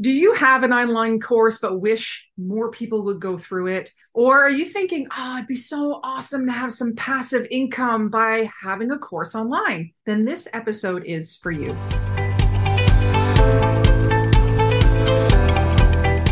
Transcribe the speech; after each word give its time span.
Do 0.00 0.10
you 0.10 0.32
have 0.32 0.62
an 0.62 0.72
online 0.72 1.20
course 1.20 1.58
but 1.58 1.82
wish 1.82 2.26
more 2.38 2.70
people 2.70 3.02
would 3.02 3.20
go 3.20 3.36
through 3.36 3.66
it? 3.66 3.92
Or 4.14 4.42
are 4.42 4.50
you 4.50 4.64
thinking, 4.64 5.06
oh, 5.14 5.34
it'd 5.34 5.46
be 5.46 5.54
so 5.54 6.00
awesome 6.02 6.46
to 6.46 6.52
have 6.52 6.72
some 6.72 6.94
passive 6.94 7.46
income 7.50 8.08
by 8.08 8.50
having 8.62 8.92
a 8.92 8.98
course 8.98 9.34
online? 9.34 9.92
Then 10.06 10.24
this 10.24 10.48
episode 10.54 11.04
is 11.04 11.36
for 11.36 11.50
you. 11.50 11.76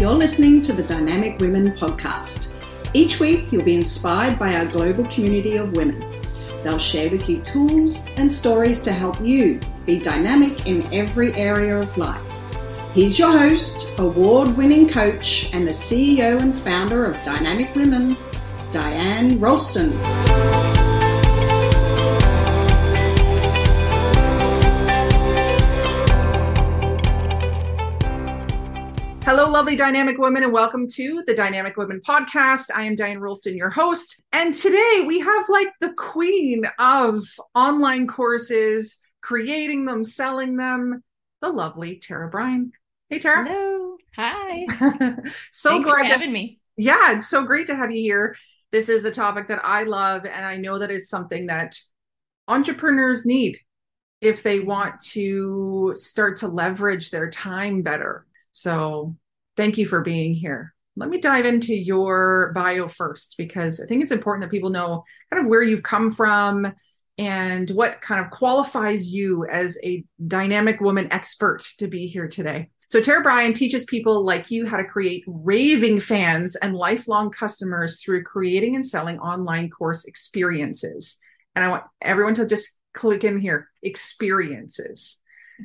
You're 0.00 0.14
listening 0.14 0.62
to 0.62 0.72
the 0.72 0.84
Dynamic 0.86 1.38
Women 1.38 1.72
podcast. 1.72 2.48
Each 2.94 3.20
week, 3.20 3.52
you'll 3.52 3.64
be 3.64 3.74
inspired 3.74 4.38
by 4.38 4.54
our 4.54 4.64
global 4.64 5.04
community 5.08 5.58
of 5.58 5.72
women. 5.72 6.02
They'll 6.64 6.78
share 6.78 7.10
with 7.10 7.28
you 7.28 7.42
tools 7.42 8.02
and 8.16 8.32
stories 8.32 8.78
to 8.78 8.92
help 8.92 9.20
you 9.20 9.60
be 9.84 9.98
dynamic 9.98 10.66
in 10.66 10.90
every 10.90 11.34
area 11.34 11.76
of 11.76 11.94
life. 11.98 12.27
He's 12.94 13.18
your 13.18 13.38
host, 13.38 13.86
award 13.98 14.56
winning 14.56 14.88
coach, 14.88 15.50
and 15.52 15.68
the 15.68 15.72
CEO 15.72 16.40
and 16.40 16.54
founder 16.54 17.04
of 17.04 17.20
Dynamic 17.22 17.74
Women, 17.74 18.16
Diane 18.72 19.38
Rolston. 19.38 19.92
Hello, 29.22 29.50
lovely 29.50 29.76
dynamic 29.76 30.16
women, 30.16 30.42
and 30.42 30.52
welcome 30.52 30.88
to 30.88 31.22
the 31.26 31.34
Dynamic 31.34 31.76
Women 31.76 32.00
podcast. 32.00 32.70
I 32.74 32.84
am 32.84 32.96
Diane 32.96 33.18
Rolston, 33.18 33.54
your 33.54 33.70
host. 33.70 34.22
And 34.32 34.54
today 34.54 35.04
we 35.06 35.20
have 35.20 35.48
like 35.50 35.68
the 35.82 35.92
queen 35.92 36.64
of 36.78 37.22
online 37.54 38.06
courses, 38.06 38.96
creating 39.20 39.84
them, 39.84 40.04
selling 40.04 40.56
them, 40.56 41.04
the 41.40 41.48
lovely 41.50 41.98
Tara 41.98 42.28
Bryan. 42.28 42.72
Hey, 43.08 43.18
Tara. 43.18 43.46
Hello. 43.46 43.96
Hi. 44.16 44.66
so 45.50 45.70
Thanks 45.70 45.88
glad 45.88 45.98
for 45.98 46.04
having 46.04 46.32
me. 46.32 46.60
yeah, 46.76 47.12
it's 47.12 47.28
so 47.28 47.44
great 47.44 47.66
to 47.68 47.76
have 47.76 47.90
you 47.90 48.02
here. 48.02 48.36
This 48.72 48.88
is 48.88 49.04
a 49.04 49.10
topic 49.10 49.46
that 49.48 49.64
I 49.64 49.84
love, 49.84 50.24
and 50.24 50.44
I 50.44 50.56
know 50.56 50.78
that 50.78 50.90
it's 50.90 51.08
something 51.08 51.46
that 51.46 51.78
entrepreneurs 52.48 53.24
need 53.24 53.56
if 54.20 54.42
they 54.42 54.60
want 54.60 55.00
to 55.00 55.92
start 55.94 56.36
to 56.38 56.48
leverage 56.48 57.10
their 57.10 57.30
time 57.30 57.82
better. 57.82 58.26
So, 58.50 59.16
thank 59.56 59.78
you 59.78 59.86
for 59.86 60.00
being 60.02 60.34
here. 60.34 60.74
Let 60.96 61.08
me 61.08 61.20
dive 61.20 61.46
into 61.46 61.74
your 61.74 62.50
bio 62.54 62.88
first 62.88 63.36
because 63.38 63.80
I 63.80 63.86
think 63.86 64.02
it's 64.02 64.12
important 64.12 64.42
that 64.42 64.50
people 64.50 64.70
know 64.70 65.04
kind 65.32 65.40
of 65.44 65.48
where 65.48 65.62
you've 65.62 65.84
come 65.84 66.10
from 66.10 66.72
and 67.18 67.68
what 67.70 68.00
kind 68.00 68.24
of 68.24 68.30
qualifies 68.30 69.08
you 69.08 69.44
as 69.46 69.76
a 69.82 70.04
dynamic 70.26 70.80
woman 70.80 71.12
expert 71.12 71.62
to 71.78 71.88
be 71.88 72.06
here 72.06 72.28
today. 72.28 72.70
So, 72.86 73.02
Tara 73.02 73.22
Bryan 73.22 73.52
teaches 73.52 73.84
people 73.84 74.24
like 74.24 74.50
you 74.50 74.64
how 74.64 74.78
to 74.78 74.84
create 74.84 75.24
raving 75.26 76.00
fans 76.00 76.56
and 76.56 76.74
lifelong 76.74 77.30
customers 77.30 78.02
through 78.02 78.24
creating 78.24 78.76
and 78.76 78.86
selling 78.86 79.18
online 79.18 79.68
course 79.68 80.06
experiences. 80.06 81.18
And 81.54 81.64
I 81.64 81.68
want 81.68 81.84
everyone 82.00 82.34
to 82.34 82.46
just 82.46 82.78
click 82.94 83.24
in 83.24 83.40
here 83.40 83.68
experiences. 83.82 85.18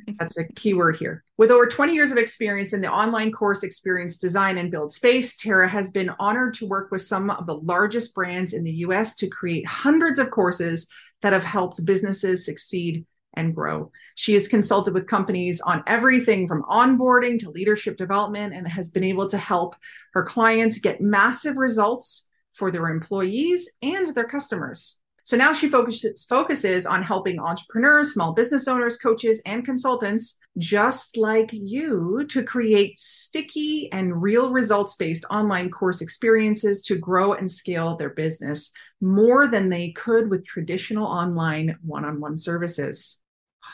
That's 0.18 0.34
the 0.34 0.44
key 0.54 0.74
word 0.74 0.96
here. 0.96 1.24
With 1.36 1.50
over 1.50 1.66
20 1.66 1.94
years 1.94 2.12
of 2.12 2.18
experience 2.18 2.72
in 2.72 2.80
the 2.80 2.90
online 2.90 3.32
course 3.32 3.62
experience 3.62 4.16
design 4.16 4.58
and 4.58 4.70
build 4.70 4.92
space, 4.92 5.36
Tara 5.36 5.68
has 5.68 5.90
been 5.90 6.10
honored 6.18 6.54
to 6.54 6.66
work 6.66 6.90
with 6.90 7.02
some 7.02 7.30
of 7.30 7.46
the 7.46 7.54
largest 7.54 8.14
brands 8.14 8.52
in 8.52 8.64
the 8.64 8.72
US 8.72 9.14
to 9.16 9.28
create 9.28 9.66
hundreds 9.66 10.18
of 10.18 10.30
courses 10.30 10.88
that 11.24 11.32
have 11.32 11.42
helped 11.42 11.86
businesses 11.86 12.44
succeed 12.44 13.06
and 13.32 13.54
grow. 13.54 13.90
She 14.14 14.34
has 14.34 14.46
consulted 14.46 14.92
with 14.92 15.06
companies 15.06 15.58
on 15.62 15.82
everything 15.86 16.46
from 16.46 16.64
onboarding 16.64 17.38
to 17.38 17.50
leadership 17.50 17.96
development 17.96 18.52
and 18.52 18.68
has 18.68 18.90
been 18.90 19.04
able 19.04 19.26
to 19.30 19.38
help 19.38 19.74
her 20.12 20.22
clients 20.22 20.80
get 20.80 21.00
massive 21.00 21.56
results 21.56 22.28
for 22.52 22.70
their 22.70 22.88
employees 22.88 23.70
and 23.80 24.14
their 24.14 24.26
customers. 24.26 25.00
So 25.24 25.38
now 25.38 25.54
she 25.54 25.68
focuses 25.68 26.24
focuses 26.24 26.84
on 26.84 27.02
helping 27.02 27.40
entrepreneurs, 27.40 28.12
small 28.12 28.34
business 28.34 28.68
owners, 28.68 28.98
coaches, 28.98 29.40
and 29.46 29.64
consultants 29.64 30.38
just 30.58 31.16
like 31.16 31.48
you 31.50 32.24
to 32.28 32.42
create 32.42 32.98
sticky 32.98 33.90
and 33.90 34.22
real 34.22 34.52
results 34.52 34.94
based 34.94 35.24
online 35.30 35.70
course 35.70 36.02
experiences 36.02 36.82
to 36.84 36.96
grow 36.96 37.32
and 37.32 37.50
scale 37.50 37.96
their 37.96 38.10
business 38.10 38.70
more 39.00 39.48
than 39.48 39.70
they 39.70 39.92
could 39.92 40.28
with 40.30 40.46
traditional 40.46 41.06
online 41.06 41.76
one-on-one 41.82 42.36
services. 42.36 43.20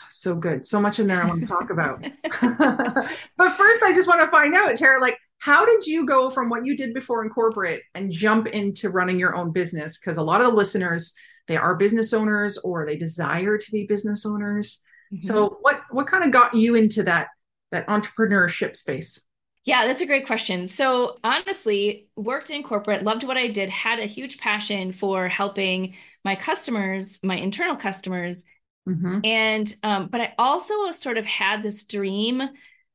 So 0.09 0.35
good. 0.35 0.63
So 0.63 0.79
much 0.79 0.99
in 0.99 1.07
there 1.07 1.21
I 1.21 1.27
want 1.27 1.41
to 1.41 1.47
talk 1.47 1.69
about. 1.69 2.01
but 3.37 3.51
first 3.51 3.83
I 3.83 3.91
just 3.93 4.07
want 4.07 4.21
to 4.21 4.27
find 4.27 4.55
out 4.55 4.75
Tara 4.77 5.01
like 5.01 5.17
how 5.39 5.65
did 5.65 5.85
you 5.85 6.05
go 6.05 6.29
from 6.29 6.49
what 6.49 6.65
you 6.65 6.77
did 6.77 6.93
before 6.93 7.23
in 7.23 7.29
corporate 7.29 7.81
and 7.93 8.11
jump 8.11 8.47
into 8.47 8.89
running 8.89 9.19
your 9.19 9.35
own 9.35 9.51
business 9.51 9.97
because 9.97 10.17
a 10.17 10.23
lot 10.23 10.39
of 10.39 10.47
the 10.47 10.53
listeners 10.53 11.13
they 11.47 11.57
are 11.57 11.75
business 11.75 12.13
owners 12.13 12.57
or 12.57 12.85
they 12.85 12.95
desire 12.95 13.57
to 13.57 13.71
be 13.71 13.85
business 13.85 14.25
owners 14.25 14.81
Mhm. 15.13 15.23
so 15.23 15.57
what 15.61 15.81
what 15.91 16.07
kind 16.07 16.23
of 16.23 16.31
got 16.31 16.53
you 16.53 16.75
into 16.75 17.03
that 17.03 17.27
that 17.71 17.87
entrepreneurship 17.87 18.75
space 18.75 19.19
yeah, 19.63 19.85
that's 19.85 20.01
a 20.01 20.07
great 20.07 20.25
question. 20.25 20.65
So, 20.65 21.17
honestly, 21.23 22.07
worked 22.15 22.49
in 22.49 22.63
corporate, 22.63 23.03
loved 23.03 23.23
what 23.23 23.37
I 23.37 23.47
did, 23.47 23.69
had 23.69 23.99
a 23.99 24.07
huge 24.07 24.39
passion 24.39 24.91
for 24.91 25.27
helping 25.27 25.93
my 26.25 26.35
customers, 26.35 27.19
my 27.23 27.35
internal 27.35 27.75
customers. 27.75 28.43
mm-hmm. 28.89 29.19
And, 29.23 29.75
um, 29.83 30.07
but 30.07 30.19
I 30.19 30.33
also 30.39 30.91
sort 30.91 31.19
of 31.19 31.25
had 31.25 31.61
this 31.61 31.83
dream 31.85 32.41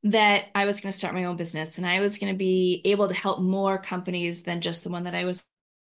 that 0.03 0.47
I 0.57 0.65
was 0.65 0.81
going 0.81 0.91
to 0.91 0.99
start 0.99 1.15
my 1.15 1.25
own 1.25 1.37
business 1.37 1.79
and 1.79 1.87
I 1.87 2.01
was 2.01 2.19
going 2.19 2.33
to 2.33 2.39
be 2.39 2.83
able 2.85 3.09
to 3.09 3.15
help 3.15 3.41
more 3.41 3.79
companies 3.79 4.43
than 4.43 4.61
just 4.61 4.83
the 4.83 4.91
one 4.91 5.05
that 5.05 5.15
I 5.15 5.25
was 5.25 5.45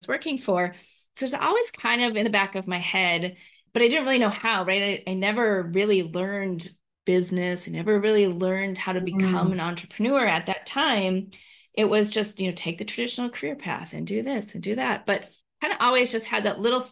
working 0.07 0.37
for. 0.37 0.75
So, 1.19 1.25
it's 1.25 1.33
always 1.35 1.71
kind 1.71 2.01
of 2.01 2.15
in 2.15 2.23
the 2.23 2.29
back 2.29 2.55
of 2.55 2.67
my 2.67 2.77
head, 2.79 3.37
but 3.73 3.81
I 3.81 3.87
didn't 3.87 4.05
really 4.05 4.19
know 4.19 4.29
how, 4.29 4.65
right? 4.65 5.03
I, 5.07 5.11
I 5.11 5.13
never 5.15 5.63
really 5.63 6.03
learned 6.03 6.67
business. 7.05 7.67
I 7.67 7.71
never 7.71 7.99
really 7.99 8.27
learned 8.27 8.77
how 8.77 8.93
to 8.93 9.01
become 9.01 9.51
Mm. 9.51 9.53
an 9.53 9.59
entrepreneur 9.59 10.25
at 10.25 10.45
that 10.47 10.65
time. 10.65 11.31
It 11.73 11.85
was 11.85 12.09
just, 12.09 12.39
you 12.39 12.47
know, 12.49 12.55
take 12.55 12.77
the 12.77 12.85
traditional 12.85 13.29
career 13.29 13.55
path 13.55 13.93
and 13.93 14.05
do 14.05 14.21
this 14.23 14.53
and 14.53 14.63
do 14.63 14.75
that. 14.75 15.05
But 15.05 15.29
kind 15.61 15.73
of 15.73 15.79
always 15.81 16.11
just 16.11 16.27
had 16.27 16.45
that 16.45 16.59
little 16.59 16.83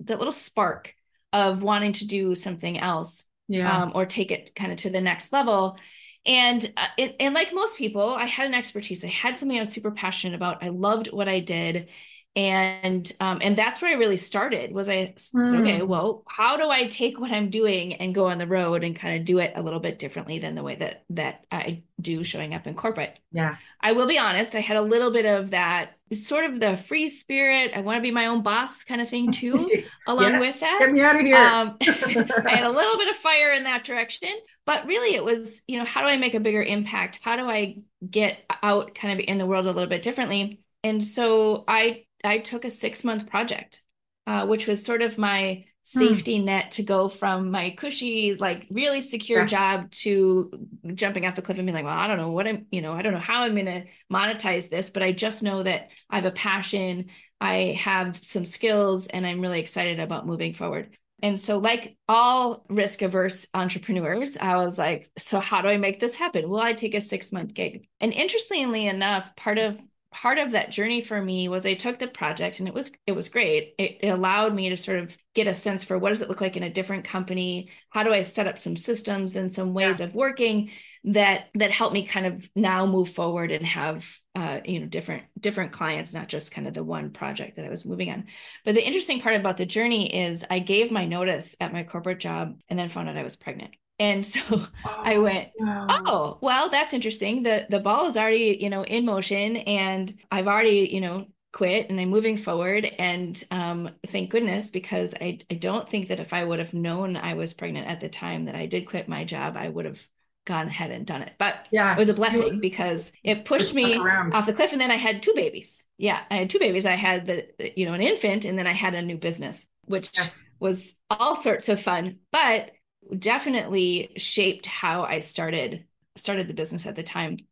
that 0.00 0.18
little 0.18 0.32
spark 0.32 0.94
of 1.32 1.62
wanting 1.62 1.92
to 1.92 2.06
do 2.06 2.34
something 2.34 2.78
else 2.78 3.24
yeah 3.48 3.82
um, 3.82 3.92
or 3.94 4.06
take 4.06 4.30
it 4.30 4.54
kind 4.54 4.70
of 4.72 4.78
to 4.78 4.90
the 4.90 5.00
next 5.00 5.32
level. 5.32 5.78
And 6.24 6.72
uh, 6.76 6.86
it, 6.96 7.16
and 7.18 7.34
like 7.34 7.52
most 7.52 7.76
people, 7.76 8.10
I 8.10 8.26
had 8.26 8.46
an 8.46 8.54
expertise. 8.54 9.04
I 9.04 9.08
had 9.08 9.36
something 9.36 9.56
I 9.56 9.60
was 9.60 9.72
super 9.72 9.90
passionate 9.90 10.36
about. 10.36 10.62
I 10.62 10.68
loved 10.68 11.12
what 11.12 11.28
I 11.28 11.40
did, 11.40 11.90
and 12.34 13.10
um, 13.20 13.40
and 13.42 13.56
that's 13.56 13.82
where 13.82 13.90
I 13.90 13.94
really 13.98 14.16
started. 14.16 14.72
Was 14.72 14.88
I 14.88 15.14
said, 15.16 15.60
okay? 15.60 15.82
Mm. 15.82 15.82
Well, 15.82 16.24
how 16.28 16.56
do 16.56 16.70
I 16.70 16.86
take 16.88 17.20
what 17.20 17.30
I'm 17.30 17.50
doing 17.50 17.94
and 17.94 18.14
go 18.14 18.26
on 18.26 18.38
the 18.38 18.46
road 18.46 18.84
and 18.84 18.96
kind 18.96 19.18
of 19.18 19.24
do 19.26 19.38
it 19.38 19.52
a 19.54 19.62
little 19.62 19.80
bit 19.80 19.98
differently 19.98 20.38
than 20.38 20.54
the 20.54 20.62
way 20.62 20.76
that 20.76 21.04
that 21.10 21.44
I 21.50 21.82
do 22.00 22.24
showing 22.24 22.54
up 22.54 22.66
in 22.66 22.74
corporate? 22.74 23.18
yeah 23.32 23.56
I 23.80 23.92
will 23.92 24.06
be 24.06 24.18
honest, 24.18 24.54
I 24.54 24.60
had 24.60 24.76
a 24.76 24.82
little 24.82 25.10
bit 25.12 25.26
of 25.26 25.50
that 25.50 25.92
sort 26.12 26.44
of 26.44 26.60
the 26.60 26.76
free 26.76 27.08
spirit. 27.08 27.72
I 27.74 27.80
want 27.80 27.96
to 27.96 28.02
be 28.02 28.10
my 28.10 28.26
own 28.26 28.42
boss 28.42 28.84
kind 28.84 29.00
of 29.00 29.08
thing 29.08 29.30
too, 29.32 29.76
along 30.06 30.38
Yeah, 30.38 30.38
with 30.38 30.60
that. 30.60 30.84
get 30.84 30.92
me 30.92 31.00
out 31.02 31.16
of 31.16 31.22
here 31.22 31.58
Um, 31.60 31.76
I 32.46 32.56
had 32.56 32.64
a 32.64 32.70
little 32.70 32.98
bit 32.98 33.08
of 33.08 33.16
fire 33.16 33.52
in 33.52 33.64
that 33.64 33.84
direction, 33.84 34.30
but 34.66 34.86
really 34.86 35.14
it 35.14 35.24
was, 35.24 35.62
you 35.66 35.78
know, 35.78 35.84
how 35.84 36.00
do 36.02 36.08
I 36.08 36.16
make 36.16 36.34
a 36.34 36.40
bigger 36.40 36.62
impact? 36.62 37.18
How 37.22 37.36
do 37.36 37.48
I 37.48 37.78
get 38.08 38.38
out 38.62 38.94
kind 38.94 39.18
of 39.18 39.24
in 39.26 39.38
the 39.38 39.46
world 39.46 39.66
a 39.66 39.72
little 39.72 39.88
bit 39.88 40.02
differently? 40.02 40.60
And 40.84 41.02
so 41.02 41.64
I 41.68 42.04
I 42.24 42.38
took 42.38 42.64
a 42.64 42.70
six 42.70 43.04
month 43.04 43.26
project, 43.28 43.82
uh, 44.26 44.46
which 44.46 44.66
was 44.66 44.84
sort 44.84 45.02
of 45.02 45.18
my 45.18 45.64
safety 45.84 46.38
net 46.38 46.70
to 46.72 46.82
go 46.84 47.08
from 47.08 47.50
my 47.50 47.70
cushy, 47.70 48.36
like 48.38 48.66
really 48.70 49.00
secure 49.00 49.40
Yeah. 49.40 49.46
job 49.46 49.90
to 49.90 50.50
jumping 50.94 51.26
off 51.26 51.34
the 51.34 51.42
cliff 51.42 51.58
and 51.58 51.66
being 51.66 51.74
like, 51.74 51.84
well, 51.84 51.98
I 51.98 52.06
don't 52.06 52.18
know 52.18 52.30
what 52.30 52.46
I'm, 52.46 52.66
you 52.70 52.80
know, 52.80 52.92
I 52.92 53.02
don't 53.02 53.12
know 53.12 53.18
how 53.18 53.42
I'm 53.42 53.54
going 53.54 53.66
to 53.66 53.84
monetize 54.12 54.68
this, 54.68 54.90
but 54.90 55.02
I 55.02 55.12
just 55.12 55.42
know 55.42 55.62
that 55.62 55.90
I 56.08 56.16
have 56.16 56.24
a 56.24 56.30
passion, 56.30 57.10
I 57.40 57.76
have 57.80 58.22
some 58.22 58.44
skills, 58.44 59.08
and 59.08 59.26
I'm 59.26 59.40
really 59.40 59.60
excited 59.60 59.98
about 59.98 60.26
moving 60.26 60.54
forward. 60.54 60.96
And 61.20 61.40
so, 61.40 61.58
like 61.58 61.96
all 62.08 62.64
risk 62.68 63.02
averse 63.02 63.46
entrepreneurs, 63.54 64.36
I 64.36 64.56
was 64.56 64.78
like, 64.78 65.08
so 65.18 65.38
how 65.40 65.62
do 65.62 65.68
I 65.68 65.76
make 65.76 66.00
this 66.00 66.16
happen? 66.16 66.48
Will 66.48 66.60
I 66.60 66.72
take 66.72 66.94
a 66.94 67.00
six 67.00 67.30
month 67.32 67.54
gig? 67.54 67.86
And 68.00 68.12
interestingly 68.12 68.86
enough, 68.86 69.34
part 69.36 69.58
of 69.58 69.78
part 70.12 70.38
of 70.38 70.52
that 70.52 70.70
journey 70.70 71.00
for 71.00 71.20
me 71.20 71.48
was 71.48 71.64
I 71.64 71.74
took 71.74 71.98
the 71.98 72.06
project 72.06 72.58
and 72.58 72.68
it 72.68 72.74
was 72.74 72.90
it 73.06 73.12
was 73.12 73.28
great. 73.28 73.74
It, 73.78 73.98
it 74.02 74.08
allowed 74.08 74.54
me 74.54 74.68
to 74.68 74.76
sort 74.76 74.98
of 74.98 75.16
get 75.34 75.46
a 75.46 75.54
sense 75.54 75.82
for 75.82 75.98
what 75.98 76.10
does 76.10 76.22
it 76.22 76.28
look 76.28 76.40
like 76.40 76.56
in 76.56 76.62
a 76.62 76.70
different 76.70 77.04
company? 77.04 77.70
How 77.90 78.02
do 78.02 78.12
I 78.12 78.22
set 78.22 78.46
up 78.46 78.58
some 78.58 78.76
systems 78.76 79.36
and 79.36 79.52
some 79.52 79.74
ways 79.74 80.00
of 80.00 80.14
working 80.14 80.70
that 81.04 81.46
that 81.54 81.70
help 81.70 81.92
me 81.92 82.06
kind 82.06 82.26
of 82.26 82.48
now 82.54 82.86
move 82.86 83.10
forward 83.10 83.50
and 83.50 83.66
have 83.66 84.08
uh, 84.34 84.60
you 84.64 84.80
know 84.80 84.86
different 84.86 85.24
different 85.40 85.72
clients, 85.72 86.14
not 86.14 86.28
just 86.28 86.52
kind 86.52 86.68
of 86.68 86.74
the 86.74 86.84
one 86.84 87.10
project 87.10 87.56
that 87.56 87.64
I 87.64 87.70
was 87.70 87.84
moving 87.84 88.10
on. 88.10 88.26
But 88.64 88.74
the 88.74 88.86
interesting 88.86 89.20
part 89.20 89.36
about 89.36 89.56
the 89.56 89.66
journey 89.66 90.24
is 90.24 90.44
I 90.48 90.58
gave 90.58 90.90
my 90.90 91.06
notice 91.06 91.56
at 91.60 91.72
my 91.72 91.84
corporate 91.84 92.20
job 92.20 92.58
and 92.68 92.78
then 92.78 92.88
found 92.88 93.08
out 93.08 93.16
I 93.16 93.24
was 93.24 93.36
pregnant. 93.36 93.74
And 94.02 94.26
so 94.26 94.40
oh, 94.50 94.68
I 94.84 95.18
went, 95.18 95.50
wow. 95.60 95.86
oh, 95.88 96.38
well, 96.40 96.68
that's 96.68 96.92
interesting. 96.92 97.44
The 97.44 97.66
the 97.70 97.78
ball 97.78 98.08
is 98.08 98.16
already, 98.16 98.58
you 98.60 98.68
know, 98.68 98.84
in 98.84 99.04
motion 99.04 99.58
and 99.58 100.12
I've 100.28 100.48
already, 100.48 100.88
you 100.92 101.00
know, 101.00 101.26
quit 101.52 101.88
and 101.88 102.00
I'm 102.00 102.08
moving 102.08 102.36
forward. 102.36 102.84
And 102.84 103.42
um, 103.52 103.90
thank 104.08 104.30
goodness, 104.30 104.70
because 104.70 105.14
I, 105.20 105.38
I 105.48 105.54
don't 105.54 105.88
think 105.88 106.08
that 106.08 106.18
if 106.18 106.32
I 106.32 106.44
would 106.44 106.58
have 106.58 106.74
known 106.74 107.16
I 107.16 107.34
was 107.34 107.54
pregnant 107.54 107.86
at 107.86 108.00
the 108.00 108.08
time 108.08 108.46
that 108.46 108.56
I 108.56 108.66
did 108.66 108.88
quit 108.88 109.06
my 109.06 109.22
job, 109.22 109.56
I 109.56 109.68
would 109.68 109.84
have 109.84 110.00
gone 110.46 110.66
ahead 110.66 110.90
and 110.90 111.06
done 111.06 111.22
it. 111.22 111.34
But 111.38 111.68
yeah, 111.70 111.92
it 111.92 111.98
was 111.98 112.08
a 112.08 112.20
blessing 112.20 112.58
because 112.58 113.12
it 113.22 113.44
pushed 113.44 113.72
me 113.72 113.96
around. 113.96 114.34
off 114.34 114.46
the 114.46 114.52
cliff. 114.52 114.72
And 114.72 114.80
then 114.80 114.90
I 114.90 114.96
had 114.96 115.22
two 115.22 115.34
babies. 115.36 115.84
Yeah, 115.96 116.20
I 116.28 116.38
had 116.38 116.50
two 116.50 116.58
babies. 116.58 116.86
I 116.86 116.96
had 116.96 117.26
the, 117.26 117.46
you 117.78 117.86
know, 117.86 117.92
an 117.92 118.02
infant 118.02 118.46
and 118.46 118.58
then 118.58 118.66
I 118.66 118.72
had 118.72 118.94
a 118.94 119.02
new 119.02 119.16
business, 119.16 119.64
which 119.84 120.10
yes. 120.18 120.34
was 120.58 120.96
all 121.08 121.36
sorts 121.36 121.68
of 121.68 121.80
fun, 121.80 122.18
but 122.32 122.72
definitely 123.16 124.12
shaped 124.16 124.66
how 124.66 125.02
I 125.02 125.20
started 125.20 125.84
started 126.16 126.48
the 126.48 126.54
business 126.54 126.86
at 126.86 126.96
the 126.96 127.02
time. 127.02 127.38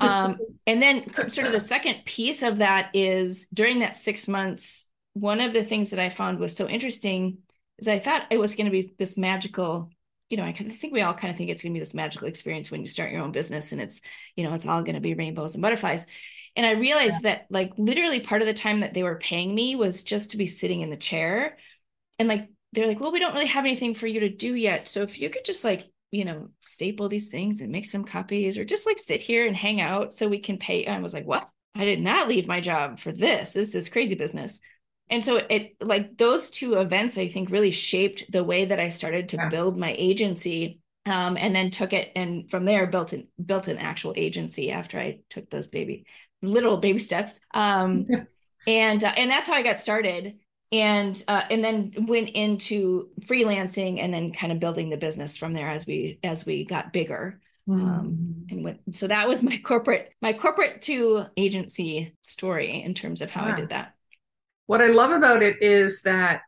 Um, 0.00 0.38
and 0.66 0.82
then 0.82 1.08
sort 1.30 1.46
of 1.46 1.52
the 1.52 1.60
second 1.60 2.04
piece 2.04 2.42
of 2.42 2.58
that 2.58 2.90
is 2.94 3.46
during 3.54 3.78
that 3.78 3.96
six 3.96 4.28
months, 4.28 4.84
one 5.14 5.40
of 5.40 5.54
the 5.54 5.64
things 5.64 5.90
that 5.90 6.00
I 6.00 6.10
found 6.10 6.40
was 6.40 6.54
so 6.54 6.68
interesting 6.68 7.38
is 7.78 7.88
I 7.88 8.00
thought 8.00 8.26
it 8.30 8.38
was 8.38 8.54
going 8.54 8.66
to 8.66 8.72
be 8.72 8.92
this 8.98 9.16
magical 9.16 9.90
you 10.30 10.36
know, 10.36 10.44
I 10.44 10.52
think 10.52 10.92
we 10.92 11.00
all 11.00 11.14
kind 11.14 11.30
of 11.30 11.38
think 11.38 11.48
it's 11.48 11.62
going 11.62 11.72
to 11.72 11.78
be 11.78 11.80
this 11.80 11.94
magical 11.94 12.28
experience 12.28 12.70
when 12.70 12.82
you 12.82 12.86
start 12.86 13.12
your 13.12 13.22
own 13.22 13.32
business 13.32 13.72
and 13.72 13.80
it's, 13.80 14.02
you 14.36 14.44
know, 14.44 14.52
it's 14.54 14.66
all 14.66 14.82
going 14.82 14.94
to 14.94 15.00
be 15.00 15.14
rainbows 15.14 15.54
and 15.54 15.62
butterflies. 15.62 16.06
And 16.54 16.66
I 16.66 16.72
realized 16.72 17.24
yeah. 17.24 17.30
that 17.30 17.46
like 17.50 17.72
literally 17.78 18.20
part 18.20 18.42
of 18.42 18.46
the 18.46 18.54
time 18.54 18.80
that 18.80 18.92
they 18.92 19.02
were 19.02 19.16
paying 19.16 19.54
me 19.54 19.74
was 19.74 20.02
just 20.02 20.32
to 20.32 20.36
be 20.36 20.46
sitting 20.46 20.82
in 20.82 20.90
the 20.90 20.96
chair. 20.96 21.56
And 22.18 22.28
like, 22.28 22.48
they're 22.72 22.86
like, 22.86 23.00
well, 23.00 23.12
we 23.12 23.20
don't 23.20 23.34
really 23.34 23.46
have 23.46 23.64
anything 23.64 23.94
for 23.94 24.06
you 24.06 24.20
to 24.20 24.28
do 24.28 24.54
yet. 24.54 24.88
So 24.88 25.02
if 25.02 25.18
you 25.20 25.30
could 25.30 25.44
just 25.44 25.64
like, 25.64 25.90
you 26.10 26.24
know, 26.24 26.48
staple 26.66 27.08
these 27.08 27.30
things 27.30 27.60
and 27.60 27.70
make 27.70 27.86
some 27.86 28.04
copies 28.04 28.58
or 28.58 28.64
just 28.64 28.86
like 28.86 28.98
sit 28.98 29.20
here 29.20 29.46
and 29.46 29.56
hang 29.56 29.80
out 29.80 30.12
so 30.12 30.28
we 30.28 30.38
can 30.38 30.58
pay. 30.58 30.86
I 30.86 31.00
was 31.00 31.14
like, 31.14 31.26
what? 31.26 31.48
I 31.74 31.84
did 31.84 32.00
not 32.00 32.28
leave 32.28 32.48
my 32.48 32.60
job 32.60 32.98
for 32.98 33.12
this. 33.12 33.52
This 33.52 33.74
is 33.74 33.88
crazy 33.88 34.14
business 34.14 34.60
and 35.10 35.24
so 35.24 35.36
it 35.36 35.76
like 35.80 36.16
those 36.16 36.50
two 36.50 36.74
events 36.74 37.18
i 37.18 37.28
think 37.28 37.50
really 37.50 37.70
shaped 37.70 38.30
the 38.30 38.44
way 38.44 38.66
that 38.66 38.80
i 38.80 38.88
started 38.88 39.28
to 39.28 39.36
yeah. 39.36 39.48
build 39.48 39.78
my 39.78 39.94
agency 39.98 40.80
um, 41.06 41.38
and 41.38 41.56
then 41.56 41.70
took 41.70 41.94
it 41.94 42.12
and 42.16 42.50
from 42.50 42.66
there 42.66 42.86
built 42.86 43.12
an 43.12 43.28
built 43.44 43.68
an 43.68 43.78
actual 43.78 44.12
agency 44.16 44.70
after 44.70 44.98
i 44.98 45.18
took 45.30 45.48
those 45.50 45.66
baby 45.66 46.04
little 46.42 46.76
baby 46.78 46.98
steps 46.98 47.40
um, 47.54 48.06
and 48.66 49.04
uh, 49.04 49.12
and 49.16 49.30
that's 49.30 49.48
how 49.48 49.54
i 49.54 49.62
got 49.62 49.78
started 49.78 50.34
and 50.70 51.22
uh, 51.28 51.42
and 51.50 51.64
then 51.64 51.92
went 52.06 52.28
into 52.30 53.08
freelancing 53.22 54.00
and 54.00 54.12
then 54.12 54.32
kind 54.32 54.52
of 54.52 54.60
building 54.60 54.90
the 54.90 54.96
business 54.96 55.36
from 55.36 55.54
there 55.54 55.68
as 55.68 55.86
we 55.86 56.18
as 56.22 56.44
we 56.44 56.64
got 56.64 56.92
bigger 56.92 57.40
mm. 57.68 57.74
um, 57.74 58.46
and 58.50 58.64
went 58.64 58.80
so 58.92 59.06
that 59.06 59.26
was 59.26 59.42
my 59.42 59.58
corporate 59.64 60.12
my 60.20 60.32
corporate 60.32 60.82
to 60.82 61.24
agency 61.36 62.14
story 62.22 62.82
in 62.82 62.92
terms 62.92 63.22
of 63.22 63.30
how 63.30 63.46
yeah. 63.46 63.52
i 63.52 63.56
did 63.56 63.68
that 63.70 63.94
what 64.68 64.82
I 64.82 64.88
love 64.88 65.12
about 65.12 65.42
it 65.42 65.62
is 65.62 66.02
that 66.02 66.42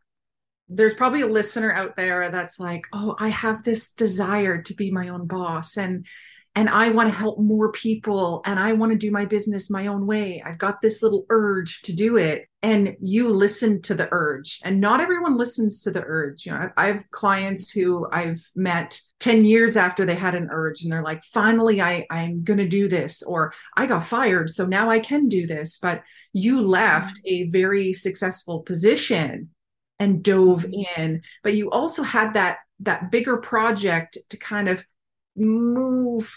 there's 0.69 0.93
probably 0.93 1.21
a 1.21 1.27
listener 1.27 1.73
out 1.73 1.95
there 1.95 2.29
that's 2.29 2.59
like, 2.59 2.85
"Oh, 2.93 3.15
I 3.19 3.29
have 3.29 3.63
this 3.63 3.89
desire 3.89 4.61
to 4.61 4.73
be 4.75 4.91
my 4.91 5.09
own 5.09 5.25
boss 5.25 5.75
and 5.75 6.05
and 6.53 6.67
I 6.67 6.89
want 6.89 7.07
to 7.07 7.15
help 7.15 7.39
more 7.39 7.71
people 7.71 8.41
and 8.45 8.59
I 8.59 8.73
want 8.73 8.91
to 8.91 8.97
do 8.97 9.09
my 9.09 9.23
business 9.25 9.69
my 9.69 9.87
own 9.87 10.05
way. 10.05 10.43
I've 10.45 10.57
got 10.57 10.81
this 10.81 11.01
little 11.01 11.25
urge 11.29 11.81
to 11.83 11.93
do 11.93 12.17
it. 12.17 12.47
And 12.61 12.95
you 12.99 13.29
listen 13.29 13.81
to 13.83 13.95
the 13.95 14.09
urge. 14.11 14.59
And 14.63 14.81
not 14.81 14.99
everyone 14.99 15.37
listens 15.37 15.81
to 15.83 15.91
the 15.91 16.03
urge. 16.05 16.45
You 16.45 16.51
know, 16.51 16.69
I 16.75 16.87
have 16.87 17.09
clients 17.09 17.71
who 17.71 18.05
I've 18.11 18.45
met 18.53 18.99
10 19.21 19.45
years 19.45 19.77
after 19.77 20.05
they 20.05 20.15
had 20.15 20.35
an 20.35 20.49
urge 20.51 20.83
and 20.83 20.91
they're 20.91 21.01
like, 21.01 21.23
finally, 21.23 21.81
I, 21.81 22.05
I'm 22.11 22.43
going 22.43 22.59
to 22.59 22.67
do 22.67 22.89
this, 22.89 23.23
or 23.23 23.53
I 23.77 23.85
got 23.85 24.05
fired. 24.05 24.49
So 24.49 24.65
now 24.65 24.89
I 24.89 24.99
can 24.99 25.29
do 25.29 25.47
this. 25.47 25.77
But 25.77 26.03
you 26.33 26.61
left 26.61 27.19
a 27.23 27.49
very 27.49 27.93
successful 27.93 28.61
position 28.61 29.49
and 29.99 30.21
dove 30.21 30.65
mm-hmm. 30.65 31.01
in. 31.01 31.21
But 31.43 31.53
you 31.53 31.71
also 31.71 32.03
had 32.03 32.33
that 32.33 32.57
that 32.81 33.11
bigger 33.11 33.37
project 33.37 34.17
to 34.29 34.37
kind 34.37 34.67
of 34.67 34.83
move 35.35 36.33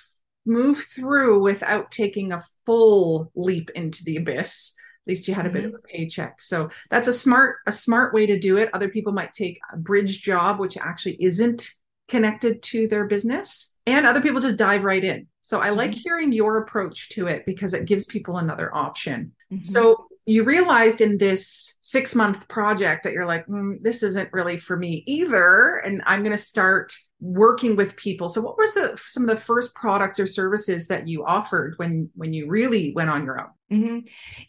move 0.47 0.79
through 0.79 1.41
without 1.41 1.91
taking 1.91 2.33
a 2.33 2.43
full 2.67 3.31
leap 3.35 3.71
into 3.75 4.05
the 4.05 4.17
abyss 4.17 4.75
at 5.07 5.11
least 5.11 5.29
you 5.29 5.35
had 5.35 5.47
a 5.47 5.51
bit 5.51 5.65
mm-hmm. 5.65 5.75
of 5.75 5.81
a 5.81 5.89
paycheck 5.89 6.41
so 6.41 6.69
that's 6.91 7.09
a 7.09 7.13
smart 7.13 7.57
a 7.67 7.73
smart 7.73 8.13
way 8.15 8.27
to 8.27 8.39
do 8.39 8.57
it 8.57 8.69
other 8.73 8.89
people 8.89 9.13
might 9.13 9.33
take 9.33 9.59
a 9.73 9.77
bridge 9.77 10.23
job 10.23 10.59
which 10.59 10.77
actually 10.77 11.17
isn't 11.21 11.71
connected 12.09 12.63
to 12.63 12.87
their 12.89 13.07
business 13.07 13.75
and 13.87 14.07
other 14.07 14.21
people 14.21 14.41
just 14.41 14.59
dive 14.59 14.85
right 14.85 15.05
in 15.05 15.27
so 15.41 15.61
i 15.61 15.71
like 15.71 15.91
mm-hmm. 15.91 16.01
hearing 16.01 16.33
your 16.33 16.59
approach 16.59 17.09
to 17.09 17.27
it 17.27 17.45
because 17.47 17.73
it 17.73 17.87
gives 17.87 18.05
people 18.07 18.37
another 18.37 18.75
option 18.75 19.33
mm-hmm. 19.51 19.65
so 19.65 20.07
you 20.27 20.43
realized 20.43 21.01
in 21.01 21.19
this 21.19 21.77
six 21.81 22.15
month 22.15 22.49
project 22.49 23.05
that 23.05 23.13
you're 23.13 23.27
like 23.27 23.47
mm, 23.47 23.77
this 23.83 24.03
isn't 24.03 24.33
really 24.33 24.59
for 24.59 24.77
me 24.77 25.03
either 25.07 25.83
and 25.85 26.03
i'm 26.07 26.23
going 26.23 26.37
to 26.37 26.43
start 26.43 26.95
working 27.25 27.75
with 27.75 27.97
people 27.97 28.29
so 28.29 28.39
what 28.39 28.59
was 28.59 28.75
the, 28.75 28.95
some 29.07 29.23
of 29.23 29.31
the 29.31 29.43
first 29.43 29.75
products 29.75 30.21
or 30.21 30.27
services 30.27 30.87
that 30.87 31.09
you 31.09 31.25
offered 31.25 31.73
when 31.79 32.11
when 32.15 32.35
you 32.35 32.47
really 32.47 32.93
went 32.95 33.09
on 33.09 33.25
your 33.25 33.41
own 33.41 33.49
mm-hmm. 33.73 33.99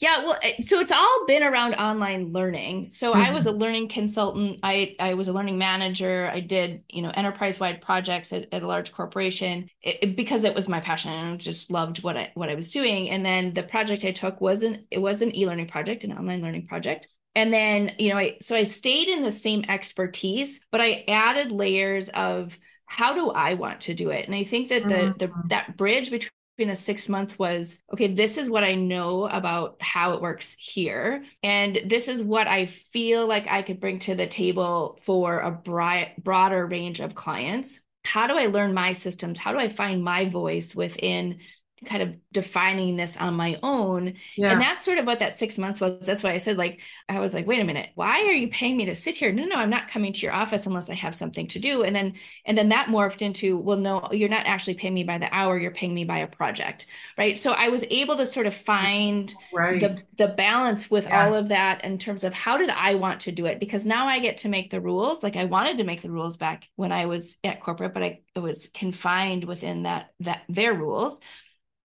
yeah 0.02 0.22
well 0.26 0.38
so 0.60 0.82
it's 0.82 0.92
all 0.92 1.26
been 1.26 1.42
around 1.42 1.74
online 1.76 2.34
learning 2.34 2.90
so 2.90 3.14
mm-hmm. 3.14 3.22
i 3.22 3.32
was 3.32 3.48
a 3.48 3.50
mm-hmm. 3.50 3.60
learning 3.60 3.88
consultant 3.88 4.60
i 4.62 4.94
i 5.00 5.14
was 5.14 5.30
a 5.30 5.32
learning 5.32 5.58
manager 5.58 6.30
i 6.34 6.42
did 6.42 6.84
you 6.90 7.02
know 7.02 7.12
enterprise 7.12 7.62
wide 7.62 7.80
projects 7.80 8.34
at, 8.34 8.46
at, 8.52 8.62
a 8.62 8.68
large 8.68 8.92
corporation 8.92 9.70
it, 9.82 9.98
it, 10.02 10.16
because 10.18 10.44
it 10.44 10.54
was 10.54 10.68
my 10.68 10.82
passion 10.82 11.14
and 11.14 11.40
just 11.40 11.72
loved 11.72 12.04
what 12.04 12.18
i 12.18 12.30
what 12.34 12.50
i 12.50 12.56
was 12.56 12.72
doing 12.72 13.10
and 13.10 13.26
then 13.26 13.54
the 13.54 13.64
project 13.64 14.04
i 14.04 14.12
took 14.12 14.42
wasn't 14.42 14.86
it 14.92 15.00
was 15.00 15.22
an 15.22 15.34
e-learning 15.34 15.68
project 15.68 16.04
an 16.04 16.12
online 16.12 16.42
learning 16.42 16.68
project 16.68 17.08
and 17.36 17.54
then 17.54 17.94
you 18.00 18.10
know 18.10 18.18
i 18.18 18.36
so 18.42 18.54
i 18.54 18.66
stayed 18.66 19.08
in 19.08 19.24
the 19.24 19.32
same 19.32 19.64
expertise 19.70 20.60
but 20.72 20.82
i 20.82 21.06
added 21.08 21.54
layers 21.54 22.10
of 22.10 22.58
how 22.86 23.14
do 23.14 23.30
i 23.32 23.54
want 23.54 23.82
to 23.82 23.94
do 23.94 24.10
it? 24.10 24.26
And 24.26 24.36
i 24.36 24.44
think 24.44 24.70
that 24.70 24.84
the, 24.84 24.96
mm-hmm. 24.96 25.18
the 25.18 25.32
that 25.50 25.78
bridge 25.78 26.12
between 26.12 26.32
the 26.58 26.76
six 26.76 27.10
month 27.10 27.38
was 27.38 27.80
okay 27.92 28.14
this 28.14 28.38
is 28.38 28.50
what 28.50 28.64
i 28.64 28.76
know 28.76 29.28
about 29.28 29.76
how 29.82 30.14
it 30.14 30.22
works 30.22 30.56
here 30.58 31.26
and 31.44 31.80
this 31.86 32.08
is 32.08 32.24
what 32.24 32.48
i 32.48 32.66
feel 32.66 33.28
like 33.28 33.48
i 33.48 33.62
could 33.62 33.82
bring 33.82 34.00
to 34.00 34.16
the 34.16 34.28
table 34.28 34.98
for 35.02 35.40
a 35.40 35.52
broad, 35.52 36.08
broader 36.18 36.66
range 36.66 37.02
of 37.02 37.16
clients. 37.16 37.82
How 38.06 38.28
do 38.28 38.38
i 38.38 38.46
learn 38.46 38.74
my 38.74 38.94
systems? 38.94 39.38
How 39.38 39.52
do 39.52 39.60
i 39.60 39.68
find 39.68 40.04
my 40.04 40.30
voice 40.30 40.74
within 40.76 41.40
kind 41.86 42.02
of 42.02 42.16
defining 42.32 42.96
this 42.96 43.18
on 43.18 43.34
my 43.34 43.60
own. 43.62 44.14
Yeah. 44.38 44.52
And 44.52 44.62
that's 44.62 44.84
sort 44.84 44.98
of 44.98 45.06
what 45.06 45.20
that 45.20 45.34
six 45.34 45.58
months 45.58 45.82
was. 45.82 46.06
That's 46.06 46.24
why 46.24 46.32
I 46.32 46.38
said, 46.38 46.58
like, 46.58 46.80
I 47.10 47.20
was 47.20 47.34
like, 47.34 47.46
wait 47.48 47.60
a 47.60 47.66
minute, 47.66 47.90
why 47.96 48.22
are 48.22 48.34
you 48.34 48.48
paying 48.48 48.78
me 48.78 48.86
to 48.86 48.96
sit 48.96 49.16
here? 49.16 49.32
No, 49.32 49.44
no, 49.46 49.56
I'm 49.56 49.70
not 49.70 49.90
coming 49.90 50.14
to 50.14 50.22
your 50.22 50.32
office 50.32 50.66
unless 50.66 50.90
I 50.90 50.94
have 50.96 51.14
something 51.14 51.48
to 51.48 51.60
do. 51.60 51.84
And 51.84 51.96
then, 51.96 52.14
and 52.46 52.58
then 52.58 52.70
that 52.70 52.88
morphed 52.88 53.22
into, 53.22 53.58
well, 53.58 53.78
no, 53.78 54.08
you're 54.12 54.30
not 54.30 54.46
actually 54.46 54.76
paying 54.76 54.94
me 54.94 55.04
by 55.04 55.18
the 55.18 55.34
hour, 55.34 55.60
you're 55.60 55.72
paying 55.72 55.94
me 55.94 56.06
by 56.06 56.20
a 56.20 56.28
project. 56.28 56.86
Right. 57.18 57.38
So 57.38 57.52
I 57.52 57.68
was 57.68 57.84
able 57.90 58.16
to 58.18 58.26
sort 58.26 58.48
of 58.48 58.54
find 58.54 59.34
right. 59.54 59.80
the 59.80 60.02
the 60.18 60.28
balance 60.30 60.90
with 60.90 61.06
yeah. 61.06 61.26
all 61.26 61.34
of 61.34 61.50
that 61.50 61.84
in 61.84 61.98
terms 61.98 62.24
of 62.24 62.34
how 62.34 62.58
did 62.58 62.70
I 62.70 62.96
want 62.96 63.22
to 63.22 63.32
do 63.32 63.46
it? 63.46 63.60
Because 63.60 63.86
now 63.86 64.08
I 64.08 64.20
get 64.20 64.38
to 64.38 64.50
make 64.50 64.70
the 64.70 64.82
rules. 64.82 65.24
Like 65.24 65.36
I 65.36 65.46
wanted 65.46 65.78
to 65.80 65.84
make 65.84 66.02
the 66.02 66.12
rules 66.12 66.38
back 66.38 66.70
when 66.76 66.92
I 66.92 67.06
was 67.06 67.38
at 67.44 67.62
corporate, 67.62 67.94
but 67.94 68.04
I 68.04 68.22
was 68.36 68.68
confined 68.74 69.44
within 69.44 69.84
that 69.84 70.12
that 70.22 70.44
their 70.48 70.74
rules. 70.74 71.20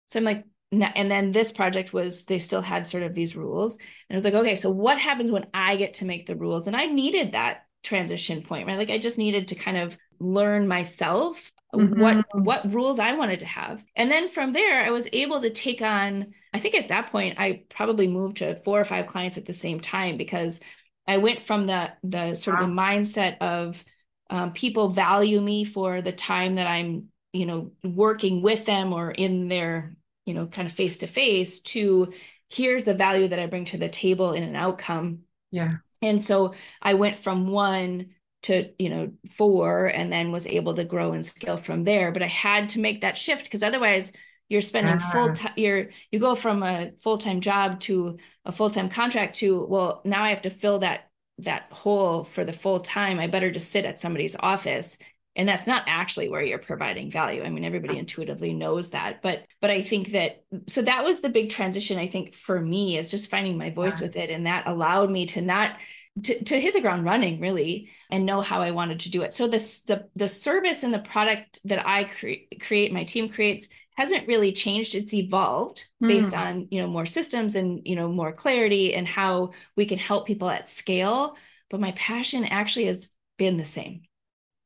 So 0.09 0.19
I'm 0.19 0.25
like, 0.25 0.43
and 0.71 1.09
then 1.09 1.31
this 1.31 1.51
project 1.51 1.93
was 1.93 2.25
they 2.25 2.39
still 2.39 2.61
had 2.61 2.85
sort 2.85 3.03
of 3.03 3.15
these 3.15 3.35
rules 3.35 3.75
and 3.75 4.11
i 4.11 4.15
was 4.15 4.23
like 4.23 4.33
okay 4.33 4.55
so 4.55 4.69
what 4.69 4.99
happens 4.99 5.31
when 5.31 5.47
i 5.53 5.75
get 5.75 5.95
to 5.95 6.05
make 6.05 6.27
the 6.27 6.35
rules 6.35 6.67
and 6.67 6.75
i 6.75 6.85
needed 6.85 7.31
that 7.31 7.65
transition 7.83 8.41
point 8.43 8.67
right 8.67 8.77
like 8.77 8.89
i 8.89 8.97
just 8.97 9.17
needed 9.17 9.47
to 9.47 9.55
kind 9.55 9.77
of 9.77 9.97
learn 10.19 10.67
myself 10.67 11.51
mm-hmm. 11.73 11.99
what 11.99 12.25
what 12.33 12.71
rules 12.73 12.99
i 12.99 13.13
wanted 13.13 13.39
to 13.39 13.45
have 13.45 13.83
and 13.95 14.11
then 14.11 14.27
from 14.27 14.53
there 14.53 14.83
i 14.83 14.91
was 14.91 15.07
able 15.13 15.41
to 15.41 15.49
take 15.49 15.81
on 15.81 16.33
i 16.53 16.59
think 16.59 16.75
at 16.75 16.89
that 16.89 17.11
point 17.11 17.39
i 17.39 17.63
probably 17.69 18.07
moved 18.07 18.37
to 18.37 18.55
four 18.57 18.79
or 18.79 18.85
five 18.85 19.07
clients 19.07 19.37
at 19.37 19.45
the 19.45 19.53
same 19.53 19.79
time 19.79 20.17
because 20.17 20.59
i 21.07 21.17
went 21.17 21.41
from 21.41 21.63
the 21.63 21.89
the 22.03 22.35
sort 22.35 22.57
wow. 22.57 22.63
of 22.63 22.69
the 22.69 22.75
mindset 22.75 23.37
of 23.39 23.83
um, 24.31 24.53
people 24.53 24.89
value 24.89 25.41
me 25.41 25.63
for 25.63 26.01
the 26.01 26.11
time 26.11 26.55
that 26.55 26.67
i'm 26.67 27.07
you 27.33 27.45
know 27.45 27.71
working 27.83 28.41
with 28.41 28.65
them 28.65 28.93
or 28.93 29.09
in 29.09 29.47
their 29.47 29.95
you 30.29 30.35
know 30.35 30.45
kind 30.45 30.67
of 30.67 30.73
face 30.73 30.99
to 30.99 31.07
face 31.07 31.59
to 31.61 32.13
here's 32.49 32.87
a 32.87 32.93
value 32.93 33.27
that 33.27 33.39
i 33.39 33.47
bring 33.47 33.65
to 33.65 33.77
the 33.77 33.89
table 33.89 34.33
in 34.33 34.43
an 34.43 34.55
outcome. 34.55 35.19
Yeah. 35.51 35.77
And 36.01 36.21
so 36.21 36.53
i 36.81 36.93
went 36.93 37.17
from 37.17 37.47
one 37.47 38.11
to 38.43 38.69
you 38.77 38.89
know 38.89 39.11
four 39.31 39.87
and 39.87 40.13
then 40.13 40.31
was 40.31 40.47
able 40.47 40.75
to 40.75 40.85
grow 40.85 41.13
and 41.13 41.25
scale 41.25 41.57
from 41.57 41.83
there. 41.83 42.11
But 42.11 42.23
i 42.23 42.27
had 42.27 42.69
to 42.69 42.79
make 42.79 43.01
that 43.01 43.17
shift 43.17 43.43
because 43.45 43.63
otherwise 43.63 44.13
you're 44.49 44.61
spending 44.61 44.93
uh-huh. 44.93 45.11
full 45.11 45.33
time 45.33 45.53
you're 45.57 45.89
you 46.11 46.19
go 46.19 46.35
from 46.35 46.63
a 46.63 46.91
full-time 47.01 47.41
job 47.41 47.79
to 47.81 48.17
a 48.45 48.51
full-time 48.51 48.89
contract 48.89 49.35
to 49.37 49.65
well 49.65 50.01
now 50.05 50.23
i 50.23 50.29
have 50.29 50.43
to 50.43 50.49
fill 50.49 50.79
that 50.79 51.09
that 51.43 51.71
hole 51.71 52.23
for 52.23 52.45
the 52.45 52.53
full 52.53 52.79
time. 52.79 53.19
I 53.19 53.27
better 53.27 53.51
just 53.51 53.71
sit 53.71 53.85
at 53.85 53.99
somebody's 53.99 54.35
office 54.39 54.97
and 55.39 55.47
that's 55.47 55.65
not 55.65 55.83
actually 55.87 56.27
where 56.27 56.41
you're 56.41 56.59
providing 56.59 57.09
value. 57.09 57.43
I 57.43 57.49
mean 57.49 57.63
everybody 57.63 57.97
intuitively 57.97 58.53
knows 58.53 58.89
that 58.89 59.21
but 59.21 59.45
but 59.61 59.69
i 59.69 59.81
think 59.81 60.11
that 60.11 60.43
so 60.67 60.81
that 60.81 61.05
was 61.05 61.21
the 61.21 61.29
big 61.29 61.49
transition 61.49 61.97
i 61.97 62.07
think 62.07 62.35
for 62.35 62.59
me 62.59 62.97
is 62.97 63.09
just 63.09 63.31
finding 63.31 63.57
my 63.57 63.69
voice 63.69 63.99
yeah. 63.99 64.07
with 64.07 64.15
it. 64.17 64.29
And 64.29 64.45
that 64.45 64.67
allowed 64.67 65.09
me 65.09 65.25
to 65.27 65.41
not 65.41 65.77
to, 66.23 66.43
to 66.43 66.59
hit 66.59 66.73
the 66.73 66.81
ground 66.81 67.05
running 67.05 67.39
really 67.39 67.89
and 68.11 68.25
know 68.25 68.41
how 68.41 68.61
i 68.61 68.71
wanted 68.71 68.99
to 69.01 69.11
do 69.11 69.21
it. 69.21 69.33
So 69.33 69.47
this 69.47 69.81
the 69.81 70.09
the 70.15 70.27
service 70.27 70.83
and 70.83 70.93
the 70.93 70.99
product 70.99 71.59
that 71.63 71.87
i 71.87 72.03
cre- 72.03 72.57
create 72.59 72.91
my 72.91 73.05
team 73.05 73.29
creates 73.29 73.69
hasn't 73.95 74.27
really 74.27 74.51
changed. 74.51 74.95
It's 74.95 75.13
evolved 75.13 75.85
mm. 76.03 76.07
based 76.07 76.33
on 76.33 76.67
you 76.69 76.81
know 76.81 76.87
more 76.87 77.05
systems 77.05 77.55
and 77.55 77.81
you 77.85 77.95
know 77.95 78.09
more 78.09 78.33
clarity 78.33 78.93
and 78.93 79.07
how 79.07 79.51
we 79.77 79.85
can 79.85 79.99
help 79.99 80.27
people 80.27 80.49
at 80.49 80.67
scale. 80.67 81.35
But 81.69 81.79
my 81.79 81.93
passion 81.93 82.43
actually 82.43 82.87
has 82.87 83.11
been 83.37 83.55
the 83.55 83.65
same 83.65 84.01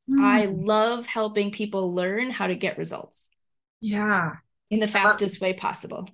Mm. 0.09 0.23
I 0.23 0.45
love 0.45 1.05
helping 1.05 1.51
people 1.51 1.93
learn 1.93 2.29
how 2.29 2.47
to 2.47 2.55
get 2.55 2.77
results. 2.77 3.29
Yeah. 3.81 4.31
In 4.69 4.79
the 4.79 4.87
fastest 4.87 5.39
way 5.41 5.53
possible. 5.53 6.07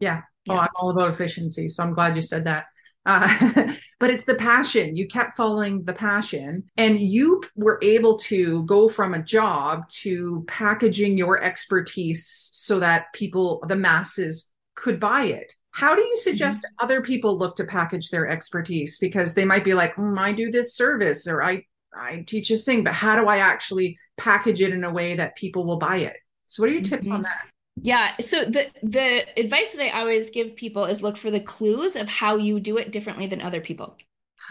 Yeah. 0.00 0.22
Oh, 0.48 0.54
yeah. 0.54 0.58
Oh, 0.58 0.60
I'm 0.60 0.68
all 0.76 0.90
about 0.90 1.10
efficiency. 1.10 1.68
So 1.68 1.82
I'm 1.82 1.92
glad 1.92 2.14
you 2.14 2.22
said 2.22 2.44
that. 2.44 2.66
Uh, 3.06 3.72
but 4.00 4.10
it's 4.10 4.24
the 4.24 4.34
passion. 4.34 4.96
You 4.96 5.06
kept 5.06 5.36
following 5.36 5.84
the 5.84 5.92
passion, 5.92 6.64
and 6.76 7.00
you 7.00 7.42
were 7.56 7.78
able 7.82 8.18
to 8.20 8.64
go 8.64 8.88
from 8.88 9.14
a 9.14 9.22
job 9.22 9.88
to 10.00 10.44
packaging 10.48 11.18
your 11.18 11.42
expertise 11.42 12.50
so 12.52 12.80
that 12.80 13.12
people, 13.12 13.62
the 13.68 13.76
masses, 13.76 14.52
could 14.74 14.98
buy 14.98 15.24
it. 15.24 15.52
How 15.70 15.94
do 15.94 16.02
you 16.02 16.16
suggest 16.16 16.58
mm-hmm. 16.58 16.84
other 16.84 17.02
people 17.02 17.36
look 17.36 17.56
to 17.56 17.64
package 17.64 18.10
their 18.10 18.28
expertise? 18.28 18.98
Because 18.98 19.34
they 19.34 19.44
might 19.44 19.64
be 19.64 19.74
like, 19.74 19.94
mm, 19.96 20.18
I 20.18 20.32
do 20.32 20.50
this 20.50 20.76
service, 20.76 21.26
or 21.26 21.42
I 21.42 21.64
I 21.96 22.24
teach 22.26 22.50
a 22.50 22.56
sing, 22.56 22.84
but 22.84 22.92
how 22.92 23.16
do 23.16 23.26
I 23.26 23.38
actually 23.38 23.96
package 24.16 24.60
it 24.60 24.72
in 24.72 24.84
a 24.84 24.92
way 24.92 25.16
that 25.16 25.36
people 25.36 25.66
will 25.66 25.78
buy 25.78 25.98
it? 25.98 26.16
So 26.46 26.62
what 26.62 26.70
are 26.70 26.72
your 26.72 26.82
tips 26.82 27.06
mm-hmm. 27.06 27.16
on 27.16 27.22
that? 27.22 27.46
Yeah. 27.76 28.16
So 28.20 28.44
the 28.44 28.70
the 28.82 29.26
advice 29.38 29.72
that 29.72 29.94
I 29.94 30.00
always 30.00 30.30
give 30.30 30.56
people 30.56 30.84
is 30.84 31.02
look 31.02 31.16
for 31.16 31.30
the 31.30 31.40
clues 31.40 31.96
of 31.96 32.08
how 32.08 32.36
you 32.36 32.60
do 32.60 32.76
it 32.76 32.92
differently 32.92 33.26
than 33.26 33.40
other 33.40 33.60
people. 33.60 33.96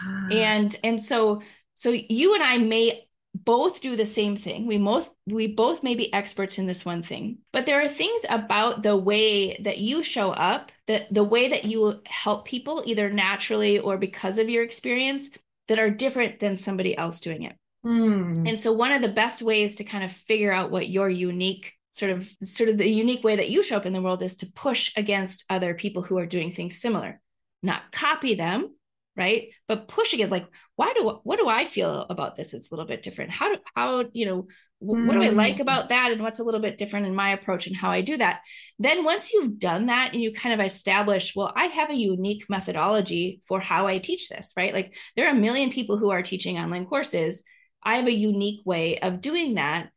Ah. 0.02 0.28
and 0.30 0.76
and 0.82 1.02
so 1.02 1.40
so 1.74 1.90
you 1.90 2.34
and 2.34 2.42
I 2.42 2.58
may 2.58 3.06
both 3.34 3.80
do 3.80 3.96
the 3.96 4.06
same 4.06 4.36
thing. 4.36 4.66
We 4.66 4.78
both 4.78 5.10
we 5.26 5.48
both 5.48 5.82
may 5.82 5.94
be 5.94 6.12
experts 6.12 6.58
in 6.58 6.66
this 6.66 6.84
one 6.84 7.02
thing, 7.02 7.38
but 7.52 7.66
there 7.66 7.82
are 7.82 7.88
things 7.88 8.24
about 8.28 8.82
the 8.82 8.96
way 8.96 9.56
that 9.62 9.78
you 9.78 10.02
show 10.02 10.30
up, 10.30 10.70
that 10.86 11.12
the 11.12 11.24
way 11.24 11.48
that 11.48 11.64
you 11.64 12.00
help 12.06 12.44
people 12.44 12.82
either 12.86 13.10
naturally 13.10 13.78
or 13.78 13.98
because 13.98 14.38
of 14.38 14.48
your 14.48 14.62
experience 14.62 15.30
that 15.68 15.78
are 15.78 15.90
different 15.90 16.40
than 16.40 16.56
somebody 16.56 16.96
else 16.96 17.20
doing 17.20 17.42
it. 17.42 17.56
Mm. 17.84 18.48
And 18.48 18.58
so 18.58 18.72
one 18.72 18.92
of 18.92 19.02
the 19.02 19.08
best 19.08 19.42
ways 19.42 19.76
to 19.76 19.84
kind 19.84 20.04
of 20.04 20.12
figure 20.12 20.52
out 20.52 20.70
what 20.70 20.88
your 20.88 21.08
unique 21.08 21.72
sort 21.90 22.10
of 22.10 22.28
sort 22.42 22.68
of 22.68 22.78
the 22.78 22.88
unique 22.88 23.22
way 23.22 23.36
that 23.36 23.50
you 23.50 23.62
show 23.62 23.76
up 23.76 23.86
in 23.86 23.92
the 23.92 24.02
world 24.02 24.22
is 24.22 24.36
to 24.36 24.46
push 24.54 24.90
against 24.96 25.44
other 25.48 25.74
people 25.74 26.02
who 26.02 26.18
are 26.18 26.26
doing 26.26 26.50
things 26.50 26.80
similar. 26.80 27.20
Not 27.62 27.92
copy 27.92 28.34
them, 28.34 28.74
right? 29.16 29.48
But 29.68 29.88
pushing 29.88 30.20
it 30.20 30.30
like 30.30 30.46
why 30.76 30.92
do 30.96 31.20
what 31.22 31.38
do 31.38 31.48
I 31.48 31.66
feel 31.66 32.06
about 32.10 32.34
this? 32.34 32.54
It's 32.54 32.70
a 32.70 32.74
little 32.74 32.86
bit 32.86 33.02
different. 33.02 33.30
How 33.30 33.54
do 33.54 33.60
how 33.74 34.04
you 34.12 34.26
know 34.26 34.42
mm. 34.82 35.06
what 35.06 35.14
do 35.14 35.22
I 35.22 35.28
like 35.28 35.56
mm. 35.56 35.60
about 35.60 35.90
that 35.90 36.10
and 36.10 36.22
what's 36.22 36.40
a 36.40 36.44
little 36.44 36.60
bit 36.60 36.78
different 36.78 37.06
in 37.06 37.14
my 37.14 37.30
approach 37.30 37.66
and 37.66 37.76
how 37.76 37.90
I 37.90 38.00
do 38.00 38.16
that? 38.16 38.40
Then 38.78 39.04
once 39.04 39.32
you've 39.32 39.58
done 39.58 39.86
that 39.86 40.12
and 40.12 40.22
you 40.22 40.32
kind 40.32 40.58
of 40.58 40.64
establish, 40.64 41.34
well, 41.36 41.52
I 41.54 41.66
have 41.66 41.90
a 41.90 41.96
unique 41.96 42.44
methodology 42.48 43.40
for 43.46 43.60
how 43.60 43.86
I 43.86 43.98
teach 43.98 44.28
this, 44.28 44.52
right? 44.56 44.74
Like 44.74 44.96
there 45.16 45.26
are 45.26 45.36
a 45.36 45.40
million 45.40 45.70
people 45.70 45.96
who 45.96 46.10
are 46.10 46.22
teaching 46.22 46.58
online 46.58 46.86
courses. 46.86 47.42
I 47.82 47.96
have 47.96 48.06
a 48.06 48.12
unique 48.12 48.62
way 48.64 48.98
of 48.98 49.20
doing 49.20 49.54
that, 49.54 49.90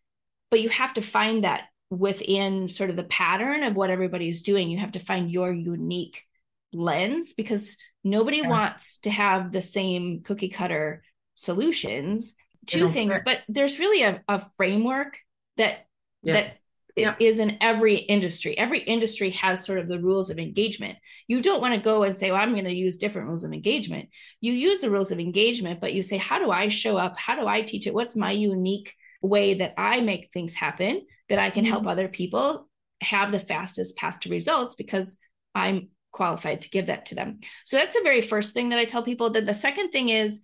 but 0.51 0.61
you 0.61 0.69
have 0.69 0.93
to 0.95 1.01
find 1.01 1.43
that 1.43 1.63
within 1.89 2.67
sort 2.67 2.89
of 2.89 2.97
the 2.97 3.03
pattern 3.03 3.63
of 3.63 3.75
what 3.75 3.89
everybody's 3.89 4.41
doing. 4.41 4.69
You 4.69 4.77
have 4.77 4.91
to 4.91 4.99
find 4.99 5.31
your 5.31 5.51
unique 5.53 6.26
lens 6.73 7.33
because 7.33 7.77
nobody 8.03 8.37
yeah. 8.37 8.49
wants 8.49 8.97
to 8.99 9.09
have 9.09 9.51
the 9.51 9.61
same 9.61 10.21
cookie 10.23 10.49
cutter 10.49 11.03
solutions 11.35 12.35
two 12.65 12.89
things 12.89 13.13
care. 13.13 13.21
but 13.23 13.39
there's 13.47 13.79
really 13.79 14.03
a, 14.03 14.21
a 14.27 14.45
framework 14.57 15.17
that 15.57 15.87
yeah. 16.23 16.33
that 16.33 16.57
yeah. 16.95 17.15
is 17.19 17.39
in 17.39 17.57
every 17.61 17.95
industry 17.95 18.57
every 18.57 18.79
industry 18.79 19.29
has 19.31 19.63
sort 19.63 19.79
of 19.79 19.87
the 19.87 19.99
rules 19.99 20.29
of 20.29 20.39
engagement 20.39 20.97
you 21.27 21.41
don't 21.41 21.61
want 21.61 21.73
to 21.73 21.79
go 21.79 22.03
and 22.03 22.17
say 22.17 22.31
well 22.31 22.41
i'm 22.41 22.53
going 22.53 22.65
to 22.65 22.73
use 22.73 22.97
different 22.97 23.27
rules 23.27 23.43
of 23.43 23.53
engagement 23.53 24.09
you 24.41 24.51
use 24.51 24.81
the 24.81 24.89
rules 24.89 25.11
of 25.11 25.19
engagement 25.19 25.79
but 25.79 25.93
you 25.93 26.01
say 26.01 26.17
how 26.17 26.39
do 26.39 26.51
i 26.51 26.67
show 26.67 26.97
up 26.97 27.17
how 27.17 27.35
do 27.35 27.47
i 27.47 27.61
teach 27.61 27.87
it 27.87 27.93
what's 27.93 28.15
my 28.15 28.31
unique 28.31 28.93
way 29.21 29.55
that 29.55 29.73
i 29.77 29.99
make 30.01 30.29
things 30.33 30.55
happen 30.55 31.01
that 31.29 31.39
i 31.39 31.49
can 31.49 31.63
mm-hmm. 31.63 31.71
help 31.71 31.87
other 31.87 32.07
people 32.07 32.67
have 33.01 33.31
the 33.31 33.39
fastest 33.39 33.95
path 33.95 34.19
to 34.19 34.29
results 34.29 34.75
because 34.75 35.15
i'm 35.53 35.87
qualified 36.17 36.61
to 36.61 36.69
give 36.69 36.87
that 36.87 37.05
to 37.05 37.15
them. 37.15 37.39
So 37.63 37.77
that's 37.77 37.93
the 37.93 38.01
very 38.03 38.21
first 38.21 38.53
thing 38.53 38.69
that 38.69 38.79
i 38.79 38.85
tell 38.85 39.03
people. 39.03 39.29
Then 39.29 39.45
the 39.45 39.53
second 39.53 39.91
thing 39.91 40.09
is 40.09 40.41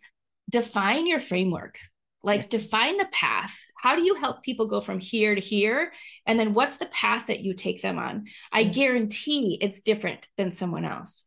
define 0.50 1.08
your 1.08 1.20
framework. 1.20 1.80
Like 2.26 2.50
define 2.50 2.98
the 2.98 3.10
path. 3.12 3.54
How 3.78 3.98
do 3.98 4.02
you 4.02 4.16
help 4.16 4.44
people 4.44 4.68
go 4.68 4.80
from 4.80 5.00
here 5.00 5.36
to 5.36 5.42
here? 5.42 5.92
And 6.26 6.40
then 6.40 6.54
what's 6.54 6.78
the 6.78 6.86
path 6.86 7.26
that 7.28 7.42
you 7.42 7.54
take 7.54 7.82
them 7.82 8.00
on? 8.00 8.28
I 8.50 8.64
mm. 8.64 8.74
guarantee 8.74 9.58
it's 9.60 9.82
different 9.82 10.26
than 10.38 10.52
someone 10.52 10.86
else. 10.86 11.26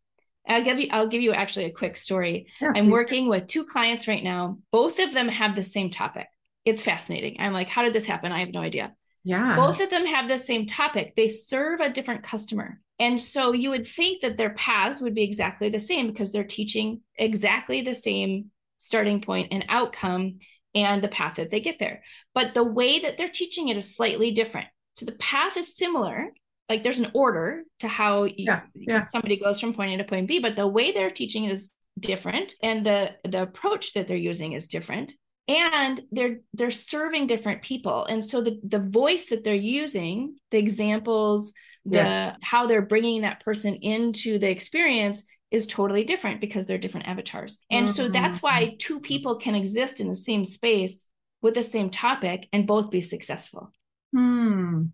I'll 0.48 0.64
give 0.64 0.78
you 0.78 0.88
i'll 0.92 1.08
give 1.08 1.22
you 1.22 1.32
actually 1.32 1.66
a 1.66 1.72
quick 1.72 1.96
story. 1.96 2.46
I'm 2.62 2.88
working 2.90 3.28
with 3.28 3.48
two 3.48 3.64
clients 3.66 4.08
right 4.08 4.24
now. 4.24 4.58
Both 4.70 5.00
of 5.00 5.12
them 5.12 5.28
have 5.28 5.54
the 5.56 5.62
same 5.62 5.90
topic. 5.90 6.28
It's 6.64 6.84
fascinating. 6.84 7.36
I'm 7.40 7.52
like 7.52 7.68
how 7.68 7.82
did 7.82 7.92
this 7.92 8.06
happen? 8.06 8.32
I 8.32 8.40
have 8.40 8.52
no 8.52 8.60
idea. 8.60 8.94
Yeah. 9.24 9.56
Both 9.56 9.80
of 9.80 9.90
them 9.90 10.06
have 10.06 10.28
the 10.28 10.38
same 10.38 10.66
topic. 10.66 11.14
They 11.16 11.28
serve 11.28 11.80
a 11.80 11.90
different 11.90 12.22
customer 12.22 12.80
and 12.98 13.20
so 13.20 13.52
you 13.52 13.70
would 13.70 13.86
think 13.86 14.22
that 14.22 14.36
their 14.36 14.54
paths 14.54 15.00
would 15.00 15.14
be 15.14 15.22
exactly 15.22 15.68
the 15.68 15.78
same 15.78 16.06
because 16.06 16.32
they're 16.32 16.44
teaching 16.44 17.00
exactly 17.16 17.82
the 17.82 17.94
same 17.94 18.50
starting 18.78 19.20
point 19.20 19.48
and 19.50 19.64
outcome 19.68 20.38
and 20.74 21.02
the 21.02 21.08
path 21.08 21.36
that 21.36 21.50
they 21.50 21.60
get 21.60 21.78
there. 21.78 22.02
But 22.34 22.54
the 22.54 22.64
way 22.64 23.00
that 23.00 23.16
they're 23.16 23.28
teaching 23.28 23.68
it 23.68 23.76
is 23.76 23.94
slightly 23.94 24.32
different. 24.32 24.66
So 24.94 25.06
the 25.06 25.12
path 25.12 25.56
is 25.56 25.76
similar, 25.76 26.28
like 26.68 26.82
there's 26.82 26.98
an 26.98 27.10
order 27.14 27.64
to 27.80 27.88
how 27.88 28.24
yeah, 28.24 28.62
yeah. 28.74 29.06
somebody 29.08 29.38
goes 29.38 29.60
from 29.60 29.74
point 29.74 29.92
A 29.94 29.98
to 29.98 30.04
point 30.04 30.28
B, 30.28 30.38
but 30.38 30.56
the 30.56 30.66
way 30.66 30.92
they're 30.92 31.10
teaching 31.10 31.44
it 31.44 31.52
is 31.52 31.72
different 31.98 32.54
and 32.62 32.84
the 32.84 33.14
the 33.24 33.42
approach 33.42 33.94
that 33.94 34.06
they're 34.06 34.16
using 34.16 34.52
is 34.52 34.66
different 34.66 35.14
and 35.48 36.00
they're 36.12 36.40
they're 36.52 36.70
serving 36.70 37.26
different 37.26 37.62
people 37.62 38.04
and 38.04 38.22
so 38.22 38.42
the 38.42 38.60
the 38.64 38.78
voice 38.78 39.30
that 39.30 39.44
they're 39.44 39.54
using 39.54 40.36
the 40.50 40.58
examples 40.58 41.52
the 41.88 41.98
yes. 41.98 42.36
how 42.42 42.66
they're 42.66 42.82
bringing 42.82 43.22
that 43.22 43.44
person 43.44 43.74
into 43.76 44.38
the 44.38 44.50
experience 44.50 45.22
is 45.50 45.66
totally 45.66 46.04
different 46.04 46.40
because 46.40 46.66
they're 46.66 46.78
different 46.78 47.06
avatars. 47.06 47.58
And 47.70 47.86
mm-hmm. 47.86 47.94
so 47.94 48.08
that's 48.08 48.42
why 48.42 48.76
two 48.78 49.00
people 49.00 49.36
can 49.36 49.54
exist 49.54 50.00
in 50.00 50.08
the 50.08 50.14
same 50.14 50.44
space 50.44 51.06
with 51.40 51.54
the 51.54 51.62
same 51.62 51.90
topic 51.90 52.48
and 52.52 52.66
both 52.66 52.90
be 52.90 53.00
successful. 53.00 53.70
Hmm. 54.12 54.86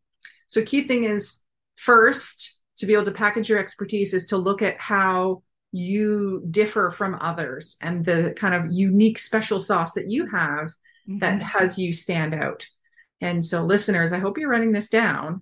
So 0.49 0.63
key 0.63 0.83
thing 0.83 1.05
is 1.05 1.43
first 1.77 2.59
to 2.77 2.87
be 2.87 2.93
able 2.93 3.05
to 3.05 3.13
package 3.13 3.49
your 3.49 3.59
expertise 3.59 4.13
is 4.13 4.27
to 4.27 4.37
look 4.37 4.61
at 4.61 4.79
how 4.79 5.43
you 5.73 6.45
differ 6.51 6.91
from 6.91 7.17
others 7.21 7.77
and 7.81 8.05
the 8.05 8.35
kind 8.37 8.55
of 8.55 8.71
unique 8.71 9.19
special 9.19 9.59
sauce 9.59 9.93
that 9.95 10.11
you 10.11 10.27
have 10.27 10.69
mm-hmm. 11.09 11.19
that 11.19 11.41
has 11.43 11.79
you 11.79 11.93
stand 11.93 12.35
out. 12.35 12.67
And 13.23 13.43
so 13.43 13.63
listeners, 13.63 14.13
I 14.13 14.19
hope 14.19 14.37
you're 14.37 14.51
writing 14.51 14.73
this 14.73 14.89
down. 14.89 15.41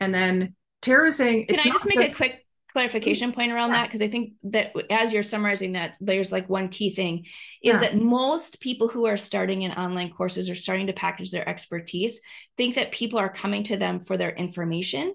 And 0.00 0.12
then 0.12 0.54
Tara 0.82 1.10
saying, 1.10 1.46
Can 1.46 1.58
I 1.58 1.64
just 1.64 1.86
make 1.86 2.00
just- 2.00 2.14
a 2.14 2.16
quick 2.16 2.46
clarification 2.72 3.32
point 3.32 3.52
around 3.52 3.72
that 3.72 3.88
because 3.88 4.00
I 4.00 4.08
think 4.08 4.34
that 4.44 4.72
as 4.90 5.12
you're 5.12 5.22
summarizing 5.22 5.72
that, 5.72 5.94
there's 6.00 6.30
like 6.30 6.48
one 6.48 6.68
key 6.68 6.90
thing 6.90 7.26
is 7.62 7.74
yeah. 7.74 7.78
that 7.78 7.96
most 7.96 8.60
people 8.60 8.88
who 8.88 9.06
are 9.06 9.16
starting 9.16 9.62
in 9.62 9.72
online 9.72 10.12
courses 10.12 10.48
or 10.48 10.54
starting 10.54 10.86
to 10.86 10.92
package 10.92 11.30
their 11.30 11.48
expertise 11.48 12.20
think 12.56 12.76
that 12.76 12.92
people 12.92 13.18
are 13.18 13.32
coming 13.32 13.64
to 13.64 13.76
them 13.76 14.04
for 14.04 14.16
their 14.16 14.30
information 14.30 15.14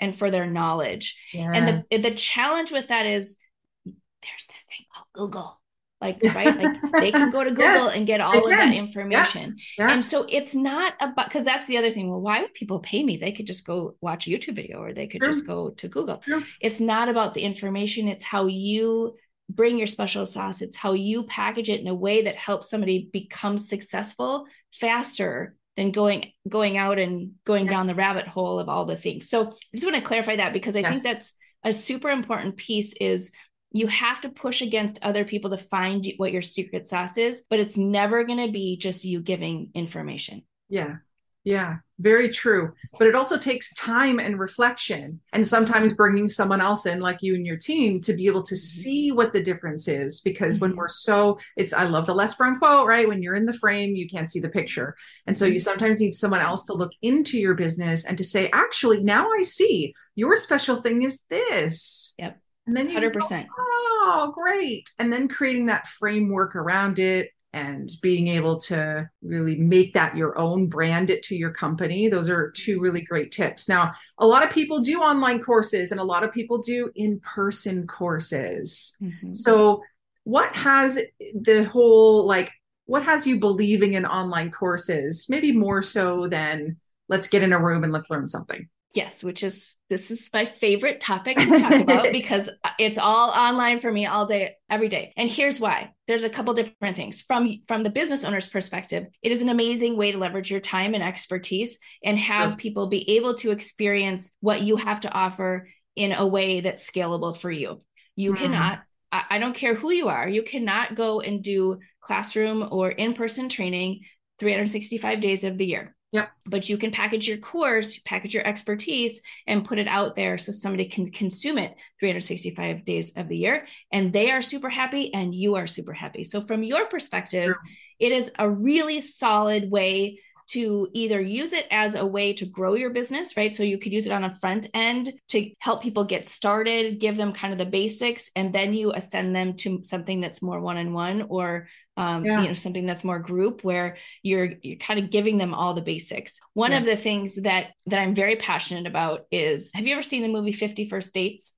and 0.00 0.16
for 0.16 0.30
their 0.30 0.46
knowledge. 0.46 1.16
Yes. 1.32 1.50
And 1.54 1.84
the 1.90 1.98
the 1.98 2.14
challenge 2.14 2.72
with 2.72 2.88
that 2.88 3.06
is 3.06 3.36
there's 3.84 4.46
this 4.46 4.64
thing 4.68 4.86
called 4.92 5.06
Google 5.12 5.57
like 6.00 6.22
right? 6.22 6.56
Like 6.56 6.92
they 7.00 7.10
can 7.10 7.30
go 7.30 7.42
to 7.42 7.50
google 7.58 7.64
yes, 7.64 7.96
and 7.96 8.06
get 8.06 8.20
all 8.20 8.44
of 8.44 8.50
that 8.50 8.72
information 8.72 9.56
yeah, 9.78 9.86
yeah. 9.86 9.92
and 9.92 10.04
so 10.04 10.24
it's 10.28 10.54
not 10.54 10.94
about 11.00 11.28
because 11.28 11.44
that's 11.44 11.66
the 11.66 11.76
other 11.76 11.90
thing. 11.90 12.08
Well 12.08 12.20
why 12.20 12.40
would 12.40 12.54
people 12.54 12.78
pay 12.80 13.02
me? 13.02 13.16
They 13.16 13.32
could 13.32 13.46
just 13.46 13.66
go 13.66 13.96
watch 14.00 14.26
a 14.26 14.30
youtube 14.30 14.54
video 14.54 14.78
or 14.78 14.92
they 14.92 15.06
could 15.06 15.22
just 15.22 15.46
go 15.46 15.70
to 15.70 15.88
google. 15.88 16.22
It's 16.60 16.80
not 16.80 17.08
about 17.08 17.34
the 17.34 17.42
information. 17.42 18.08
It's 18.08 18.24
how 18.24 18.46
you 18.46 19.16
bring 19.50 19.78
your 19.78 19.86
special 19.86 20.26
sauce. 20.26 20.62
It's 20.62 20.76
how 20.76 20.92
you 20.92 21.24
package 21.24 21.70
it 21.70 21.80
in 21.80 21.88
a 21.88 21.94
way 21.94 22.24
that 22.24 22.36
helps 22.36 22.70
somebody 22.70 23.08
become 23.12 23.58
successful 23.58 24.46
faster 24.80 25.56
than 25.76 25.90
going 25.90 26.32
going 26.48 26.76
out 26.76 26.98
and 26.98 27.32
going 27.44 27.64
yeah. 27.64 27.70
down 27.70 27.86
the 27.86 27.94
rabbit 27.94 28.26
hole 28.26 28.58
of 28.58 28.68
all 28.68 28.84
the 28.84 28.96
things. 28.96 29.28
So 29.28 29.48
i 29.48 29.52
just 29.74 29.84
want 29.84 29.96
to 29.96 30.02
clarify 30.02 30.36
that 30.36 30.52
because 30.52 30.76
i 30.76 30.80
yes. 30.80 30.90
think 30.90 31.02
that's 31.02 31.34
a 31.64 31.72
super 31.72 32.10
important 32.10 32.56
piece 32.56 32.94
is 33.00 33.30
you 33.72 33.86
have 33.88 34.20
to 34.22 34.28
push 34.30 34.62
against 34.62 34.98
other 35.02 35.24
people 35.24 35.50
to 35.50 35.58
find 35.58 36.06
what 36.16 36.32
your 36.32 36.42
secret 36.42 36.86
sauce 36.86 37.18
is, 37.18 37.42
but 37.50 37.60
it's 37.60 37.76
never 37.76 38.24
going 38.24 38.44
to 38.46 38.52
be 38.52 38.76
just 38.76 39.04
you 39.04 39.20
giving 39.20 39.70
information. 39.74 40.42
Yeah. 40.68 40.96
Yeah, 41.44 41.76
very 41.98 42.28
true. 42.28 42.74
But 42.98 43.08
it 43.08 43.14
also 43.14 43.38
takes 43.38 43.72
time 43.72 44.20
and 44.20 44.38
reflection, 44.38 45.20
and 45.32 45.46
sometimes 45.46 45.94
bringing 45.94 46.28
someone 46.28 46.60
else 46.60 46.84
in, 46.84 47.00
like 47.00 47.22
you 47.22 47.36
and 47.36 47.46
your 47.46 47.56
team, 47.56 48.02
to 48.02 48.12
be 48.12 48.26
able 48.26 48.42
to 48.42 48.54
Mm-hmm. 48.54 48.82
see 48.82 49.12
what 49.12 49.32
the 49.32 49.42
difference 49.42 49.88
is. 49.88 50.20
Because 50.20 50.58
when 50.58 50.72
Mhm. 50.72 50.76
we're 50.76 50.88
so, 50.88 51.38
it's, 51.56 51.72
I 51.72 51.84
love 51.84 52.06
the 52.06 52.14
Les 52.14 52.34
Brown 52.34 52.58
quote, 52.58 52.86
right? 52.86 53.08
When 53.08 53.22
you're 53.22 53.36
in 53.36 53.46
the 53.46 53.54
frame, 53.54 53.94
you 53.96 54.06
can't 54.08 54.30
see 54.30 54.40
the 54.40 54.50
picture. 54.50 54.94
And 55.26 55.38
so 55.38 55.46
Mm-hmm. 55.46 55.52
you 55.54 55.58
sometimes 55.58 56.00
need 56.00 56.12
someone 56.12 56.40
else 56.40 56.64
to 56.66 56.74
look 56.74 56.92
into 57.00 57.38
your 57.38 57.54
business 57.54 58.04
and 58.04 58.18
to 58.18 58.24
say, 58.24 58.50
actually, 58.52 59.02
now 59.02 59.30
I 59.30 59.42
see 59.42 59.94
your 60.16 60.36
special 60.36 60.76
thing 60.76 61.02
is 61.02 61.22
this. 61.30 62.14
Yep. 62.18 62.38
And 62.68 62.76
then 62.76 62.86
you 62.88 62.92
Hundred 62.92 63.14
go, 63.14 63.20
percent. 63.20 63.48
oh, 63.58 64.30
great. 64.34 64.90
And 64.98 65.10
then 65.10 65.26
creating 65.26 65.66
that 65.66 65.86
framework 65.86 66.54
around 66.54 66.98
it 66.98 67.30
and 67.54 67.90
being 68.02 68.28
able 68.28 68.60
to 68.60 69.08
really 69.22 69.56
make 69.56 69.94
that 69.94 70.14
your 70.14 70.38
own, 70.38 70.68
brand 70.68 71.08
it 71.08 71.22
to 71.24 71.34
your 71.34 71.50
company. 71.50 72.06
Those 72.06 72.28
are 72.28 72.50
two 72.50 72.78
really 72.78 73.00
great 73.00 73.32
tips. 73.32 73.70
Now, 73.70 73.92
a 74.18 74.26
lot 74.26 74.44
of 74.44 74.50
people 74.50 74.80
do 74.80 75.00
online 75.00 75.40
courses 75.40 75.90
and 75.90 75.98
a 75.98 76.04
lot 76.04 76.22
of 76.24 76.30
people 76.30 76.58
do 76.58 76.90
in 76.94 77.20
person 77.20 77.86
courses. 77.86 78.94
Mhm. 79.02 79.34
So, 79.34 79.82
what 80.24 80.54
has 80.54 80.98
the 81.34 81.64
whole 81.64 82.26
like, 82.26 82.52
what 82.84 83.02
has 83.02 83.26
you 83.26 83.40
believing 83.40 83.94
in 83.94 84.04
online 84.04 84.50
courses? 84.50 85.26
Maybe 85.30 85.52
more 85.52 85.80
so 85.80 86.28
than 86.28 86.76
let's 87.08 87.28
get 87.28 87.42
in 87.42 87.54
a 87.54 87.58
room 87.58 87.82
and 87.82 87.92
let's 87.94 88.10
learn 88.10 88.28
something. 88.28 88.68
Yes, 88.94 89.22
which 89.22 89.42
is 89.42 89.76
this 89.90 90.10
is 90.10 90.30
my 90.32 90.46
favorite 90.46 91.00
topic 91.00 91.36
to 91.36 91.60
talk 91.60 91.78
about 91.78 92.10
because 92.12 92.48
it's 92.78 92.98
all 92.98 93.30
online 93.30 93.80
for 93.80 93.92
me 93.92 94.06
all 94.06 94.26
day 94.26 94.54
every 94.70 94.88
day. 94.88 95.12
And 95.16 95.30
here's 95.30 95.60
why. 95.60 95.90
There's 96.06 96.24
a 96.24 96.30
couple 96.30 96.54
different 96.54 96.96
things. 96.96 97.20
From 97.20 97.60
from 97.68 97.82
the 97.82 97.90
business 97.90 98.24
owner's 98.24 98.48
perspective, 98.48 99.06
it 99.22 99.30
is 99.30 99.42
an 99.42 99.50
amazing 99.50 99.96
way 99.98 100.12
to 100.12 100.18
leverage 100.18 100.50
your 100.50 100.60
time 100.60 100.94
and 100.94 101.02
expertise 101.02 101.78
and 102.02 102.18
have 102.18 102.52
Sure. 102.52 102.56
people 102.56 102.86
be 102.88 103.16
able 103.16 103.34
to 103.34 103.50
experience 103.50 104.30
what 104.40 104.62
you 104.62 104.76
have 104.76 105.00
to 105.00 105.12
offer 105.12 105.68
in 105.94 106.12
a 106.12 106.26
way 106.26 106.60
that's 106.60 106.88
scalable 106.90 107.36
for 107.36 107.50
you. 107.50 107.82
You 108.16 108.32
Mhm. 108.32 108.38
cannot 108.38 108.78
I 109.12 109.24
I 109.30 109.38
don't 109.38 109.54
care 109.54 109.74
who 109.74 109.90
you 109.90 110.08
are. 110.08 110.26
You 110.28 110.42
cannot 110.42 110.94
go 110.94 111.20
and 111.20 111.42
do 111.42 111.78
classroom 112.00 112.66
or 112.70 112.90
in-person 112.90 113.50
training 113.50 114.00
365 114.38 115.20
days 115.20 115.44
of 115.44 115.58
the 115.58 115.66
year 115.66 115.94
Yep. 116.12 116.30
but 116.46 116.70
you 116.70 116.78
can 116.78 116.90
package 116.90 117.28
your 117.28 117.36
course, 117.36 117.98
package 117.98 118.32
your 118.32 118.46
expertise, 118.46 119.20
and 119.46 119.64
put 119.64 119.78
it 119.78 119.86
out 119.86 120.16
there 120.16 120.38
so 120.38 120.52
somebody 120.52 120.86
can 120.86 121.10
consume 121.10 121.58
it 121.58 121.76
365 122.00 122.86
days 122.86 123.12
of 123.14 123.28
the 123.28 123.36
year. 123.36 123.66
And 123.92 124.10
they 124.10 124.30
are 124.30 124.40
super 124.40 124.70
happy, 124.70 125.12
and 125.12 125.34
you 125.34 125.56
are 125.56 125.66
super 125.66 125.92
happy. 125.92 126.24
So, 126.24 126.40
from 126.40 126.62
your 126.62 126.86
perspective, 126.86 127.52
True. 127.52 127.72
it 127.98 128.12
is 128.12 128.30
a 128.38 128.48
really 128.48 129.02
solid 129.02 129.70
way 129.70 130.20
to 130.48 130.88
either 130.92 131.20
use 131.20 131.52
it 131.52 131.66
as 131.70 131.94
a 131.94 132.06
way 132.06 132.32
to 132.34 132.46
grow 132.46 132.74
your 132.74 132.90
business, 132.90 133.36
right? 133.36 133.54
So 133.54 133.62
you 133.62 133.78
could 133.78 133.92
use 133.92 134.06
it 134.06 134.12
on 134.12 134.24
a 134.24 134.34
front 134.38 134.66
end 134.74 135.12
to 135.28 135.50
help 135.60 135.82
people 135.82 136.04
get 136.04 136.26
started, 136.26 137.00
give 137.00 137.16
them 137.16 137.32
kind 137.32 137.52
of 137.52 137.58
the 137.58 137.66
basics, 137.66 138.30
and 138.36 138.54
then 138.54 138.74
you 138.74 138.92
ascend 138.92 139.34
them 139.36 139.54
to 139.58 139.80
something 139.82 140.20
that's 140.20 140.42
more 140.42 140.60
one-on-one 140.60 141.26
or 141.28 141.68
um, 141.96 142.24
Yeah. 142.24 142.42
you 142.42 142.48
know 142.48 142.54
something 142.54 142.86
that's 142.86 143.02
more 143.02 143.18
group 143.18 143.64
where 143.64 143.96
you're 144.22 144.52
you're 144.62 144.76
kind 144.76 145.00
of 145.00 145.10
giving 145.10 145.36
them 145.36 145.52
all 145.52 145.74
the 145.74 145.82
basics. 145.82 146.38
One 146.54 146.70
Yeah. 146.70 146.78
of 146.78 146.84
the 146.84 146.96
things 146.96 147.36
that 147.42 147.72
that 147.86 148.00
I'm 148.00 148.14
very 148.14 148.36
passionate 148.36 148.86
about 148.86 149.26
is 149.32 149.72
have 149.74 149.86
you 149.86 149.94
ever 149.94 150.02
seen 150.02 150.22
the 150.22 150.28
movie 150.28 150.52
50 150.52 150.88
First 150.88 151.12
Dates 151.12 151.54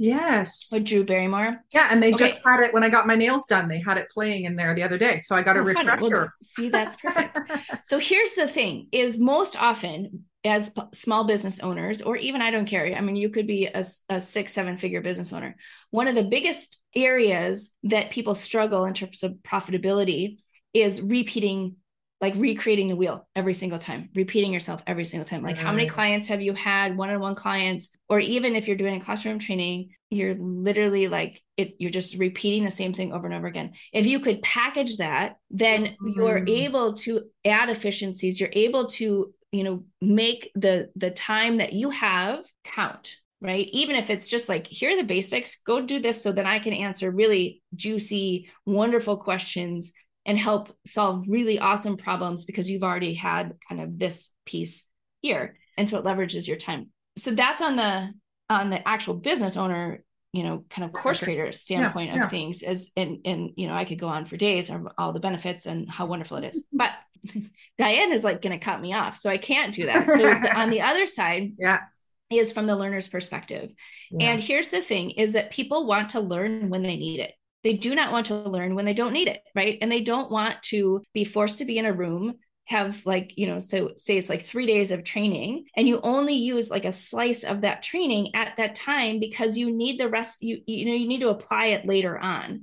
Yes. 0.00 0.70
with 0.72 0.84
Drew 0.84 1.04
Barrymore? 1.04 1.62
Yeah, 1.74 1.88
and 1.90 2.02
they 2.02 2.14
Okay. 2.14 2.24
just 2.26 2.40
had 2.42 2.60
it 2.60 2.72
when 2.72 2.82
I 2.82 2.88
got 2.88 3.06
my 3.06 3.16
nails 3.16 3.44
done. 3.44 3.68
They 3.68 3.80
had 3.80 3.98
it 3.98 4.08
playing 4.08 4.44
in 4.44 4.56
there 4.56 4.74
the 4.74 4.82
other 4.82 4.96
day, 4.96 5.18
so 5.18 5.36
I 5.36 5.42
got 5.42 5.56
a 5.56 5.60
Oh. 5.60 5.62
Well, 5.62 5.74
refresher. 5.74 6.32
see, 6.42 6.70
that's 6.70 6.96
perfect. 6.96 7.38
So 7.84 7.98
here's 7.98 8.34
the 8.34 8.48
thing 8.48 8.88
is 8.92 9.18
most 9.18 9.60
often 9.60 10.24
as 10.44 10.70
p- 10.70 10.82
small 10.94 11.24
business 11.24 11.60
owners, 11.60 12.00
or 12.00 12.16
even 12.16 12.40
I 12.40 12.50
don't 12.50 12.64
care. 12.66 12.94
I 12.96 13.00
mean, 13.02 13.16
you 13.16 13.28
could 13.28 13.46
be 13.46 13.66
a, 13.66 13.84
a 14.08 14.20
six, 14.22 14.54
seven 14.54 14.78
figure 14.78 15.02
business 15.02 15.32
owner. 15.34 15.54
One 15.90 16.08
of 16.08 16.14
the 16.14 16.22
biggest 16.22 16.78
areas 16.96 17.70
that 17.84 18.10
people 18.10 18.34
struggle 18.34 18.86
in 18.86 18.94
terms 18.94 19.22
of 19.22 19.32
profitability 19.42 20.38
is 20.72 21.02
repeating, 21.02 21.76
like 22.20 22.34
recreating 22.36 22.88
the 22.88 22.96
wheel 22.96 23.26
every 23.34 23.54
single 23.54 23.78
time, 23.78 24.10
repeating 24.14 24.52
yourself 24.52 24.82
every 24.86 25.06
single 25.06 25.24
time. 25.24 25.42
Like 25.42 25.56
how 25.56 25.72
many 25.72 25.86
clients 25.86 26.26
have 26.26 26.42
you 26.42 26.52
had, 26.52 26.96
one-on-one 26.96 27.34
clients, 27.34 27.90
or 28.08 28.20
even 28.20 28.54
if 28.54 28.66
you're 28.66 28.76
doing 28.76 29.00
classroom 29.00 29.38
training, 29.38 29.90
you're 30.10 30.34
literally 30.34 31.08
like 31.08 31.42
it, 31.56 31.76
you're 31.78 31.90
just 31.90 32.18
repeating 32.18 32.64
the 32.64 32.70
same 32.70 32.92
thing 32.92 33.12
over 33.12 33.26
and 33.26 33.34
over 33.34 33.46
again. 33.46 33.72
If 33.92 34.06
you 34.06 34.20
could 34.20 34.42
package 34.42 34.98
that, 34.98 35.36
then 35.50 35.96
you're 36.04 36.40
Mhm. 36.40 36.48
able 36.50 36.94
to 36.98 37.30
add 37.44 37.70
efficiencies. 37.70 38.38
You're 38.38 38.50
able 38.52 38.88
to, 38.88 39.32
you 39.52 39.64
know, 39.64 39.84
make 40.02 40.50
the 40.54 40.90
the 40.96 41.10
time 41.10 41.56
that 41.58 41.72
you 41.72 41.90
have 41.90 42.44
count, 42.64 43.16
right? 43.40 43.66
Even 43.72 43.96
if 43.96 44.10
it's 44.10 44.28
just 44.28 44.48
like, 44.48 44.66
here 44.66 44.90
are 44.90 44.96
the 44.96 45.04
basics, 45.04 45.60
go 45.64 45.80
do 45.80 45.98
this 46.00 46.22
so 46.22 46.32
that 46.32 46.44
I 46.44 46.58
can 46.58 46.74
answer 46.74 47.10
really 47.10 47.62
juicy, 47.74 48.50
wonderful 48.66 49.16
questions 49.16 49.92
and 50.26 50.38
help 50.38 50.76
solve 50.86 51.24
really 51.28 51.58
awesome 51.58 51.96
problems 51.96 52.44
because 52.44 52.70
you've 52.70 52.82
already 52.82 53.14
had 53.14 53.54
kind 53.68 53.80
of 53.80 53.98
this 53.98 54.30
piece 54.44 54.84
here. 55.22 55.56
And 55.76 55.88
so 55.88 55.98
it 55.98 56.04
leverages 56.04 56.46
your 56.46 56.56
time. 56.56 56.90
So 57.16 57.32
that's 57.32 57.62
on 57.62 57.76
the 57.76 58.12
on 58.48 58.70
the 58.70 58.86
actual 58.86 59.14
business 59.14 59.56
owner, 59.56 60.02
you 60.32 60.42
know, 60.42 60.64
kind 60.70 60.84
of 60.84 60.92
course 60.92 61.20
creator 61.20 61.52
standpoint 61.52 62.12
yeah. 62.12 62.24
of 62.24 62.30
things 62.30 62.62
as 62.62 62.90
and 62.96 63.18
and 63.24 63.50
you 63.56 63.66
know, 63.66 63.74
I 63.74 63.84
could 63.84 63.98
go 63.98 64.08
on 64.08 64.26
for 64.26 64.36
days 64.36 64.70
of 64.70 64.86
all 64.98 65.12
the 65.12 65.20
benefits 65.20 65.66
and 65.66 65.88
how 65.88 66.06
wonderful 66.06 66.36
it 66.38 66.44
is. 66.44 66.64
But 66.72 66.92
Diane 67.78 68.12
is 68.12 68.24
like 68.24 68.40
going 68.42 68.58
to 68.58 68.64
cut 68.64 68.80
me 68.80 68.94
off, 68.94 69.16
so 69.16 69.28
I 69.30 69.38
can't 69.38 69.74
do 69.74 69.86
that. 69.86 70.08
So 70.10 70.26
on 70.58 70.70
the 70.70 70.82
other 70.82 71.06
side 71.06 71.52
Yeah. 71.58 71.80
is 72.30 72.52
from 72.52 72.66
the 72.66 72.76
learner's 72.76 73.08
perspective. 73.08 73.72
yeah. 74.10 74.32
And 74.32 74.40
here's 74.40 74.70
the 74.70 74.82
thing 74.82 75.10
is 75.12 75.34
that 75.34 75.50
people 75.50 75.86
want 75.86 76.10
to 76.10 76.20
learn 76.20 76.70
when 76.70 76.82
they 76.82 76.96
need 76.96 77.20
it. 77.20 77.32
They 77.62 77.74
do 77.74 77.94
not 77.94 78.12
want 78.12 78.26
to 78.26 78.36
learn 78.36 78.74
when 78.74 78.84
they 78.84 78.94
don't 78.94 79.12
need 79.12 79.28
it, 79.28 79.42
right? 79.54 79.78
And 79.80 79.90
they 79.90 80.00
don't 80.00 80.30
want 80.30 80.62
to 80.64 81.02
be 81.12 81.24
forced 81.24 81.58
to 81.58 81.64
be 81.64 81.78
in 81.78 81.86
a 81.86 81.92
room 81.92 82.34
have 82.64 83.04
like 83.04 83.32
you 83.36 83.48
know 83.48 83.58
so 83.58 83.90
say 83.96 84.16
it's 84.16 84.28
like 84.28 84.42
3 84.42 84.64
days 84.64 84.92
of 84.92 85.02
training 85.02 85.64
and 85.76 85.88
you 85.88 86.00
only 86.02 86.34
use 86.34 86.70
like 86.70 86.84
a 86.84 86.92
slice 86.92 87.42
of 87.42 87.62
that 87.62 87.82
training 87.82 88.32
at 88.36 88.56
that 88.58 88.76
time 88.76 89.18
because 89.18 89.58
you 89.58 89.74
need 89.74 89.98
the 89.98 90.08
rest 90.08 90.40
you 90.40 90.60
you 90.66 90.84
know 90.86 90.92
you 90.94 91.08
need 91.08 91.20
to 91.20 91.30
apply 91.30 91.66
it 91.66 91.84
later 91.84 92.16
on 92.16 92.62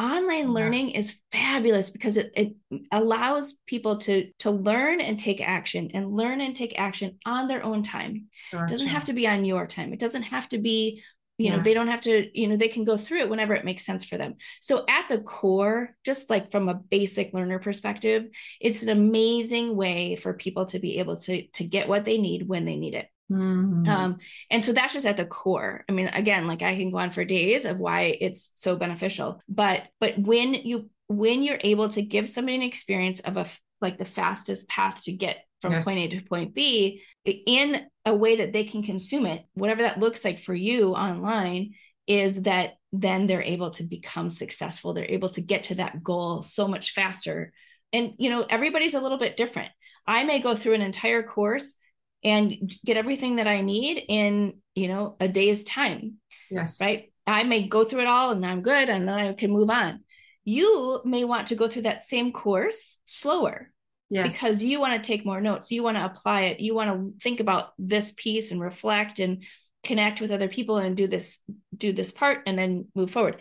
online 0.00 0.50
Yeah. 0.54 0.54
learning 0.54 0.90
is 0.90 1.16
fabulous 1.30 1.90
because 1.90 2.16
it, 2.16 2.32
it 2.34 2.54
allows 2.90 3.54
people 3.66 3.98
to 3.98 4.32
to 4.40 4.50
learn 4.50 5.00
and 5.00 5.20
take 5.20 5.40
action 5.40 5.90
and 5.94 6.10
learn 6.12 6.40
and 6.40 6.56
take 6.56 6.76
action 6.80 7.16
on 7.24 7.46
their 7.46 7.62
own 7.62 7.84
time 7.84 8.26
it 8.66 8.66
doesn't 8.66 8.88
have 8.88 9.04
to 9.04 9.12
be 9.12 9.28
on 9.28 9.44
your 9.44 9.68
time 9.68 9.92
it 9.92 10.00
doesn't 10.00 10.22
have 10.22 10.48
to 10.48 10.58
be 10.58 11.00
you 11.38 11.50
know 11.50 11.58
they 11.58 11.74
don't 11.74 11.88
have 11.88 12.00
to 12.00 12.30
you 12.38 12.46
know 12.46 12.56
they 12.56 12.68
can 12.68 12.84
go 12.84 12.96
through 12.96 13.18
it 13.18 13.28
whenever 13.28 13.54
it 13.54 13.64
makes 13.64 13.84
sense 13.84 14.04
for 14.04 14.16
them 14.16 14.34
so 14.60 14.84
at 14.88 15.08
the 15.08 15.18
core 15.18 15.96
just 16.04 16.30
like 16.30 16.50
from 16.50 16.68
a 16.68 16.74
basic 16.74 17.34
learner 17.34 17.58
perspective 17.58 18.26
it's 18.60 18.82
an 18.82 18.88
amazing 18.88 19.74
way 19.74 20.16
for 20.16 20.32
people 20.34 20.66
to 20.66 20.78
be 20.78 20.98
able 20.98 21.16
to 21.16 21.46
to 21.48 21.64
get 21.64 21.88
what 21.88 22.04
they 22.04 22.18
need 22.18 22.46
when 22.48 22.64
they 22.64 22.76
need 22.76 22.94
it 22.94 23.08
Mhm. 23.32 23.88
um, 23.88 24.18
and 24.50 24.62
so 24.62 24.74
that's 24.74 24.92
just 24.92 25.06
at 25.06 25.16
the 25.16 25.24
core. 25.24 25.82
I 25.88 25.92
mean, 25.92 26.08
again, 26.08 26.46
like 26.46 26.60
I 26.60 26.76
can 26.76 26.90
go 26.90 26.98
on 26.98 27.10
for 27.10 27.24
days 27.24 27.64
of 27.64 27.78
why 27.78 28.18
it's 28.20 28.50
so 28.52 28.76
beneficial. 28.76 29.40
But 29.48 29.84
but 29.98 30.18
when 30.18 30.52
you 30.52 30.90
when 31.08 31.42
you're 31.42 31.58
able 31.64 31.88
to 31.88 32.02
give 32.02 32.28
somebody 32.28 32.56
an 32.56 32.62
experience 32.62 33.20
of 33.20 33.38
a 33.38 33.46
like 33.80 33.96
the 33.96 34.04
fastest 34.04 34.68
path 34.68 35.04
to 35.04 35.12
get 35.12 35.38
from 35.64 35.72
Yes. 35.72 35.84
point 35.84 35.98
A 35.98 36.08
to 36.08 36.22
point 36.22 36.54
B 36.54 37.02
in 37.24 37.86
a 38.04 38.14
way 38.14 38.36
that 38.36 38.52
they 38.52 38.64
can 38.64 38.82
consume 38.82 39.24
it, 39.24 39.44
whatever 39.54 39.82
that 39.82 39.98
looks 39.98 40.24
like 40.24 40.40
for 40.40 40.54
you 40.54 40.94
online, 40.94 41.72
is 42.06 42.42
that 42.42 42.74
then 42.92 43.26
they're 43.26 43.42
able 43.42 43.70
to 43.70 43.82
become 43.82 44.28
successful. 44.28 44.92
They're 44.92 45.06
able 45.10 45.30
to 45.30 45.40
get 45.40 45.64
to 45.64 45.76
that 45.76 46.02
goal 46.02 46.42
so 46.42 46.68
much 46.68 46.92
faster. 46.92 47.52
And 47.94 48.12
you 48.18 48.28
know, 48.28 48.44
everybody's 48.48 48.92
a 48.92 49.00
little 49.00 49.16
bit 49.16 49.38
different. 49.38 49.70
I 50.06 50.24
may 50.24 50.40
go 50.40 50.54
through 50.54 50.74
an 50.74 50.82
entire 50.82 51.22
course 51.22 51.76
and 52.22 52.70
get 52.84 52.98
everything 52.98 53.36
that 53.36 53.48
I 53.48 53.62
need 53.62 54.04
in, 54.06 54.58
you 54.74 54.88
know, 54.88 55.16
a 55.18 55.28
day's 55.28 55.64
time, 55.64 56.16
yes. 56.50 56.78
right? 56.78 57.10
I 57.26 57.44
may 57.44 57.68
go 57.68 57.86
through 57.86 58.00
it 58.00 58.06
all 58.06 58.32
and 58.32 58.44
I'm 58.44 58.60
good 58.60 58.90
and 58.90 59.08
then 59.08 59.14
I 59.14 59.32
can 59.32 59.50
move 59.50 59.70
on. 59.70 60.04
You 60.44 61.00
may 61.06 61.24
want 61.24 61.48
to 61.48 61.54
go 61.54 61.68
through 61.68 61.82
that 61.82 62.02
same 62.02 62.32
course 62.32 62.98
slower 63.06 63.70
Yes. 64.14 64.32
because 64.32 64.62
you 64.62 64.78
want 64.80 65.02
to 65.02 65.06
take 65.06 65.26
more 65.26 65.40
notes. 65.40 65.72
You 65.72 65.82
want 65.82 65.96
to 65.96 66.04
apply 66.04 66.42
it. 66.42 66.60
You 66.60 66.74
want 66.74 66.90
to 66.90 67.22
think 67.22 67.40
about 67.40 67.70
this 67.78 68.12
piece 68.16 68.52
and 68.52 68.60
reflect 68.60 69.18
and 69.18 69.42
connect 69.82 70.20
with 70.20 70.30
other 70.30 70.48
people 70.48 70.76
and 70.76 70.96
do 70.96 71.08
this, 71.08 71.40
do 71.76 71.92
this 71.92 72.12
part 72.12 72.42
and 72.46 72.56
then 72.56 72.86
move 72.94 73.10
forward. 73.10 73.40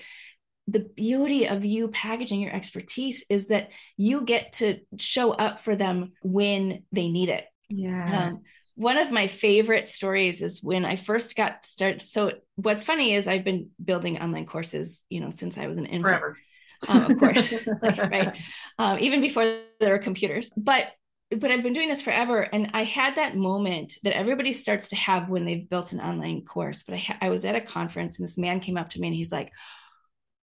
The 0.67 0.79
beauty 0.79 1.47
of 1.47 1.63
you 1.63 1.89
packaging 1.89 2.39
your 2.39 2.53
expertise 2.53 3.23
is 3.29 3.49
that 3.49 3.69
you 3.97 4.21
get 4.21 4.53
to 4.53 4.79
show 4.97 5.31
up 5.31 5.62
for 5.62 5.75
them 5.75 6.13
when 6.23 6.83
they 6.91 7.09
need 7.09 7.29
it. 7.29 7.45
yeah. 7.69 8.29
Um, 8.29 8.41
one 8.75 8.97
of 8.97 9.12
my 9.12 9.27
favorite 9.27 9.88
stories 9.88 10.41
is 10.41 10.63
when 10.63 10.83
I 10.83 10.95
first 10.95 11.36
got 11.36 11.63
started. 11.65 12.01
So 12.01 12.31
what's 12.55 12.83
funny 12.83 13.13
is 13.13 13.27
I've 13.27 13.43
been 13.43 13.69
building 13.83 14.19
online 14.19 14.47
courses, 14.47 15.05
you 15.09 15.19
know, 15.19 15.29
since 15.29 15.59
I 15.59 15.67
was 15.67 15.77
an 15.77 15.86
infant, 15.86 16.05
Forever. 16.05 16.38
Um, 16.88 17.12
of 17.12 17.19
course, 17.19 17.54
right? 17.82 18.38
Um, 18.78 19.00
even 19.00 19.22
before 19.22 19.60
there 19.80 19.91
were 19.91 20.00
computers. 20.00 20.50
But 20.56 20.88
but 21.39 21.52
I've 21.52 21.63
been 21.63 21.74
doing 21.74 21.89
this 21.89 22.02
forever. 22.02 22.41
And 22.41 22.69
I 22.74 22.84
had 22.84 23.15
that 23.15 23.36
moment 23.36 23.98
that 24.04 24.15
everybody 24.15 24.54
starts 24.54 24.89
to 24.89 24.96
have 24.96 25.30
when 25.30 25.46
they've 25.46 25.69
built 25.69 25.91
an 25.91 26.00
online 26.00 26.46
course. 26.46 26.84
But 26.84 26.96
I, 26.96 26.98
ha- 26.98 27.17
I 27.22 27.30
was 27.30 27.46
at 27.46 27.56
a 27.56 27.62
conference 27.62 28.19
and 28.19 28.28
this 28.28 28.38
man 28.38 28.60
came 28.60 28.78
up 28.78 28.89
to 28.89 29.00
me 29.00 29.08
and 29.08 29.15
he's 29.15 29.32
like, 29.32 29.52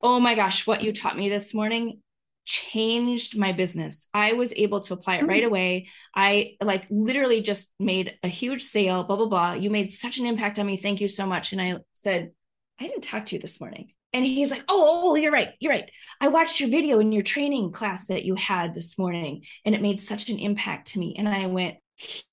Oh 0.02 0.18
my 0.18 0.34
gosh, 0.34 0.66
what 0.66 0.82
you 0.82 0.92
taught 0.92 1.16
me 1.16 1.28
this 1.28 1.52
morning 1.52 2.00
changed 2.46 3.38
my 3.38 3.52
business. 3.52 4.08
I 4.14 4.32
was 4.32 4.52
able 4.56 4.80
to 4.80 4.94
apply 4.94 5.16
it 5.16 5.26
right 5.26 5.42
mm. 5.42 5.46
away. 5.46 5.88
I 6.14 6.56
like 6.62 6.86
literally 6.90 7.42
just 7.42 7.70
made 7.78 8.18
a 8.22 8.28
huge 8.28 8.62
sale, 8.62 9.04
blah, 9.04 9.16
blah, 9.16 9.26
blah. 9.26 9.52
You 9.52 9.70
made 9.70 9.90
such 9.90 10.18
an 10.18 10.26
impact 10.26 10.58
on 10.58 10.66
me. 10.66 10.78
Thank 10.78 11.00
you 11.00 11.08
so 11.08 11.26
much. 11.26 11.52
And 11.52 11.60
I 11.60 11.76
said, 11.94 12.32
I 12.80 12.86
didn't 12.86 13.02
talk 13.04 13.26
to 13.26 13.36
you 13.36 13.40
this 13.40 13.60
morning. 13.60 13.92
And 14.12 14.26
he's 14.26 14.50
like, 14.50 14.64
oh, 14.68 14.82
oh, 14.82 15.10
oh, 15.10 15.14
you're 15.14 15.32
right. 15.32 15.50
You're 15.60 15.72
right. 15.72 15.90
I 16.20 16.28
watched 16.28 16.60
your 16.60 16.68
video 16.68 16.98
in 16.98 17.12
your 17.12 17.22
training 17.22 17.72
class 17.72 18.06
that 18.08 18.24
you 18.24 18.34
had 18.34 18.74
this 18.74 18.98
morning, 18.98 19.44
and 19.64 19.74
it 19.74 19.82
made 19.82 20.00
such 20.00 20.28
an 20.28 20.38
impact 20.38 20.88
to 20.88 20.98
me. 20.98 21.14
And 21.16 21.28
I 21.28 21.46
went, 21.46 21.76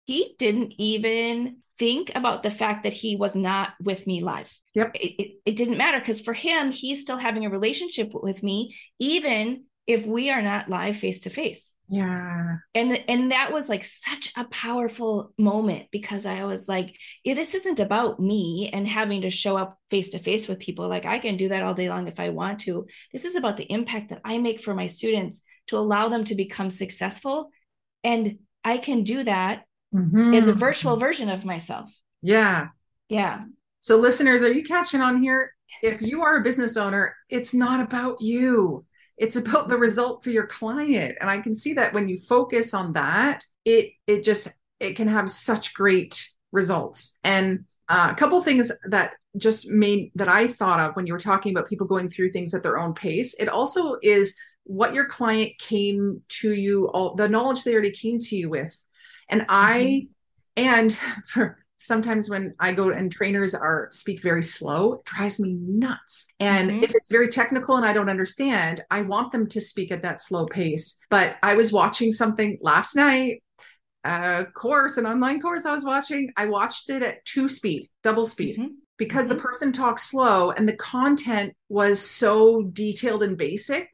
he 0.06 0.36
didn't 0.40 0.74
even 0.78 1.58
think 1.78 2.12
about 2.16 2.42
the 2.42 2.50
fact 2.50 2.84
that 2.84 2.94
he 2.94 3.16
was 3.16 3.36
not 3.36 3.74
with 3.82 4.08
me 4.08 4.22
live. 4.22 4.52
Yep. 4.74 4.92
It, 4.96 5.22
it, 5.22 5.32
it 5.46 5.56
didn't 5.56 5.78
matter 5.78 6.00
because 6.00 6.22
for 6.22 6.34
him, 6.34 6.72
he's 6.72 7.02
still 7.02 7.18
having 7.18 7.46
a 7.46 7.50
relationship 7.50 8.12
with 8.14 8.42
me, 8.42 8.76
even 9.00 9.66
if 9.86 10.06
we 10.06 10.32
are 10.32 10.42
not 10.42 10.70
live 10.70 10.98
face 10.98 11.22
to 11.22 11.30
face 11.30 11.74
yeah. 11.90 12.58
And 12.76 13.04
and 13.08 13.32
that 13.32 13.54
was 13.54 13.70
like 13.70 13.86
such 13.86 14.34
a 14.36 14.44
powerful 14.46 15.34
moment 15.38 15.88
because 15.90 16.26
i 16.26 16.44
was 16.44 16.68
like 16.68 16.98
yeah, 17.24 17.34
this 17.34 17.56
isn't 17.56 17.80
about 17.80 18.20
me 18.20 18.70
and 18.74 18.86
having 18.86 19.22
to 19.22 19.30
show 19.30 19.56
up 19.56 19.78
face 19.90 20.10
to 20.10 20.20
face 20.20 20.48
with 20.48 20.60
people. 20.60 20.90
Like 20.90 21.06
i 21.06 21.20
can 21.20 21.38
do 21.38 21.50
that 21.50 21.64
all 21.64 21.74
day 21.74 21.90
long 21.90 22.08
if 22.08 22.20
i 22.20 22.30
want 22.30 22.60
to. 22.62 22.86
This 23.14 23.26
is 23.26 23.36
about 23.36 23.58
the 23.58 23.72
impact 23.72 24.10
that 24.10 24.22
i 24.26 24.38
make 24.38 24.62
for 24.62 24.74
my 24.74 24.88
students 24.88 25.42
to 25.68 25.78
allow 25.78 26.10
them 26.10 26.26
to 26.26 26.36
become 26.36 26.70
successful 26.70 27.52
and 28.04 28.40
i 28.64 28.78
can 28.78 29.04
do 29.04 29.24
that 29.24 29.64
mm-hmm. 29.96 30.34
as 30.34 30.48
a 30.50 30.54
virtual 30.54 30.98
version 30.98 31.30
of 31.30 31.46
myself. 31.46 31.90
Yeah. 32.22 32.68
Yeah. 33.08 33.44
So 33.80 33.96
listeners 33.96 34.44
are 34.44 34.52
you 34.52 34.64
catching 34.64 35.00
on 35.00 35.22
here? 35.22 35.54
If 35.82 36.02
you 36.02 36.22
are 36.24 36.38
a 36.38 36.44
business 36.44 36.76
owner 36.76 37.16
it's 37.30 37.54
not 37.54 37.80
about 37.80 38.22
you 38.22 38.86
it's 39.18 39.36
about 39.36 39.68
the 39.68 39.78
result 39.78 40.24
for 40.24 40.30
your 40.30 40.48
client. 40.48 41.18
And 41.20 41.30
i 41.30 41.40
can 41.40 41.56
see 41.56 41.74
that 41.74 41.94
when 41.94 42.08
you 42.10 42.18
focus 42.18 42.74
on 42.74 42.94
that 42.94 43.44
it 43.66 43.92
it 44.06 44.24
just 44.24 44.48
it 44.80 44.96
can 44.96 45.08
have 45.08 45.30
such 45.30 45.74
great 45.74 46.30
results. 46.52 47.18
And 47.24 47.66
uh, 47.90 48.10
a 48.12 48.16
couple 48.16 48.42
things 48.42 48.72
that 48.86 49.16
just 49.38 49.70
made 49.70 50.12
that 50.16 50.28
i 50.28 50.48
thought 50.48 50.80
of 50.80 50.96
when 50.96 51.06
you 51.06 51.14
were 51.14 51.20
talking 51.20 51.54
about 51.54 51.68
people 51.68 51.86
going 51.86 52.10
through 52.10 52.32
things 52.32 52.54
at 52.54 52.64
their 52.64 52.80
own 52.80 52.92
pace 52.92 53.36
it 53.40 53.48
also 53.48 53.98
is 54.02 54.36
what 54.68 54.94
your 54.94 55.06
client 55.06 55.54
came 55.60 56.22
to 56.28 56.54
you 56.54 56.90
all 56.90 57.16
the 57.16 57.30
knowledge 57.30 57.64
they 57.64 57.74
already 57.74 57.92
came 57.92 58.20
to 58.20 58.36
you 58.36 58.50
with. 58.50 58.84
And 59.30 59.46
i 59.50 60.08
mm-hmm. 60.58 60.64
and 60.64 60.98
for 61.26 61.58
sometimes 61.78 62.30
when 62.30 62.54
I 62.60 62.72
go 62.72 62.90
and 62.90 63.12
trainers 63.12 63.54
are 63.54 63.88
speak 63.92 64.22
very 64.22 64.42
slow, 64.42 64.94
it 64.94 65.06
drives 65.06 65.40
me 65.40 65.54
nuts. 65.60 66.26
And 66.40 66.70
mm-hmm. 66.72 66.84
if 66.84 66.92
it's 66.94 67.10
very 67.10 67.30
technical 67.30 67.78
and 67.78 67.86
I 67.86 67.94
don't 67.94 68.10
understand, 68.10 68.84
I 68.90 69.02
want 69.02 69.32
them 69.32 69.48
to 69.48 69.62
speak 69.62 69.92
at 69.92 70.02
that 70.02 70.22
slow 70.22 70.46
pace. 70.46 71.00
But 71.10 71.38
I 71.44 71.56
was 71.56 71.72
watching 71.72 72.12
something 72.12 72.58
last 72.62 72.96
night, 72.96 73.44
a 74.04 74.46
course, 74.46 74.98
an 74.98 75.06
online 75.06 75.42
course 75.42 75.66
I 75.66 75.72
was 75.72 75.86
watching. 75.86 76.32
I 76.36 76.46
watched 76.46 76.90
it 76.90 77.04
at 77.04 77.24
two 77.26 77.48
speed, 77.48 77.90
double 78.04 78.26
speed. 78.26 78.58
Mm-hmm. 78.58 78.74
Because 78.98 79.28
mm-hmm. 79.28 79.36
the 79.36 79.42
person 79.44 79.72
talks 79.72 80.10
slow 80.10 80.52
and 80.52 80.68
the 80.68 80.76
content 80.76 81.54
was 81.70 82.02
so 82.02 82.64
detailed 82.74 83.22
and 83.22 83.38
basic 83.38 83.90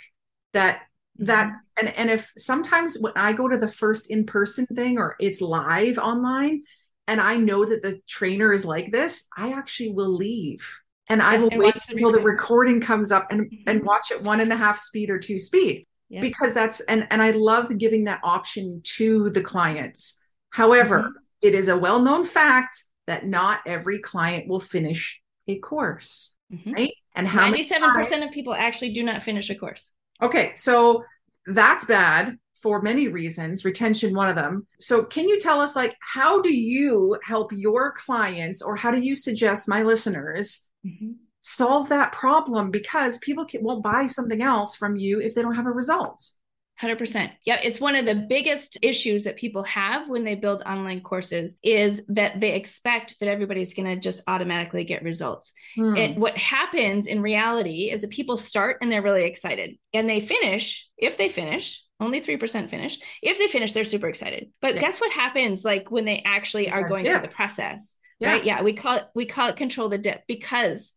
that 0.53 0.83
that 1.19 1.47
mm-hmm. 1.47 1.87
and 1.87 1.97
and 1.97 2.09
if 2.09 2.31
sometimes 2.37 2.97
when 2.99 3.13
I 3.15 3.33
go 3.33 3.47
to 3.47 3.57
the 3.57 3.67
first 3.67 4.09
in-person 4.09 4.67
thing 4.67 4.97
or 4.97 5.15
it's 5.19 5.41
live 5.41 5.97
online, 5.97 6.63
and 7.07 7.19
I 7.19 7.37
know 7.37 7.65
that 7.65 7.81
the 7.81 7.99
trainer 8.07 8.53
is 8.53 8.65
like 8.65 8.91
this, 8.91 9.27
I 9.37 9.51
actually 9.51 9.89
will 9.91 10.13
leave 10.13 10.67
and 11.09 11.21
I 11.21 11.37
will 11.37 11.49
and 11.49 11.59
wait 11.59 11.75
until 11.89 12.11
the 12.11 12.19
recording 12.19 12.79
comes 12.79 13.11
up 13.11 13.27
and, 13.29 13.41
mm-hmm. 13.41 13.69
and 13.69 13.83
watch 13.83 14.11
it 14.11 14.21
one 14.21 14.39
and 14.39 14.51
a 14.53 14.55
half 14.55 14.79
speed 14.79 15.09
or 15.09 15.19
two 15.19 15.37
speed. 15.37 15.85
Yeah. 16.09 16.21
Because 16.21 16.53
that's 16.53 16.79
and 16.81 17.07
and 17.09 17.21
I 17.21 17.31
love 17.31 17.75
giving 17.77 18.03
that 18.05 18.19
option 18.23 18.81
to 18.97 19.29
the 19.31 19.41
clients. 19.41 20.21
However, 20.51 20.99
mm-hmm. 20.99 21.17
it 21.41 21.55
is 21.55 21.69
a 21.69 21.77
well-known 21.77 22.23
fact 22.23 22.83
that 23.07 23.25
not 23.25 23.61
every 23.65 23.99
client 23.99 24.47
will 24.47 24.59
finish 24.59 25.21
a 25.47 25.57
course. 25.59 26.35
Mm-hmm. 26.53 26.71
Right. 26.71 26.93
And 27.15 27.27
how 27.27 27.51
97% 27.51 28.27
of 28.27 28.31
people 28.31 28.53
actually 28.53 28.93
do 28.93 29.03
not 29.03 29.23
finish 29.23 29.49
a 29.49 29.55
course. 29.55 29.91
Okay. 30.21 30.53
So 30.53 31.03
that's 31.47 31.85
bad 31.85 32.37
for 32.63 32.81
many 32.81 33.09
reasons, 33.09 33.65
retention 33.65 34.15
one 34.15 34.29
of 34.29 34.35
them. 34.35 34.65
So 34.79 35.03
can 35.03 35.27
you 35.27 35.37
tell 35.37 35.59
us 35.59 35.75
like 35.75 35.95
how 35.99 36.41
do 36.41 36.51
you 36.51 37.17
help 37.21 37.51
your 37.51 37.91
clients 37.91 38.61
or 38.61 38.77
how 38.77 38.89
do 38.89 38.99
you 38.99 39.15
suggest 39.15 39.67
my 39.67 39.83
listeners 39.83 40.69
mm-hmm. 40.85 41.11
solve 41.41 41.89
that 41.89 42.13
problem 42.13 42.71
because 42.71 43.17
people 43.17 43.45
can, 43.45 43.63
won't 43.63 43.83
buy 43.83 44.05
something 44.05 44.41
else 44.41 44.77
from 44.77 44.95
you 44.95 45.19
if 45.19 45.35
they 45.35 45.41
don't 45.41 45.55
have 45.55 45.67
a 45.67 45.71
result? 45.71 46.23
100%. 46.81 47.31
Yeah, 47.45 47.59
it's 47.61 47.79
one 47.79 47.95
of 47.95 48.05
the 48.05 48.25
biggest 48.27 48.77
issues 48.81 49.25
that 49.25 49.37
people 49.37 49.63
have 49.63 50.09
when 50.09 50.23
they 50.23 50.35
build 50.35 50.63
online 50.65 51.01
courses 51.01 51.57
is 51.63 52.01
that 52.07 52.39
they 52.39 52.53
expect 52.53 53.19
that 53.19 53.29
everybody's 53.29 53.73
going 53.73 53.93
to 53.93 53.99
just 53.99 54.23
automatically 54.27 54.83
get 54.83 55.03
results. 55.03 55.53
Hmm. 55.75 55.95
And 55.95 56.17
what 56.17 56.37
happens 56.37 57.07
in 57.07 57.21
reality 57.21 57.91
is 57.91 58.01
that 58.01 58.09
people 58.09 58.37
start 58.37 58.77
and 58.81 58.91
they're 58.91 59.03
really 59.03 59.25
excited 59.25 59.77
and 59.93 60.09
they 60.09 60.19
finish, 60.19 60.87
if 60.97 61.15
they 61.17 61.29
finish, 61.29 61.83
only 62.03 62.21
3% 62.21 62.69
finish. 62.69 62.99
If 63.21 63.37
they 63.37 63.47
finish, 63.47 63.73
they're 63.73 63.83
super 63.83 64.07
excited. 64.07 64.51
But 64.61 64.75
yeah. 64.75 64.81
guess 64.81 64.99
what 65.01 65.11
happens 65.11 65.63
like 65.63 65.91
when 65.91 66.05
they 66.05 66.21
actually 66.25 66.69
are 66.69 66.87
going 66.87 67.05
yeah. 67.05 67.13
through 67.13 67.27
the 67.27 67.33
process? 67.33 67.95
Yeah. 68.19 68.33
Right? 68.33 68.43
Yeah, 68.43 68.61
we 68.61 68.73
call 68.73 68.97
it 68.97 69.03
we 69.15 69.25
call 69.25 69.49
it 69.49 69.55
control 69.55 69.89
the 69.89 69.97
dip 69.97 70.23
because 70.27 70.93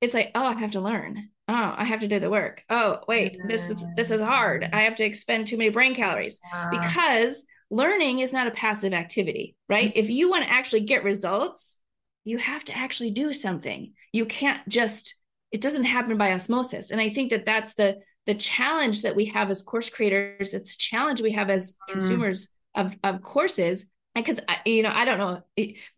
it's 0.00 0.14
like, 0.14 0.30
oh, 0.34 0.44
I 0.44 0.52
have 0.54 0.72
to 0.72 0.80
learn. 0.80 1.30
Oh, 1.48 1.74
I 1.76 1.84
have 1.84 2.00
to 2.00 2.08
do 2.08 2.20
the 2.20 2.30
work. 2.30 2.62
Oh, 2.70 3.00
wait, 3.08 3.36
this 3.46 3.70
is 3.70 3.84
this 3.96 4.10
is 4.10 4.20
hard. 4.20 4.68
I 4.72 4.82
have 4.82 4.94
to 4.96 5.04
expend 5.04 5.46
too 5.46 5.56
many 5.56 5.70
brain 5.70 5.94
calories 5.94 6.40
because 6.70 7.44
learning 7.70 8.20
is 8.20 8.32
not 8.32 8.46
a 8.46 8.52
passive 8.52 8.92
activity, 8.92 9.56
right? 9.68 9.90
Mm-hmm. 9.90 9.98
If 9.98 10.10
you 10.10 10.30
want 10.30 10.44
to 10.44 10.52
actually 10.52 10.82
get 10.82 11.02
results, 11.02 11.78
you 12.24 12.38
have 12.38 12.64
to 12.66 12.76
actually 12.76 13.10
do 13.10 13.32
something. 13.32 13.92
You 14.12 14.26
can't 14.26 14.60
just 14.68 15.16
it 15.50 15.60
doesn't 15.60 15.84
happen 15.84 16.16
by 16.16 16.32
osmosis. 16.32 16.90
And 16.90 17.00
I 17.00 17.10
think 17.10 17.30
that 17.30 17.44
that's 17.44 17.74
the 17.74 17.98
the 18.30 18.34
challenge 18.36 19.02
that 19.02 19.16
we 19.16 19.24
have 19.24 19.50
as 19.50 19.60
course 19.60 19.88
creators 19.90 20.54
it's 20.54 20.74
a 20.74 20.78
challenge 20.78 21.20
we 21.20 21.32
have 21.32 21.50
as 21.50 21.72
mm. 21.72 21.92
consumers 21.94 22.46
of, 22.76 22.94
of 23.02 23.20
courses 23.22 23.86
because 24.14 24.40
you 24.64 24.84
know 24.84 24.92
i 24.94 25.04
don't 25.04 25.18
know 25.18 25.42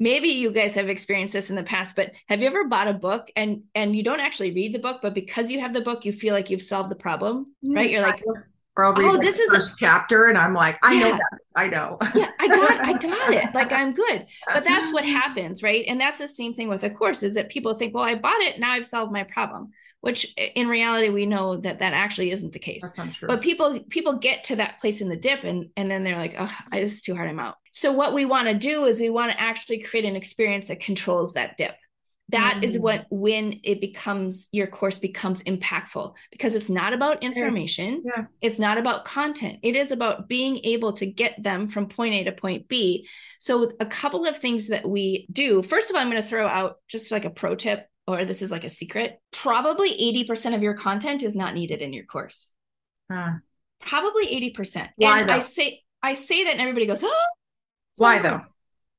maybe 0.01 0.29
you 0.29 0.51
guys 0.51 0.75
have 0.75 0.89
experienced 0.89 1.35
this 1.35 1.51
in 1.51 1.57
the 1.57 1.63
past 1.63 1.95
but 1.95 2.13
have 2.29 2.41
you 2.41 2.47
ever 2.47 2.69
bought 2.69 2.89
a 2.89 2.95
book 2.95 3.31
and 3.37 3.65
and 3.75 3.95
you 3.95 4.03
don't 4.03 4.21
actually 4.21 4.51
read 4.51 4.75
the 4.75 4.79
book 4.79 5.01
but 5.03 5.13
because 5.13 5.51
you 5.51 5.61
have 5.61 5.75
the 5.75 5.83
book 5.83 6.07
you 6.07 6.13
feel 6.13 6.33
like 6.33 6.49
you've 6.49 6.63
solved 6.63 6.91
the 6.91 6.97
problem 6.97 7.55
mm, 7.67 7.77
right 7.77 7.91
you're 7.91 8.01
like 8.01 8.23
or 8.75 8.87
I'll 8.87 8.95
read 8.95 9.05
oh, 9.05 9.19
this 9.19 9.39
is 9.39 9.53
a 9.53 9.71
chapter 9.79 10.29
and 10.29 10.39
I'm 10.39 10.55
like, 10.55 10.79
I 10.83 10.95
yeah. 10.95 11.01
know 11.01 11.11
that. 11.11 11.39
I 11.55 11.69
know. 11.69 11.99
yeah, 12.15 12.31
I 12.41 12.49
got 12.49 12.71
I 12.81 12.93
got 12.95 13.35
it. 13.35 13.45
Like 13.55 13.71
I'm 13.71 13.93
good. 13.93 14.27
But 14.47 14.65
that's 14.65 14.91
what 14.95 15.05
happens, 15.05 15.63
right? 15.63 15.85
And 15.87 16.01
that's 16.01 16.19
the 16.19 16.27
same 16.27 16.55
thing 16.55 16.71
with 16.71 16.83
a 16.83 16.89
course 16.89 17.23
is 17.23 17.35
that 17.35 17.51
people 17.51 17.75
think, 17.75 17.95
well, 17.95 18.03
I 18.03 18.15
bought 18.15 18.41
it, 18.41 18.59
now 18.59 18.71
I've 18.71 18.87
solved 18.87 19.13
my 19.13 19.25
problem 19.25 19.73
which 20.03 20.35
in 20.37 20.69
reality 20.69 21.09
we 21.09 21.25
know 21.25 21.57
that 21.57 21.79
that 21.79 21.95
actually 21.95 22.33
isn't 22.33 22.53
the 22.53 22.59
case. 22.59 22.83
That's 22.83 22.99
not 22.99 23.13
true 23.13 23.29
but 23.29 23.41
people 23.41 23.81
people 23.89 24.15
get 24.15 24.45
to 24.45 24.57
that 24.57 24.79
place 24.81 25.01
in 25.01 25.09
the 25.09 25.17
dip 25.17 25.45
and 25.45 25.71
and 25.77 25.91
then 25.91 26.05
they're 26.05 26.19
like 26.19 26.35
oh 26.39 26.53
this 26.71 26.93
is 26.93 27.03
too 27.03 27.15
hard 27.15 27.31
i'm 27.31 27.41
out. 27.41 27.57
So 27.73 27.93
what 27.93 28.13
we 28.13 28.27
want 28.27 28.49
to 28.49 28.55
do 28.55 28.85
is 28.85 29.01
we 29.01 29.11
want 29.11 29.33
to 29.33 29.41
actually 29.41 29.79
create 29.79 30.05
an 30.05 30.17
experience 30.17 30.69
that 30.69 30.81
controls 30.81 31.35
that 31.35 31.57
dip. 31.57 31.75
That 32.29 32.57
mm-hmm. 32.57 32.65
is 32.65 32.79
what 32.79 33.07
when 33.11 33.61
it 33.63 33.81
becomes 33.81 34.49
your 34.53 34.67
course 34.67 34.99
becomes 34.99 35.43
impactful 35.45 36.15
because 36.31 36.55
it's 36.55 36.71
not 36.71 36.93
about 36.93 37.23
information. 37.23 38.03
Yeah. 38.05 38.25
it's 38.41 38.59
not 38.59 38.79
about 38.79 39.05
content. 39.05 39.61
It 39.63 39.77
is 39.77 39.93
about 39.93 40.29
being 40.29 40.59
able 40.65 40.95
to 40.95 41.07
get 41.07 41.43
them 41.43 41.69
from 41.69 41.89
point 41.89 42.15
a 42.15 42.25
to 42.25 42.33
point 42.33 42.69
b. 42.69 43.07
So 43.39 43.71
a 43.81 43.87
couple 43.87 44.27
of 44.27 44.39
things 44.39 44.69
that 44.69 44.89
we 44.89 45.27
do 45.31 45.63
first 45.63 45.91
of 45.91 45.97
all 45.97 46.03
i'm 46.03 46.11
going 46.11 46.23
to 46.23 46.29
throw 46.29 46.47
out 46.47 46.77
just 46.89 47.11
like 47.11 47.25
a 47.25 47.31
pro 47.31 47.55
tip 47.55 47.89
or 48.07 48.25
this 48.25 48.43
is 48.43 48.51
like 48.51 48.65
a 48.65 48.69
secret, 48.69 49.21
probably 49.31 49.91
80% 50.27 50.55
of 50.55 50.63
your 50.63 50.75
content 50.75 51.23
is 51.23 51.35
not 51.35 51.55
needed 51.55 51.83
in 51.83 51.93
your 51.93 52.05
course. 52.05 52.53
Huh. 53.11 53.35
Probably 53.81 54.27
80%. 54.55 54.89
Why 54.97 55.21
and 55.21 55.29
though? 55.29 55.35
I 55.35 55.39
say 55.41 55.83
I 56.03 56.15
say 56.15 56.45
that 56.45 56.53
and 56.53 56.61
everybody 56.61 56.87
goes, 56.87 57.03
"Oh." 57.05 57.25
Why 57.99 58.19
though? 58.19 58.43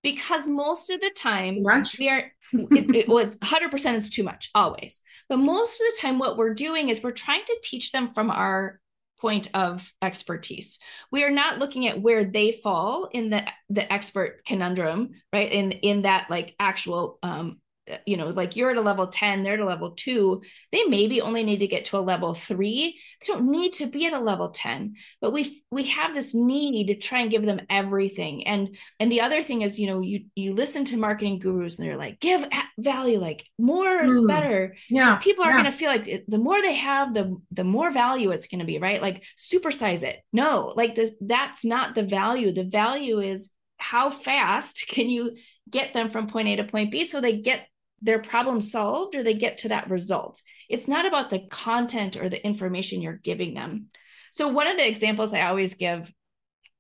Because 0.01 0.47
most 0.47 0.89
of 0.89 0.99
the 0.99 1.11
time 1.15 1.63
we 1.97 2.09
are 2.09 2.31
it, 2.53 2.95
it, 2.95 3.07
well, 3.07 3.19
it's 3.19 3.37
100% 3.37 3.95
it's 3.95 4.09
too 4.09 4.23
much 4.23 4.49
always. 4.53 5.01
But 5.29 5.37
most 5.37 5.81
of 5.81 5.87
the 5.87 5.97
time 6.01 6.19
what 6.19 6.37
we're 6.37 6.53
doing 6.53 6.89
is 6.89 7.01
we're 7.01 7.11
trying 7.11 7.43
to 7.45 7.59
teach 7.63 7.91
them 7.91 8.13
from 8.13 8.29
our 8.29 8.79
point 9.19 9.49
of 9.53 9.89
expertise. 10.01 10.79
We 11.09 11.23
are 11.23 11.31
not 11.31 11.57
looking 11.57 11.87
at 11.87 12.01
where 12.01 12.25
they 12.25 12.59
fall 12.63 13.07
in 13.11 13.29
the 13.29 13.47
the 13.69 13.91
expert 13.91 14.43
conundrum, 14.45 15.11
right? 15.31 15.49
In 15.51 15.71
in 15.71 16.01
that 16.01 16.29
like 16.29 16.55
actual 16.59 17.19
um 17.23 17.59
you 18.05 18.15
know, 18.15 18.29
like 18.29 18.55
you're 18.55 18.71
at 18.71 18.77
a 18.77 18.81
level 18.81 19.07
10, 19.07 19.43
they're 19.43 19.55
at 19.55 19.59
a 19.59 19.65
level 19.65 19.91
two, 19.91 20.41
they 20.71 20.85
maybe 20.85 21.19
only 21.19 21.43
need 21.43 21.59
to 21.59 21.67
get 21.67 21.85
to 21.85 21.97
a 21.97 21.99
level 21.99 22.33
three. 22.33 22.99
They 23.19 23.33
don't 23.33 23.51
need 23.51 23.73
to 23.73 23.87
be 23.87 24.05
at 24.05 24.13
a 24.13 24.19
level 24.19 24.51
10, 24.51 24.95
but 25.19 25.33
we 25.33 25.63
we 25.69 25.85
have 25.85 26.13
this 26.13 26.33
need 26.33 26.87
to 26.87 26.95
try 26.95 27.19
and 27.19 27.31
give 27.31 27.45
them 27.45 27.61
everything. 27.69 28.47
And 28.47 28.77
and 28.99 29.11
the 29.11 29.21
other 29.21 29.43
thing 29.43 29.63
is, 29.63 29.79
you 29.79 29.87
know, 29.87 29.99
you 29.99 30.25
you 30.35 30.53
listen 30.53 30.85
to 30.85 30.97
marketing 30.97 31.39
gurus 31.39 31.77
and 31.77 31.87
they're 31.87 31.97
like, 31.97 32.19
give 32.19 32.45
value, 32.79 33.19
like 33.19 33.45
more 33.59 34.03
is 34.03 34.13
mm, 34.13 34.27
better. 34.27 34.75
Yeah. 34.89 35.17
People 35.17 35.43
are 35.43 35.51
yeah. 35.51 35.61
going 35.61 35.71
to 35.71 35.77
feel 35.77 35.89
like 35.89 36.23
the 36.27 36.37
more 36.37 36.61
they 36.61 36.75
have, 36.75 37.13
the 37.13 37.37
the 37.51 37.65
more 37.65 37.91
value 37.91 38.31
it's 38.31 38.47
going 38.47 38.59
to 38.59 38.65
be, 38.65 38.79
right? 38.79 39.01
Like 39.01 39.23
supersize 39.37 40.03
it. 40.03 40.19
No, 40.31 40.71
like 40.75 40.95
the, 40.95 41.13
that's 41.19 41.65
not 41.65 41.95
the 41.95 42.03
value. 42.03 42.53
The 42.53 42.63
value 42.63 43.19
is 43.19 43.49
how 43.77 44.09
fast 44.09 44.85
can 44.87 45.09
you 45.09 45.35
get 45.69 45.93
them 45.93 46.09
from 46.09 46.27
point 46.27 46.47
A 46.47 46.55
to 46.57 46.63
point 46.63 46.91
B 46.91 47.03
so 47.03 47.19
they 47.19 47.41
get 47.41 47.67
their 48.03 48.19
problem 48.19 48.61
solved 48.61 49.15
or 49.15 49.23
they 49.23 49.33
get 49.33 49.59
to 49.59 49.69
that 49.69 49.89
result. 49.89 50.41
It's 50.69 50.87
not 50.87 51.05
about 51.05 51.29
the 51.29 51.39
content 51.39 52.17
or 52.17 52.29
the 52.29 52.45
information 52.45 53.01
you're 53.01 53.13
giving 53.13 53.53
them. 53.53 53.87
So, 54.31 54.49
one 54.49 54.67
of 54.67 54.77
the 54.77 54.87
examples 54.87 55.33
I 55.33 55.41
always 55.41 55.73
give 55.73 56.11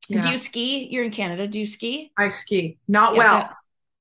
yeah. 0.09 0.21
do 0.21 0.29
you 0.31 0.37
ski? 0.37 0.87
You're 0.91 1.05
in 1.05 1.11
Canada. 1.11 1.47
Do 1.47 1.59
you 1.59 1.65
ski? 1.65 2.11
I 2.17 2.29
ski. 2.29 2.77
Not 2.87 3.15
well, 3.15 3.49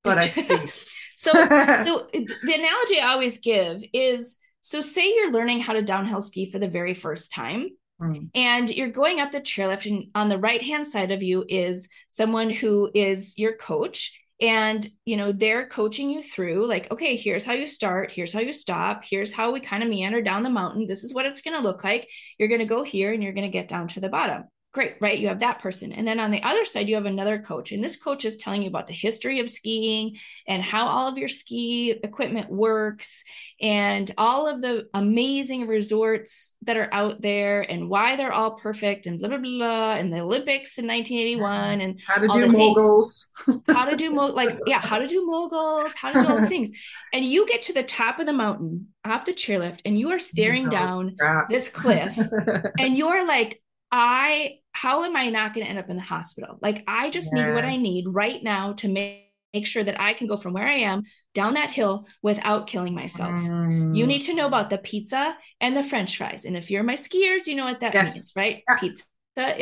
but 0.02 0.18
I 0.18 0.28
ski. 0.28 0.56
so, 1.16 1.32
so 1.32 2.08
the 2.12 2.54
analogy 2.54 3.00
I 3.00 3.12
always 3.12 3.38
give 3.38 3.82
is 3.92 4.38
so, 4.60 4.80
say 4.80 5.14
you're 5.14 5.32
learning 5.32 5.60
how 5.60 5.72
to 5.72 5.82
downhill 5.82 6.22
ski 6.22 6.50
for 6.50 6.58
the 6.58 6.68
very 6.68 6.94
first 6.94 7.32
time. 7.32 7.70
Mm. 8.00 8.30
And 8.34 8.70
you're 8.70 8.90
going 8.90 9.20
up 9.20 9.30
the 9.30 9.40
chairlift, 9.40 9.86
and 9.86 10.06
on 10.14 10.28
the 10.28 10.38
right 10.38 10.62
hand 10.62 10.86
side 10.86 11.10
of 11.10 11.22
you 11.22 11.44
is 11.48 11.88
someone 12.08 12.50
who 12.50 12.90
is 12.94 13.38
your 13.38 13.56
coach 13.56 14.12
and 14.42 14.88
you 15.04 15.16
know 15.16 15.30
they're 15.30 15.68
coaching 15.68 16.10
you 16.10 16.20
through 16.20 16.66
like 16.66 16.90
okay 16.90 17.14
here's 17.16 17.46
how 17.46 17.52
you 17.52 17.66
start 17.66 18.10
here's 18.10 18.32
how 18.32 18.40
you 18.40 18.52
stop 18.52 19.04
here's 19.08 19.32
how 19.32 19.52
we 19.52 19.60
kind 19.60 19.84
of 19.84 19.88
meander 19.88 20.20
down 20.20 20.42
the 20.42 20.50
mountain 20.50 20.86
this 20.86 21.04
is 21.04 21.14
what 21.14 21.24
it's 21.24 21.40
going 21.40 21.56
to 21.56 21.66
look 21.66 21.84
like 21.84 22.10
you're 22.38 22.48
going 22.48 22.60
to 22.60 22.66
go 22.66 22.82
here 22.82 23.12
and 23.12 23.22
you're 23.22 23.32
going 23.32 23.46
to 23.46 23.52
get 23.56 23.68
down 23.68 23.86
to 23.86 24.00
the 24.00 24.08
bottom 24.08 24.42
great, 24.72 24.94
right? 25.00 25.18
You 25.18 25.28
have 25.28 25.40
that 25.40 25.58
person. 25.58 25.92
And 25.92 26.06
then 26.06 26.18
on 26.18 26.30
the 26.30 26.42
other 26.42 26.64
side, 26.64 26.88
you 26.88 26.94
have 26.94 27.04
another 27.04 27.38
coach. 27.38 27.72
And 27.72 27.84
this 27.84 27.96
coach 27.96 28.24
is 28.24 28.38
telling 28.38 28.62
you 28.62 28.68
about 28.68 28.86
the 28.86 28.94
history 28.94 29.38
of 29.40 29.50
skiing 29.50 30.16
and 30.48 30.62
how 30.62 30.86
all 30.86 31.06
of 31.06 31.18
your 31.18 31.28
ski 31.28 31.90
equipment 31.90 32.50
works 32.50 33.22
and 33.60 34.10
all 34.16 34.48
of 34.48 34.62
the 34.62 34.88
amazing 34.94 35.66
resorts 35.66 36.54
that 36.62 36.78
are 36.78 36.88
out 36.92 37.20
there 37.20 37.60
and 37.60 37.90
why 37.90 38.16
they're 38.16 38.32
all 38.32 38.52
perfect 38.52 39.06
and 39.06 39.18
blah, 39.18 39.28
blah, 39.28 39.38
blah. 39.38 39.92
And 39.94 40.10
the 40.10 40.20
Olympics 40.20 40.78
in 40.78 40.86
1981 40.86 41.52
uh-huh. 41.52 41.82
and 41.82 42.00
how 42.06 42.20
to 42.20 42.28
do 42.28 42.46
moguls. 42.50 43.26
how 43.68 43.84
to 43.84 43.94
do, 43.94 44.10
mo- 44.10 44.26
like, 44.26 44.58
yeah, 44.66 44.80
how 44.80 44.98
to 44.98 45.06
do 45.06 45.26
moguls, 45.26 45.92
how 45.94 46.12
to 46.12 46.18
do 46.18 46.26
all 46.26 46.40
the 46.40 46.46
things. 46.48 46.70
And 47.12 47.26
you 47.26 47.46
get 47.46 47.62
to 47.62 47.74
the 47.74 47.82
top 47.82 48.20
of 48.20 48.26
the 48.26 48.32
mountain 48.32 48.88
off 49.04 49.26
the 49.26 49.34
chairlift 49.34 49.80
and 49.84 49.98
you 49.98 50.10
are 50.12 50.18
staring 50.18 50.68
oh, 50.68 50.70
down 50.70 51.16
crap. 51.18 51.50
this 51.50 51.68
cliff 51.68 52.18
and 52.78 52.96
you're 52.96 53.26
like, 53.26 53.61
I, 53.92 54.58
how 54.72 55.04
am 55.04 55.14
I 55.14 55.28
not 55.28 55.54
going 55.54 55.66
to 55.66 55.70
end 55.70 55.78
up 55.78 55.90
in 55.90 55.96
the 55.96 56.02
hospital? 56.02 56.58
Like, 56.62 56.82
I 56.88 57.10
just 57.10 57.30
yes. 57.32 57.44
need 57.44 57.52
what 57.52 57.64
I 57.64 57.76
need 57.76 58.06
right 58.08 58.42
now 58.42 58.72
to 58.74 58.88
make, 58.88 59.28
make 59.52 59.66
sure 59.66 59.84
that 59.84 60.00
I 60.00 60.14
can 60.14 60.26
go 60.26 60.38
from 60.38 60.54
where 60.54 60.66
I 60.66 60.78
am 60.78 61.02
down 61.34 61.54
that 61.54 61.70
hill 61.70 62.06
without 62.22 62.66
killing 62.66 62.94
myself. 62.94 63.32
Mm. 63.32 63.94
You 63.94 64.06
need 64.06 64.22
to 64.22 64.34
know 64.34 64.46
about 64.46 64.70
the 64.70 64.78
pizza 64.78 65.36
and 65.60 65.76
the 65.76 65.82
french 65.82 66.16
fries. 66.16 66.46
And 66.46 66.56
if 66.56 66.70
you're 66.70 66.82
my 66.82 66.96
skiers, 66.96 67.46
you 67.46 67.54
know 67.54 67.66
what 67.66 67.80
that 67.80 67.92
yes. 67.92 68.14
means, 68.14 68.32
right? 68.34 68.62
Yeah. 68.68 68.78
Pizza 68.78 69.04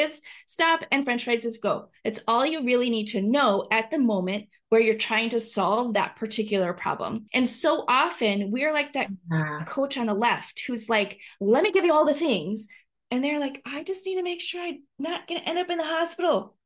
is 0.01 0.21
stop 0.47 0.85
and 0.91 1.05
french 1.05 1.25
fries 1.25 1.45
is 1.45 1.59
go. 1.59 1.89
It's 2.05 2.21
all 2.29 2.47
you 2.47 2.65
really 2.65 2.91
need 2.91 3.07
to 3.09 3.23
know 3.23 3.67
at 3.71 3.91
the 3.91 3.99
moment 3.99 4.47
where 4.69 4.81
you're 4.81 4.95
trying 4.95 5.31
to 5.31 5.41
solve 5.41 5.95
that 5.95 6.15
particular 6.15 6.73
problem. 6.73 7.27
And 7.35 7.49
so 7.49 7.85
often 7.89 8.53
we're 8.53 8.73
like 8.73 8.93
that 8.93 9.09
yeah. 9.31 9.65
coach 9.67 9.99
on 9.99 10.07
the 10.07 10.15
left 10.15 10.63
who's 10.67 10.89
like, 10.89 11.19
let 11.41 11.65
me 11.65 11.73
give 11.73 11.85
you 11.85 11.93
all 11.93 12.07
the 12.07 12.15
things 12.15 12.69
and 13.11 13.23
they're 13.23 13.41
like 13.41 13.61
i 13.65 13.83
just 13.83 14.05
need 14.07 14.17
to 14.17 14.23
make 14.23 14.41
sure 14.41 14.61
i'm 14.61 14.83
not 14.99 15.27
going 15.27 15.41
to 15.41 15.49
end 15.49 15.59
up 15.59 15.71
in 15.71 15.79
the 15.79 15.85
hospital 15.85 16.57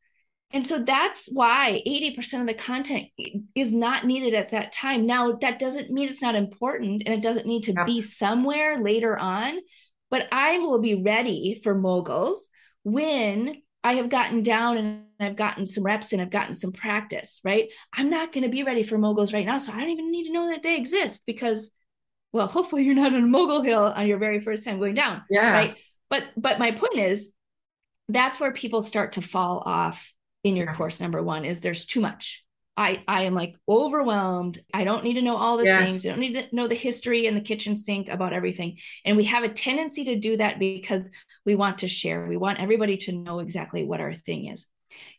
and 0.53 0.65
so 0.65 0.79
that's 0.79 1.27
why 1.33 1.83
80% 1.85 2.43
of 2.43 2.47
the 2.47 2.55
content 2.55 3.09
is 3.57 3.73
not 3.73 4.07
needed 4.07 4.35
at 4.35 4.51
that 4.51 4.71
time 4.71 5.07
now 5.07 5.33
that 5.41 5.59
doesn't 5.59 5.91
mean 5.91 6.09
it's 6.09 6.23
not 6.23 6.37
important 6.37 7.03
and 7.05 7.15
it 7.15 7.23
doesn't 7.23 7.47
need 7.47 7.65
to 7.65 7.73
yeah. 7.73 7.85
be 7.85 8.03
somewhere 8.03 8.79
later 8.79 9.19
on 9.19 9.59
but 10.11 10.29
i 10.31 10.59
will 10.59 10.81
be 10.81 11.03
ready 11.03 11.61
for 11.63 11.75
moguls 11.75 12.49
when 12.85 13.63
I 13.85 13.95
have 13.95 14.09
gotten 14.09 14.43
down 14.43 14.79
and 14.79 15.05
I've 15.21 15.37
gotten 15.37 15.67
some 15.67 15.85
reps 15.85 16.15
and 16.15 16.23
I've 16.23 16.31
gotten 16.31 16.55
some 16.55 16.73
practice, 16.73 17.43
right? 17.45 17.69
I'm 17.93 18.09
not 18.09 18.33
going 18.33 18.45
to 18.45 18.49
be 18.49 18.63
ready 18.63 18.83
for 18.83 18.97
moguls 18.97 19.35
right 19.35 19.45
now. 19.45 19.59
So 19.59 19.73
I 19.73 19.81
don't 19.81 19.91
even 19.91 20.11
need 20.11 20.25
to 20.25 20.33
know 20.33 20.49
that 20.49 20.63
they 20.63 20.77
exist 20.77 21.23
because, 21.27 21.71
well, 22.33 22.47
hopefully 22.47 22.85
you're 22.85 22.95
not 22.95 23.13
on 23.13 23.23
a 23.23 23.27
mogul 23.27 23.61
hill 23.61 23.83
on 23.83 24.07
your 24.07 24.19
very 24.19 24.41
first 24.41 24.65
time 24.65 24.79
going 24.79 24.95
down. 24.95 25.23
Yeah. 25.29 25.53
Right. 25.53 25.77
But 26.11 26.25
but 26.37 26.59
my 26.59 26.73
point 26.73 26.99
is 26.99 27.31
that's 28.09 28.39
where 28.39 28.53
people 28.53 28.83
start 28.83 29.13
to 29.13 29.23
fall 29.23 29.63
off 29.65 30.13
in 30.43 30.57
your 30.57 30.73
course 30.75 31.01
number 31.01 31.23
1 31.23 31.45
is 31.45 31.61
there's 31.61 31.87
too 31.87 32.01
much. 32.01 32.45
I 32.77 33.03
I 33.07 33.23
am 33.25 33.35
like 33.35 33.55
overwhelmed. 33.69 34.63
I 34.73 34.85
don't 34.85 35.05
need 35.05 35.15
to 35.15 35.23
know 35.23 35.37
all 35.37 35.57
the 35.57 35.65
yes. 35.65 35.89
things. 35.89 36.07
I 36.07 36.11
don't 36.11 36.21
need 36.21 36.35
to 36.35 36.55
know 36.55 36.69
the 36.69 36.75
history 36.75 37.27
and 37.27 37.37
the 37.37 37.41
kitchen 37.41 37.77
sink 37.77 38.09
about 38.09 38.33
everything. 38.33 38.79
And 39.05 39.17
we 39.17 39.25
have 39.25 39.45
a 39.45 39.49
tendency 39.49 40.05
to 40.05 40.17
do 40.17 40.37
that 40.37 40.59
because 40.59 41.11
we 41.47 41.55
want 41.55 41.79
to 41.79 41.89
share. 41.89 42.27
We 42.27 42.37
want 42.37 42.61
everybody 42.61 42.97
to 42.99 43.13
know 43.13 43.39
exactly 43.39 43.85
what 43.85 44.01
our 44.01 44.15
thing 44.15 44.49
is. 44.49 44.67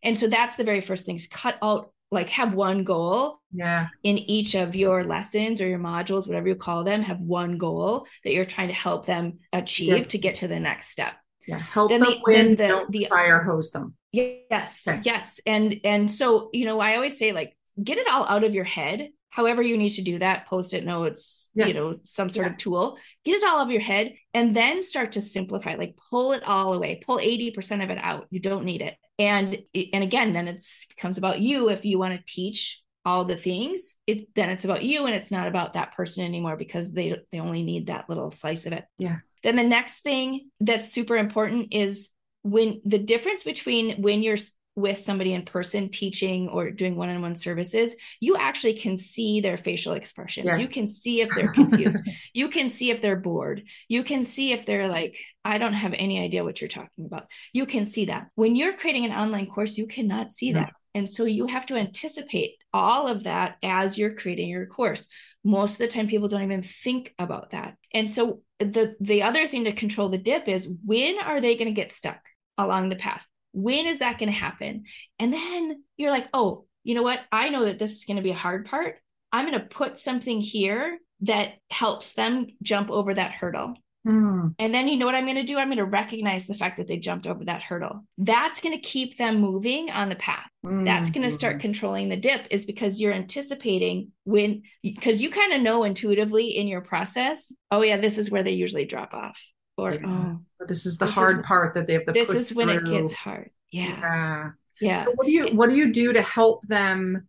And 0.04 0.17
so 0.17 0.28
that's 0.28 0.56
the 0.56 0.63
very 0.63 0.82
first 0.82 1.06
thing. 1.06 1.19
Cut 1.32 1.58
out 1.62 1.91
like 2.15 2.30
have 2.30 2.54
one 2.54 2.84
goal 2.84 3.39
yeah 3.54 3.88
in 4.04 4.17
each 4.17 4.56
of 4.56 4.75
your 4.75 5.04
lessons 5.04 5.62
or 5.62 5.67
your 5.67 5.80
modules 5.80 6.28
whatever 6.28 6.47
you 6.47 6.56
call 6.56 6.84
them 6.84 7.01
have 7.01 7.19
one 7.19 7.58
goal 7.58 8.08
that 8.23 8.34
you're 8.34 8.45
trying 8.45 8.69
to 8.69 8.73
help 8.73 9.06
them 9.06 9.39
achieve 9.54 9.97
yeah. 9.97 10.04
to 10.04 10.17
get 10.17 10.36
to 10.36 10.47
the 10.47 10.60
next 10.60 10.89
step 10.89 11.13
yeah 11.47 11.60
help 11.60 11.89
then 11.89 11.99
them 11.99 12.10
the, 12.10 12.21
win, 12.25 12.56
then 12.56 12.86
the, 12.89 12.99
the 12.99 13.08
fire 13.10 13.41
hose 13.41 13.71
them 13.71 13.93
yes 14.12 14.88
okay. 14.88 15.01
yes 15.04 15.39
and 15.45 15.80
and 15.84 16.10
so 16.10 16.49
you 16.54 16.65
know 16.65 16.80
i 16.80 16.95
always 16.95 17.19
say 17.19 17.32
like 17.32 17.56
get 17.84 17.97
it 17.97 18.08
all 18.08 18.25
out 18.25 18.43
of 18.43 18.56
your 18.56 18.63
head 18.63 19.10
however 19.30 19.62
you 19.62 19.78
need 19.78 19.89
to 19.89 20.01
do 20.01 20.17
that 20.17 20.47
post-it 20.47 20.86
notes 20.86 21.49
yeah. 21.54 21.65
you 21.67 21.73
know 21.73 21.93
some 22.04 22.30
sort 22.30 22.47
yeah. 22.47 22.54
of 22.54 22.58
tool 22.58 22.97
get 23.25 23.36
it 23.36 23.43
all 23.43 23.60
out 23.60 23.67
of 23.67 23.71
your 23.71 23.82
head 23.82 24.13
and 24.34 24.56
then 24.56 24.82
start 24.82 25.12
to 25.12 25.21
simplify 25.21 25.75
like 25.75 25.95
pull 26.10 26.32
it 26.32 26.43
all 26.43 26.73
away 26.73 27.01
pull 27.06 27.19
80% 27.19 27.84
of 27.84 27.89
it 27.89 27.99
out 28.01 28.28
you 28.32 28.39
don't 28.39 28.65
need 28.65 28.82
it 28.82 28.95
and 29.17 29.58
and 29.93 30.04
again 30.04 30.34
then 30.34 30.47
it's 30.47 30.86
becomes 30.88 31.17
about 31.17 31.39
you. 31.39 31.69
If 31.69 31.86
you 31.86 31.99
want 31.99 32.15
to 32.15 32.34
teach 32.34 32.82
all 33.06 33.23
the 33.23 33.38
things 33.38 33.97
it 34.08 34.34
then 34.34 34.49
it's 34.49 34.65
about 34.65 34.84
you 34.84 35.06
and 35.06 35.13
it's 35.13 35.30
not 35.30 35.47
about 35.47 35.73
that 35.73 35.95
person 35.95 36.25
anymore 36.25 36.58
because 36.58 36.91
they 36.91 37.15
they 37.32 37.39
only 37.39 37.63
need 37.63 37.88
that 37.88 38.10
little 38.10 38.32
slice 38.32 38.65
of 38.65 38.73
it. 38.73 38.86
Yeah. 38.97 39.17
Then 39.43 39.56
the 39.56 39.63
next 39.63 40.01
thing 40.01 40.49
that's 40.60 40.91
super 40.91 41.15
important 41.15 41.67
is 41.71 42.10
when 42.41 42.82
the 42.84 42.97
difference 42.99 43.43
between 43.43 44.01
when 44.01 44.23
you're 44.23 44.38
with 44.75 44.97
somebody 44.97 45.33
in 45.33 45.43
person 45.43 45.89
teaching 45.89 46.49
or 46.49 46.69
doing 46.69 46.95
one-on-one 46.95 47.35
services 47.35 47.95
you 48.19 48.35
actually 48.38 48.73
can 48.73 48.97
see 48.97 49.41
their 49.41 49.57
facial 49.57 49.93
expressions. 49.93 50.47
Yes. 50.47 50.59
you 50.59 50.67
can 50.67 50.88
see 50.88 51.21
if 51.21 51.29
they're 51.35 51.51
confused. 51.51 52.03
You 52.33 52.49
can 52.49 52.69
see 52.69 52.91
if 52.91 53.01
they're 53.01 53.15
bored. 53.15 53.63
You 53.88 54.03
can 54.03 54.23
see 54.23 54.51
if 54.51 54.65
they're 54.65 54.88
like 54.88 55.17
i 55.43 55.57
don't 55.57 55.73
have 55.73 55.93
any 55.95 56.19
idea 56.19 56.43
what 56.43 56.59
you're 56.59 56.67
talking 56.67 57.05
about. 57.05 57.27
You 57.53 57.65
can 57.65 57.85
see 57.85 58.05
that. 58.05 58.27
When 58.35 58.55
you're 58.55 58.77
creating 58.77 59.05
an 59.05 59.11
online 59.11 59.47
course 59.47 59.77
you 59.77 59.88
cannot 59.88 60.31
see 60.31 60.53
that. 60.53 60.73
And 60.93 61.09
so 61.09 61.25
you 61.25 61.47
have 61.47 61.65
to 61.67 61.75
anticipate 61.75 62.55
all 62.73 63.07
of 63.07 63.23
that 63.23 63.57
as 63.61 63.97
you're 63.97 64.15
creating 64.15 64.49
your 64.49 64.65
course. 64.65 65.07
Most 65.43 65.73
of 65.73 65.77
the 65.79 65.88
time 65.88 66.07
people 66.07 66.29
don't 66.29 66.43
even 66.43 66.63
think 66.63 67.13
about 67.19 67.51
that. 67.51 67.75
And 67.93 68.09
so 68.09 68.41
the 68.59 68.95
the 68.99 69.23
other 69.23 69.47
thing 69.47 69.65
to 69.65 69.73
control 69.73 70.09
the 70.09 70.17
dip 70.17 70.47
is 70.47 70.69
when 70.85 71.19
are 71.19 71.41
they 71.41 71.55
going 71.55 71.67
to 71.67 71.81
get 71.81 71.91
stuck 71.91 72.21
along 72.57 72.89
the 72.89 72.95
path 72.95 73.25
when 73.55 73.87
is 73.87 73.99
that 73.99 74.19
going 74.19 74.31
to 74.31 74.37
happen? 74.37 74.83
And 75.17 75.33
then 75.33 75.83
you're 75.97 76.11
like, 76.11 76.27
oh, 76.33 76.65
you 76.83 76.93
know 76.93 77.03
what? 77.03 77.21
I 77.31 77.49
know 77.49 77.65
that 77.65 77.79
this 77.79 77.97
is 77.97 78.05
going 78.05 78.17
to 78.17 78.23
be 78.23 78.31
a 78.31 78.35
hard 78.35 78.65
part. 78.65 78.97
I'm 79.31 79.49
going 79.49 79.59
to 79.59 79.65
put 79.65 79.97
something 79.97 80.41
here 80.41 80.99
that 81.21 81.53
helps 81.71 82.13
them 82.13 82.47
jump 82.61 82.91
over 82.91 83.13
that 83.13 83.31
hurdle. 83.31 83.75
Mm. 84.05 84.53
And 84.59 84.73
then 84.73 84.87
you 84.87 84.97
know 84.97 85.05
what 85.05 85.15
I'm 85.15 85.25
going 85.25 85.35
to 85.37 85.43
do? 85.43 85.57
I'm 85.57 85.69
going 85.69 85.77
to 85.77 85.85
recognize 85.85 86.45
the 86.45 86.53
fact 86.53 86.77
that 86.77 86.87
they 86.87 86.97
jumped 86.97 87.25
over 87.25 87.45
that 87.45 87.63
hurdle. 87.63 88.05
That's 88.17 88.59
going 88.59 88.75
to 88.75 88.81
keep 88.81 89.17
them 89.17 89.39
moving 89.39 89.89
on 89.89 90.09
the 90.09 90.15
path. 90.15 90.47
Mm. 90.63 90.85
That's 90.85 91.09
going 91.09 91.23
to 91.23 91.31
start 91.31 91.55
hmm. 91.55 91.61
controlling 91.61 92.09
the 92.09 92.17
dip, 92.17 92.47
is 92.51 92.65
because 92.65 92.99
you're 93.01 93.13
anticipating 93.13 94.11
when, 94.25 94.63
because 94.83 95.21
you 95.21 95.31
kind 95.31 95.53
of 95.53 95.61
know 95.61 95.85
intuitively 95.85 96.57
in 96.57 96.67
your 96.67 96.81
process, 96.81 97.51
oh, 97.71 97.81
yeah, 97.81 97.97
this 97.97 98.17
is 98.17 98.29
where 98.29 98.43
they 98.43 98.51
usually 98.51 98.85
drop 98.85 99.13
off 99.13 99.41
or 99.77 99.93
yeah. 99.93 100.01
oh, 100.05 100.39
this 100.67 100.85
is 100.85 100.97
the 100.97 101.05
this 101.05 101.15
hard 101.15 101.39
is, 101.39 101.45
part 101.45 101.73
that 101.73 101.88
they 101.88 101.93
have 101.93 102.05
to 102.05 102.11
this 102.11 102.29
is 102.29 102.53
when 102.53 102.67
through. 102.67 102.95
it 102.95 103.01
gets 103.01 103.13
hard. 103.13 103.49
Yeah. 103.71 103.99
Yeah. 103.99 104.51
Yeah. 104.81 105.03
So 105.03 105.11
what 105.15 105.25
do 105.25 105.31
you 105.31 105.47
what 105.55 105.69
do 105.69 105.75
you 105.75 105.91
do 105.91 106.13
to 106.13 106.21
help 106.21 106.61
them 106.67 107.27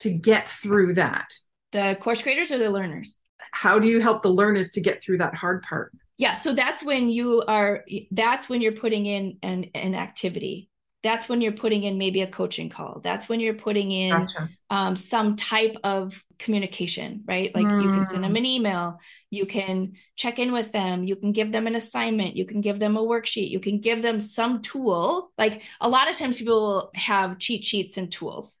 to 0.00 0.10
get 0.10 0.48
through 0.48 0.94
that? 0.94 1.32
The 1.72 1.96
course 2.00 2.22
creators 2.22 2.52
or 2.52 2.58
the 2.58 2.70
learners? 2.70 3.16
How 3.52 3.78
do 3.78 3.86
you 3.86 4.00
help 4.00 4.22
the 4.22 4.30
learners 4.30 4.70
to 4.70 4.80
get 4.80 5.02
through 5.02 5.18
that 5.18 5.34
hard 5.34 5.62
part? 5.62 5.92
Yeah 6.16 6.34
so 6.34 6.52
that's 6.52 6.82
when 6.82 7.08
you 7.08 7.44
are 7.46 7.84
that's 8.10 8.48
when 8.48 8.60
you're 8.60 8.72
putting 8.72 9.06
in 9.06 9.38
an, 9.42 9.66
an 9.74 9.94
activity 9.94 10.68
that's 11.02 11.28
when 11.28 11.40
you're 11.40 11.52
putting 11.52 11.84
in 11.84 11.96
maybe 11.96 12.22
a 12.22 12.26
coaching 12.26 12.68
call. 12.68 13.00
That's 13.04 13.28
when 13.28 13.38
you're 13.38 13.54
putting 13.54 13.92
in 13.92 14.10
gotcha. 14.10 14.48
um, 14.68 14.96
some 14.96 15.36
type 15.36 15.76
of 15.84 16.22
communication, 16.38 17.22
right? 17.26 17.54
Like 17.54 17.66
mm. 17.66 17.84
you 17.84 17.90
can 17.90 18.04
send 18.04 18.24
them 18.24 18.34
mm. 18.34 18.38
an 18.38 18.46
email, 18.46 18.98
you 19.30 19.46
can 19.46 19.92
check 20.16 20.38
in 20.40 20.52
with 20.52 20.72
them, 20.72 21.04
you 21.04 21.14
can 21.14 21.32
give 21.32 21.52
them 21.52 21.66
an 21.68 21.76
assignment, 21.76 22.36
you 22.36 22.44
can 22.44 22.60
give 22.60 22.80
them 22.80 22.96
a 22.96 23.02
worksheet, 23.02 23.50
you 23.50 23.60
can 23.60 23.80
give 23.80 24.02
them 24.02 24.18
some 24.18 24.60
tool. 24.60 25.30
Like 25.38 25.62
a 25.80 25.88
lot 25.88 26.10
of 26.10 26.16
times 26.16 26.38
people 26.38 26.60
will 26.60 26.90
have 26.94 27.38
cheat 27.38 27.64
sheets 27.64 27.96
and 27.96 28.10
tools. 28.10 28.58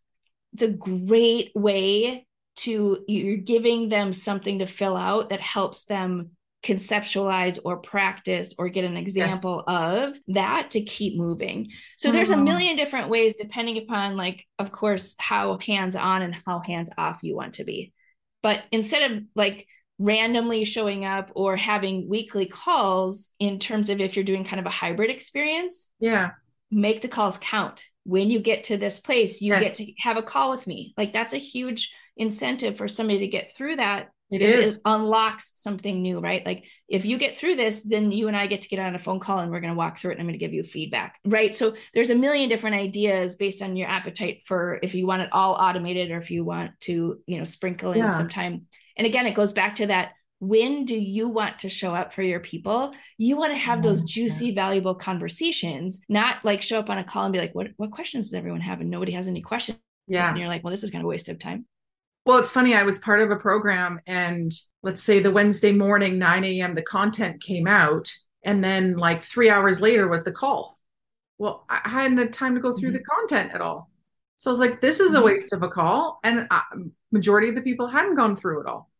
It's 0.52 0.62
a 0.62 0.68
great 0.68 1.50
way 1.56 2.26
to, 2.58 3.04
you're 3.08 3.36
giving 3.36 3.88
them 3.88 4.12
something 4.12 4.60
to 4.60 4.66
fill 4.66 4.96
out 4.96 5.30
that 5.30 5.40
helps 5.40 5.84
them 5.84 6.30
conceptualize 6.62 7.58
or 7.64 7.76
practice 7.76 8.54
or 8.58 8.68
get 8.68 8.84
an 8.84 8.96
example 8.96 9.64
yes. 9.66 9.76
of 9.76 10.18
that 10.28 10.70
to 10.72 10.80
keep 10.80 11.16
moving. 11.16 11.70
So 11.96 12.10
there's 12.10 12.30
mm-hmm. 12.30 12.40
a 12.40 12.44
million 12.44 12.76
different 12.76 13.08
ways 13.08 13.36
depending 13.36 13.78
upon 13.78 14.16
like 14.16 14.44
of 14.58 14.72
course 14.72 15.14
how 15.18 15.58
hands 15.58 15.94
on 15.94 16.22
and 16.22 16.34
how 16.34 16.58
hands 16.58 16.90
off 16.98 17.22
you 17.22 17.36
want 17.36 17.54
to 17.54 17.64
be. 17.64 17.92
But 18.42 18.64
instead 18.72 19.10
of 19.10 19.22
like 19.36 19.66
randomly 20.00 20.64
showing 20.64 21.04
up 21.04 21.30
or 21.34 21.56
having 21.56 22.08
weekly 22.08 22.46
calls 22.46 23.30
in 23.38 23.58
terms 23.58 23.88
of 23.88 24.00
if 24.00 24.16
you're 24.16 24.24
doing 24.24 24.44
kind 24.44 24.60
of 24.60 24.66
a 24.66 24.70
hybrid 24.70 25.10
experience, 25.10 25.88
yeah, 26.00 26.30
make 26.70 27.02
the 27.02 27.08
calls 27.08 27.38
count. 27.40 27.84
When 28.04 28.30
you 28.30 28.40
get 28.40 28.64
to 28.64 28.78
this 28.78 28.98
place, 28.98 29.40
you 29.40 29.52
yes. 29.52 29.62
get 29.62 29.86
to 29.86 29.92
have 29.98 30.16
a 30.16 30.22
call 30.22 30.50
with 30.50 30.66
me. 30.66 30.94
Like 30.96 31.12
that's 31.12 31.34
a 31.34 31.38
huge 31.38 31.92
incentive 32.16 32.76
for 32.76 32.88
somebody 32.88 33.20
to 33.20 33.28
get 33.28 33.54
through 33.56 33.76
that 33.76 34.08
it 34.30 34.42
is. 34.42 34.76
It 34.76 34.82
unlocks 34.84 35.52
something 35.54 36.02
new, 36.02 36.20
right? 36.20 36.44
Like 36.44 36.66
if 36.86 37.04
you 37.04 37.16
get 37.16 37.36
through 37.36 37.56
this, 37.56 37.82
then 37.82 38.12
you 38.12 38.28
and 38.28 38.36
I 38.36 38.46
get 38.46 38.62
to 38.62 38.68
get 38.68 38.78
on 38.78 38.94
a 38.94 38.98
phone 38.98 39.20
call 39.20 39.38
and 39.38 39.50
we're 39.50 39.60
going 39.60 39.72
to 39.72 39.78
walk 39.78 39.98
through 39.98 40.10
it 40.10 40.14
and 40.14 40.20
I'm 40.20 40.26
going 40.26 40.38
to 40.38 40.44
give 40.44 40.52
you 40.52 40.62
feedback, 40.62 41.18
right? 41.24 41.56
So 41.56 41.74
there's 41.94 42.10
a 42.10 42.14
million 42.14 42.48
different 42.48 42.76
ideas 42.76 43.36
based 43.36 43.62
on 43.62 43.76
your 43.76 43.88
appetite 43.88 44.42
for 44.46 44.78
if 44.82 44.94
you 44.94 45.06
want 45.06 45.22
it 45.22 45.30
all 45.32 45.54
automated 45.54 46.10
or 46.10 46.18
if 46.18 46.30
you 46.30 46.44
want 46.44 46.78
to, 46.80 47.20
you 47.26 47.38
know, 47.38 47.44
sprinkle 47.44 47.92
in 47.92 47.98
yeah. 47.98 48.10
some 48.10 48.28
time. 48.28 48.66
And 48.96 49.06
again, 49.06 49.26
it 49.26 49.34
goes 49.34 49.52
back 49.52 49.76
to 49.76 49.86
that 49.86 50.10
when 50.40 50.84
do 50.84 50.98
you 50.98 51.28
want 51.28 51.60
to 51.60 51.68
show 51.68 51.92
up 51.92 52.12
for 52.12 52.22
your 52.22 52.38
people 52.38 52.92
you 53.16 53.36
want 53.36 53.52
to 53.52 53.58
have 53.58 53.82
those 53.82 53.98
mm-hmm. 53.98 54.06
juicy 54.06 54.54
valuable 54.54 54.94
conversations 54.94 56.00
not 56.08 56.36
like 56.44 56.62
show 56.62 56.78
up 56.78 56.88
on 56.88 56.98
a 56.98 57.02
call 57.02 57.24
and 57.24 57.32
be 57.32 57.40
like 57.40 57.52
what 57.56 57.68
what 57.76 57.90
questions 57.90 58.26
does 58.26 58.34
everyone 58.34 58.60
have 58.60 58.80
and 58.80 58.88
nobody 58.88 59.10
has 59.10 59.26
any 59.26 59.40
questions 59.40 59.78
yeah 60.06 60.30
and 60.30 60.38
you're 60.38 60.46
like 60.46 60.62
well 60.62 60.70
this 60.70 60.84
is 60.84 60.90
kind 60.90 61.02
of 61.02 61.06
a 61.06 61.08
waste 61.08 61.28
of 61.28 61.40
time 61.40 61.66
well, 62.28 62.36
it's 62.36 62.50
funny. 62.50 62.74
I 62.74 62.82
was 62.82 62.98
part 62.98 63.20
of 63.20 63.30
a 63.30 63.36
program, 63.36 63.98
and 64.06 64.52
let's 64.82 65.02
say 65.02 65.18
the 65.18 65.30
Wednesday 65.30 65.72
morning, 65.72 66.18
9 66.18 66.44
a.m., 66.44 66.74
the 66.74 66.82
content 66.82 67.40
came 67.40 67.66
out. 67.66 68.12
And 68.44 68.62
then, 68.62 68.98
like 68.98 69.24
three 69.24 69.48
hours 69.48 69.80
later, 69.80 70.06
was 70.08 70.24
the 70.24 70.32
call. 70.32 70.78
Well, 71.38 71.64
I 71.70 71.80
hadn't 71.88 72.18
had 72.18 72.34
time 72.34 72.54
to 72.54 72.60
go 72.60 72.72
through 72.72 72.90
mm-hmm. 72.90 72.98
the 72.98 73.04
content 73.04 73.54
at 73.54 73.62
all. 73.62 73.90
So 74.36 74.50
I 74.50 74.52
was 74.52 74.60
like, 74.60 74.82
this 74.82 75.00
is 75.00 75.14
a 75.14 75.16
mm-hmm. 75.16 75.24
waste 75.24 75.54
of 75.54 75.62
a 75.62 75.68
call. 75.68 76.20
And 76.22 76.46
uh, 76.50 76.60
majority 77.12 77.48
of 77.48 77.54
the 77.54 77.62
people 77.62 77.88
hadn't 77.88 78.14
gone 78.14 78.36
through 78.36 78.60
it 78.60 78.66
all. 78.66 78.90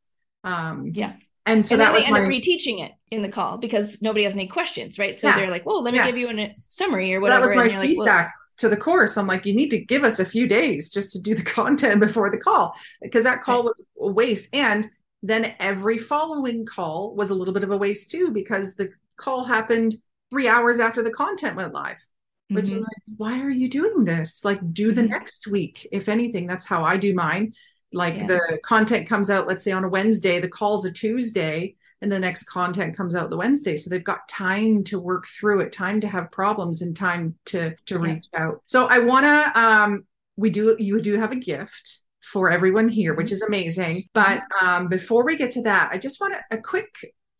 Um, 0.42 0.90
yeah. 0.94 1.12
And 1.44 1.64
so 1.64 1.74
and 1.74 1.82
that 1.82 1.92
then 1.92 2.00
they 2.00 2.06
end 2.06 2.14
my... 2.14 2.22
up 2.22 2.28
reteaching 2.30 2.82
it 2.82 2.92
in 3.10 3.20
the 3.20 3.28
call 3.28 3.58
because 3.58 4.00
nobody 4.00 4.24
has 4.24 4.36
any 4.36 4.46
questions, 4.46 4.98
right? 4.98 5.18
So 5.18 5.26
yeah. 5.26 5.36
they're 5.36 5.50
like, 5.50 5.66
well, 5.66 5.82
let 5.82 5.92
me 5.92 5.98
yeah. 5.98 6.06
give 6.06 6.16
you 6.16 6.30
a 6.30 6.48
summary 6.48 7.12
or 7.14 7.20
whatever. 7.20 7.48
That 7.48 7.56
was 7.56 7.72
my 7.74 7.82
feedback. 7.82 8.06
Like, 8.06 8.06
well, 8.06 8.32
to 8.58 8.68
the 8.68 8.76
course 8.76 9.16
i'm 9.16 9.26
like 9.26 9.46
you 9.46 9.54
need 9.54 9.70
to 9.70 9.84
give 9.84 10.04
us 10.04 10.18
a 10.18 10.24
few 10.24 10.46
days 10.46 10.90
just 10.90 11.12
to 11.12 11.20
do 11.20 11.34
the 11.34 11.42
content 11.58 12.00
before 12.00 12.30
the 12.30 12.38
call 12.38 12.74
because 13.02 13.24
that 13.24 13.42
call 13.42 13.64
was 13.64 13.80
a 14.00 14.10
waste 14.10 14.48
and 14.54 14.86
then 15.22 15.54
every 15.58 15.98
following 15.98 16.64
call 16.64 17.14
was 17.16 17.30
a 17.30 17.34
little 17.34 17.54
bit 17.54 17.64
of 17.64 17.72
a 17.72 17.76
waste 17.76 18.10
too 18.10 18.30
because 18.30 18.74
the 18.74 18.88
call 19.16 19.44
happened 19.44 19.96
three 20.30 20.46
hours 20.46 20.78
after 20.78 21.02
the 21.02 21.10
content 21.10 21.56
went 21.56 21.72
live 21.72 22.04
which 22.50 22.66
mm-hmm. 22.66 22.78
like 22.78 23.16
why 23.16 23.40
are 23.40 23.50
you 23.50 23.68
doing 23.68 24.04
this 24.04 24.44
like 24.44 24.60
do 24.72 24.92
the 24.92 25.00
mm-hmm. 25.00 25.10
next 25.10 25.46
week 25.48 25.86
if 25.92 26.08
anything 26.08 26.46
that's 26.46 26.66
how 26.66 26.84
i 26.84 26.96
do 26.96 27.14
mine 27.14 27.52
like 27.92 28.16
yeah. 28.16 28.26
the 28.26 28.58
content 28.62 29.08
comes 29.08 29.30
out 29.30 29.48
let's 29.48 29.64
say 29.64 29.72
on 29.72 29.84
a 29.84 29.88
wednesday 29.88 30.38
the 30.40 30.48
call's 30.48 30.84
a 30.84 30.92
tuesday 30.92 31.74
and 32.00 32.12
the 32.12 32.18
next 32.18 32.44
content 32.44 32.96
comes 32.96 33.14
out 33.14 33.30
the 33.30 33.36
Wednesday. 33.36 33.76
So 33.76 33.90
they've 33.90 34.04
got 34.04 34.28
time 34.28 34.84
to 34.84 35.00
work 35.00 35.26
through 35.26 35.60
it, 35.60 35.72
time 35.72 36.00
to 36.00 36.08
have 36.08 36.30
problems 36.30 36.82
and 36.82 36.96
time 36.96 37.34
to 37.46 37.74
to 37.86 37.98
reach 37.98 38.26
yeah. 38.32 38.46
out. 38.46 38.62
So 38.66 38.86
I 38.86 39.00
wanna 39.00 39.50
um 39.54 40.04
we 40.36 40.50
do 40.50 40.76
you 40.78 41.00
do 41.00 41.18
have 41.18 41.32
a 41.32 41.36
gift 41.36 41.98
for 42.22 42.50
everyone 42.50 42.88
here, 42.88 43.14
which 43.14 43.32
is 43.32 43.42
amazing. 43.42 44.08
But 44.12 44.42
um 44.60 44.88
before 44.88 45.24
we 45.24 45.36
get 45.36 45.50
to 45.52 45.62
that, 45.62 45.90
I 45.92 45.98
just 45.98 46.20
want 46.20 46.34
a, 46.34 46.56
a 46.56 46.58
quick 46.58 46.88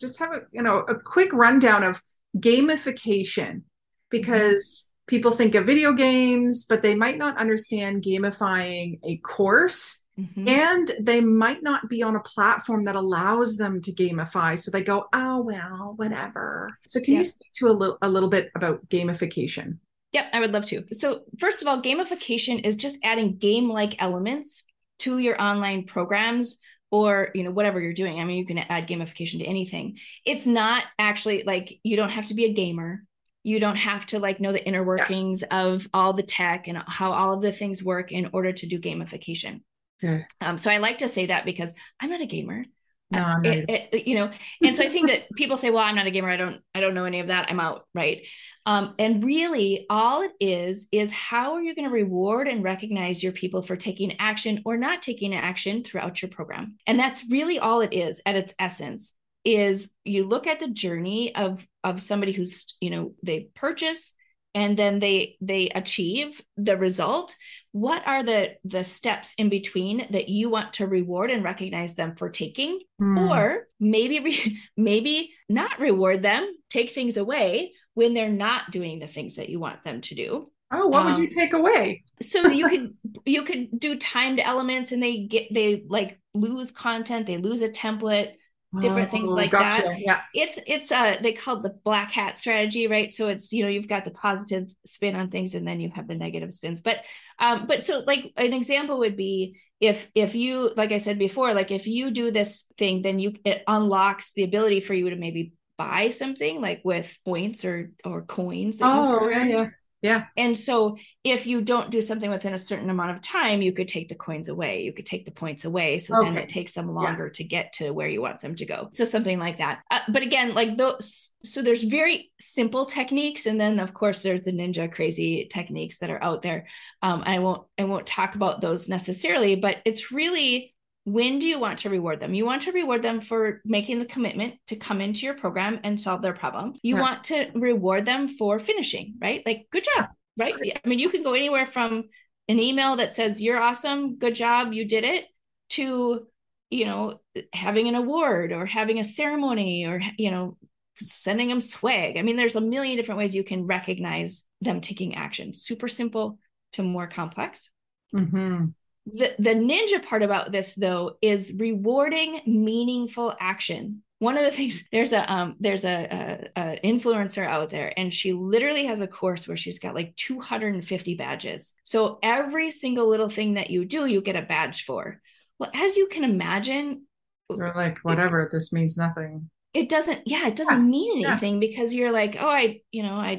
just 0.01 0.19
have 0.19 0.33
a 0.33 0.41
you 0.51 0.63
know 0.63 0.79
a 0.79 0.95
quick 0.97 1.33
rundown 1.33 1.85
of 1.85 2.03
gamification 2.37 3.63
because 4.11 4.91
people 5.07 5.33
think 5.33 5.55
of 5.55 5.67
video 5.67 5.93
games, 5.93 6.65
but 6.65 6.83
they 6.83 6.95
might 6.95 7.17
not 7.17 7.39
understand 7.39 8.03
gamifying 8.03 8.99
a 9.05 9.17
course 9.19 10.05
Mm-hmm. 10.19 10.49
And 10.49 10.91
they 11.01 11.21
might 11.21 11.63
not 11.63 11.89
be 11.89 12.03
on 12.03 12.17
a 12.17 12.21
platform 12.21 12.85
that 12.85 12.97
allows 12.97 13.57
them 13.57 13.81
to 13.83 13.93
gamify. 13.93 14.59
So 14.59 14.71
they 14.71 14.83
go, 14.83 15.07
oh, 15.13 15.43
well, 15.43 15.95
whatever. 15.97 16.71
So 16.85 17.01
can 17.01 17.15
yeah. 17.15 17.19
you 17.19 17.25
speak 17.25 17.53
to 17.55 17.69
a, 17.69 17.71
little 17.71 17.99
a 18.03 18.09
little 18.09 18.29
bit 18.29 18.51
about 18.57 18.89
gamification? 18.89 19.79
Yep, 20.13 20.27
I 20.33 20.41
would 20.41 20.53
love 20.53 20.65
to. 20.67 20.85
So, 20.93 21.21
first 21.39 21.61
of 21.61 21.69
all, 21.69 21.83
gamification 21.83 22.67
is 22.67 22.77
just 22.77 22.99
adding 23.05 23.37
game 23.37 23.69
like 23.69 24.03
elements 24.03 24.65
to 25.01 25.19
your 25.19 25.41
online 25.41 25.85
programs 25.85 26.57
or 26.91 27.31
you 27.35 27.45
know 27.45 27.51
whatever 27.51 27.81
you're 27.81 27.93
doing 27.93 28.19
i 28.19 28.25
mean 28.25 28.39
you 28.39 28.47
can 28.47 28.59
add 28.59 28.89
gamification 28.89 29.39
to 29.39 29.45
anything 29.45 29.99
it's 30.25 30.47
not 30.47 30.85
actually 30.99 31.43
like 31.45 31.79
you 31.83 31.97
don't 31.97 32.11
have 32.11 32.27
to 32.27 32.35
be 32.35 32.47
a 32.47 32.53
gamer 32.53 33.05
you 33.43 33.61
don't 33.61 33.77
have 33.77 34.05
to 34.07 34.19
like 34.19 34.41
know 34.41 34.53
the 34.53 34.67
inner 34.67 34.83
workings 34.83 35.43
yeah. 35.43 35.65
of 35.65 35.87
all 35.93 36.13
the 36.13 36.23
tech 36.23 36.69
and 36.69 36.79
how 36.87 37.13
all 37.13 37.35
of 37.35 37.43
the 37.43 37.53
things 37.53 37.85
work 37.85 38.11
in 38.11 38.31
order 38.33 38.53
to 38.53 38.67
do 38.67 38.81
gamification 38.81 39.61
Good. 40.01 40.25
Um, 40.41 40.59
so 40.59 40.71
I 40.71 40.79
like 40.79 40.99
to 40.99 41.09
say 41.09 41.27
that 41.27 41.45
because 41.45 41.73
I'm 42.01 42.11
not 42.11 42.21
a 42.21 42.27
gamer. 42.27 42.65
No, 43.11 43.21
I'm 43.21 43.43
not 43.43 43.57
it, 43.57 43.89
it, 43.93 44.07
you 44.07 44.17
know, 44.17 44.31
and 44.63 44.77
so 44.77 44.85
I 44.85 44.91
think 44.91 45.09
that 45.09 45.33
people 45.35 45.57
say, 45.57 45.71
"Well, 45.71 45.83
I'm 45.83 45.97
not 45.97 46.07
a 46.07 46.11
gamer. 46.11 46.29
I 46.29 46.37
don't, 46.37 46.61
I 46.75 46.81
don't 46.81 46.95
know 46.95 47.07
any 47.07 47.21
of 47.21 47.29
that. 47.29 47.51
I'm 47.51 47.59
out." 47.59 47.87
Right. 47.95 48.27
Um, 48.67 48.95
and 48.99 49.25
really, 49.25 49.87
all 49.89 50.21
it 50.21 50.33
is 50.41 50.89
is 50.93 51.11
how 51.11 51.55
are 51.55 51.63
you 51.63 51.75
going 51.75 51.89
to 51.89 51.95
reward 51.95 52.49
and 52.49 52.63
recognize 52.63 53.23
your 53.23 53.33
people 53.33 53.63
for 53.63 53.77
taking 53.77 54.19
action 54.19 54.61
or 54.67 54.77
not 54.77 55.01
taking 55.01 55.35
action 55.35 55.83
throughout 55.83 56.21
your 56.21 56.31
program? 56.31 56.77
And 56.87 56.99
that's 56.99 57.25
really 57.31 57.59
all 57.59 57.81
it 57.81 57.95
is 57.95 58.21
at 58.27 58.37
its 58.37 58.53
essence. 58.59 59.15
Is 59.43 59.91
you 60.05 60.27
look 60.27 60.47
at 60.47 60.59
the 60.59 60.69
journey 60.69 61.35
of 61.35 61.67
of 61.83 62.03
somebody 62.03 62.33
who's 62.33 62.77
you 62.79 62.91
know 62.91 63.15
they 63.23 63.49
purchase 63.55 64.13
and 64.55 64.77
then 64.77 64.99
they 64.99 65.37
they 65.41 65.69
achieve 65.69 66.41
the 66.57 66.77
result 66.77 67.37
what 67.73 68.03
are 68.07 68.23
the 68.23 68.55
the 68.65 68.83
steps 68.83 69.35
in 69.39 69.49
between 69.49 70.07
that 70.11 70.29
you 70.29 70.51
want 70.51 70.73
to 70.75 70.87
reward 70.87 71.31
and 71.31 71.45
recognize 71.45 71.95
them 71.95 72.17
for 72.17 72.29
taking? 72.29 72.81
Mm. 73.01 73.31
or 73.31 73.67
maybe 73.79 74.21
re- 74.21 74.59
maybe 74.77 75.33
not 75.49 75.79
reward 75.79 76.23
them 76.23 76.53
take 76.71 76.91
things 76.91 77.17
away 77.17 77.73
when 77.95 78.15
they're 78.15 78.29
not 78.29 78.71
doing 78.71 78.99
the 78.99 79.07
things 79.07 79.37
that 79.37 79.49
you 79.49 79.61
want 79.61 79.85
them 79.85 80.01
to 80.01 80.15
do. 80.15 80.47
Oh 80.73 80.89
what 80.89 81.07
um, 81.07 81.13
would 81.13 81.19
you 81.21 81.25
um, 81.25 81.35
take 81.35 81.53
away? 81.53 82.03
so 82.21 82.49
you 82.49 82.69
could 82.69 82.95
you 83.27 83.43
could 83.43 83.79
do 83.79 83.97
timed 83.97 84.41
elements 84.41 84.93
and 84.93 85.03
they 85.03 85.27
get 85.27 85.53
they 85.53 85.85
like 85.89 86.21
lose 86.35 86.71
content 86.71 87.27
they 87.27 87.39
lose 87.39 87.63
a 87.63 87.69
template 87.69 88.33
different 88.81 89.09
oh, 89.09 89.11
things 89.11 89.31
like 89.31 89.51
gotcha. 89.51 89.83
that. 89.83 89.99
Yeah. 89.99 90.21
It's 90.35 90.59
it's 90.67 90.93
uh 90.93 91.17
they 91.23 91.33
call 91.33 91.57
it 91.57 91.63
the 91.63 91.79
black 91.85 92.11
hat 92.11 92.39
strategy, 92.39 92.87
right? 92.87 93.13
So 93.13 93.29
it's 93.29 93.53
you 93.53 93.65
know 93.65 93.71
you've 93.71 93.89
got 93.89 94.05
the 94.05 94.11
positive 94.11 94.69
spin 94.85 95.17
on 95.17 95.31
things 95.31 95.55
and 95.55 95.67
then 95.67 95.81
you 95.81 95.91
have 95.95 96.07
the 96.07 96.15
negative 96.15 96.53
spins. 96.53 96.83
But 96.83 96.99
um 97.39 97.67
but 97.67 97.85
so 97.85 98.01
like 98.07 98.33
an 98.37 98.53
example 98.53 98.99
would 98.99 99.17
be 99.17 99.59
if 99.81 100.09
if 100.15 100.35
you 100.35 100.73
like 100.77 100.93
I 100.93 100.99
said 100.99 101.19
before, 101.19 101.55
like 101.55 101.71
if 101.71 101.87
you 101.87 102.11
do 102.11 102.31
this 102.31 102.65
thing, 102.77 103.03
then 103.03 103.19
you 103.19 103.35
it 103.45 103.63
unlocks 103.67 104.35
the 104.35 104.45
ability 104.45 104.81
for 104.81 104.95
you 104.95 105.11
to 105.11 105.17
maybe 105.17 105.55
buy 105.79 106.09
something 106.09 106.61
like 106.61 106.83
with 106.85 107.17
points 107.25 107.65
or 107.65 107.93
or 108.05 108.23
coins. 108.23 108.79
oh 108.83 109.29
yeah, 109.29 109.45
yeah. 109.45 109.69
Yeah. 110.01 110.27
And 110.37 110.57
so 110.57 110.97
if 111.25 111.47
you 111.47 111.61
don't 111.61 111.91
do 111.91 112.01
something 112.01 112.31
within 112.31 112.55
a 112.55 112.59
certain 112.59 112.89
amount 112.89 113.11
of 113.11 113.21
time, 113.21 113.63
you 113.63 113.73
could 113.73 113.89
take 113.89 114.09
the 114.09 114.15
coins 114.15 114.49
away. 114.49 114.83
You 114.85 114.93
could 114.93 115.07
take 115.07 115.25
the 115.25 115.33
points 115.33 115.65
away. 115.65 115.99
So 115.99 116.17
okay. 116.17 116.27
then 116.27 116.39
it 116.39 116.49
takes 116.49 116.73
them 116.73 116.95
longer 116.95 117.27
yeah. 117.27 117.33
to 117.35 117.45
get 117.45 117.73
to 117.75 117.91
where 117.91 118.09
you 118.09 118.23
want 118.23 118.41
them 118.41 118.55
to 118.55 118.67
go. 118.67 118.91
So 118.93 119.05
something 119.05 119.41
like 119.41 119.59
that. 119.59 119.81
Uh, 119.91 120.01
but 120.09 120.23
again, 120.23 120.55
like 120.55 120.77
those, 120.77 121.31
so 121.45 121.63
there's 121.63 121.83
very 121.83 122.31
simple 122.39 122.87
techniques. 122.87 123.47
And 123.47 123.61
then 123.61 123.81
of 123.81 123.93
course 123.93 124.23
there's 124.23 124.45
the 124.45 124.53
ninja 124.53 124.91
crazy 124.91 125.49
techniques 125.51 125.99
that 125.99 126.11
are 126.11 126.23
out 126.23 126.43
there. 126.43 126.69
Um, 127.03 127.25
I 127.27 127.41
won't, 127.41 127.67
I 127.77 127.85
won't 127.85 128.07
talk 128.07 128.37
about 128.37 128.61
those 128.61 128.89
necessarily, 128.89 129.57
but 129.57 129.79
it's 129.85 130.13
really 130.13 130.75
when 131.13 131.39
do 131.39 131.47
you 131.47 131.59
want 131.59 131.81
to 131.81 131.91
reward 131.91 132.21
them? 132.21 132.35
You 132.35 132.45
want 132.45 132.63
to 132.63 132.73
reward 132.73 133.03
them 133.03 133.21
for 133.21 133.61
making 133.65 133.99
the 133.99 134.05
commitment 134.05 134.55
to 134.67 134.77
come 134.77 135.01
into 135.01 135.25
your 135.27 135.35
program 135.35 135.81
and 135.85 135.99
solve 135.99 136.23
their 136.23 136.35
problem. 136.35 136.75
You 136.83 136.97
yeah. 136.97 137.01
want 137.01 137.25
to 137.25 137.51
reward 137.55 138.05
them 138.05 138.29
for 138.29 138.59
finishing, 138.59 139.15
right? 139.21 139.43
Like, 139.47 139.69
good 139.71 139.85
job, 139.85 140.07
right? 140.37 140.55
I 140.55 140.89
mean, 140.89 140.99
you 140.99 141.09
can 141.09 141.23
go 141.23 141.35
anywhere 141.35 141.67
from 141.67 142.05
an 142.49 142.59
email 142.59 142.97
that 142.97 143.15
says, 143.15 143.41
You're 143.41 143.61
awesome, 143.61 144.17
good 144.19 144.35
job, 144.35 144.73
you 144.73 144.85
did 144.87 145.05
it, 145.05 145.27
to, 145.71 146.27
you 146.71 146.85
know, 146.85 147.21
having 147.53 147.89
an 147.89 147.95
award 147.95 148.53
or 148.53 148.67
having 148.67 148.99
a 148.99 149.05
ceremony 149.05 149.87
or, 149.87 150.01
you 150.19 150.31
know, 150.31 150.57
sending 151.01 151.49
them 151.49 151.61
swag. 151.61 152.17
I 152.17 152.23
mean, 152.23 152.37
there's 152.37 152.57
a 152.57 152.61
million 152.61 152.97
different 152.97 153.19
ways 153.19 153.35
you 153.35 153.45
can 153.45 153.67
recognize 153.67 154.45
them 154.61 154.81
taking 154.81 155.15
action. 155.15 155.55
Super 155.55 155.89
simple 155.89 156.39
to 156.73 156.83
more 156.83 157.07
complex. 157.07 157.71
Mm-hmm. 158.15 158.67
The, 159.15 159.35
the 159.39 159.51
ninja 159.51 160.05
part 160.05 160.23
about 160.23 160.53
this 160.53 160.75
though 160.75 161.17
is 161.23 161.55
rewarding 161.59 162.41
meaningful 162.47 163.35
action. 163.39 164.03
One 164.19 164.37
of 164.37 164.45
the 164.45 164.51
things 164.57 164.85
there's 164.93 165.13
a 165.13 165.31
um 165.33 165.57
there's 165.61 165.85
a, 165.85 166.49
a, 166.57 166.61
a, 166.61 166.81
influencer 166.85 167.45
out 167.45 167.71
there 167.71 167.93
and 167.97 168.13
she 168.13 168.33
literally 168.33 168.87
has 168.87 169.01
a 169.01 169.07
course 169.07 169.47
where 169.47 169.57
she's 169.57 169.79
got 169.79 169.95
like 169.95 170.15
250 170.17 171.15
badges. 171.15 171.75
So 171.85 172.19
every 172.23 172.71
single 172.71 173.09
little 173.09 173.29
thing 173.29 173.55
that 173.55 173.71
you 173.71 173.85
do 173.85 174.07
you 174.07 174.21
get 174.21 174.37
a 174.37 174.43
badge 174.43 174.85
for. 174.85 175.21
Well 175.59 175.71
as 175.75 175.97
you 175.97 176.09
can 176.09 176.25
imagine 176.25 177.05
you're 177.51 177.73
like 177.75 177.99
whatever 178.03 178.43
it, 178.43 178.51
this 178.51 178.73
means 178.73 178.97
nothing. 178.99 179.51
It 179.73 179.89
doesn't 179.89 180.23
yeah 180.27 180.49
it 180.49 180.57
doesn't 180.57 180.77
yeah. 180.77 180.83
mean 180.83 181.27
anything 181.27 181.55
yeah. 181.55 181.69
because 181.69 181.95
you're 181.95 182.13
like 182.13 182.37
oh 182.39 182.49
i 182.49 182.81
you 182.91 183.03
know 183.03 183.15
i 183.15 183.39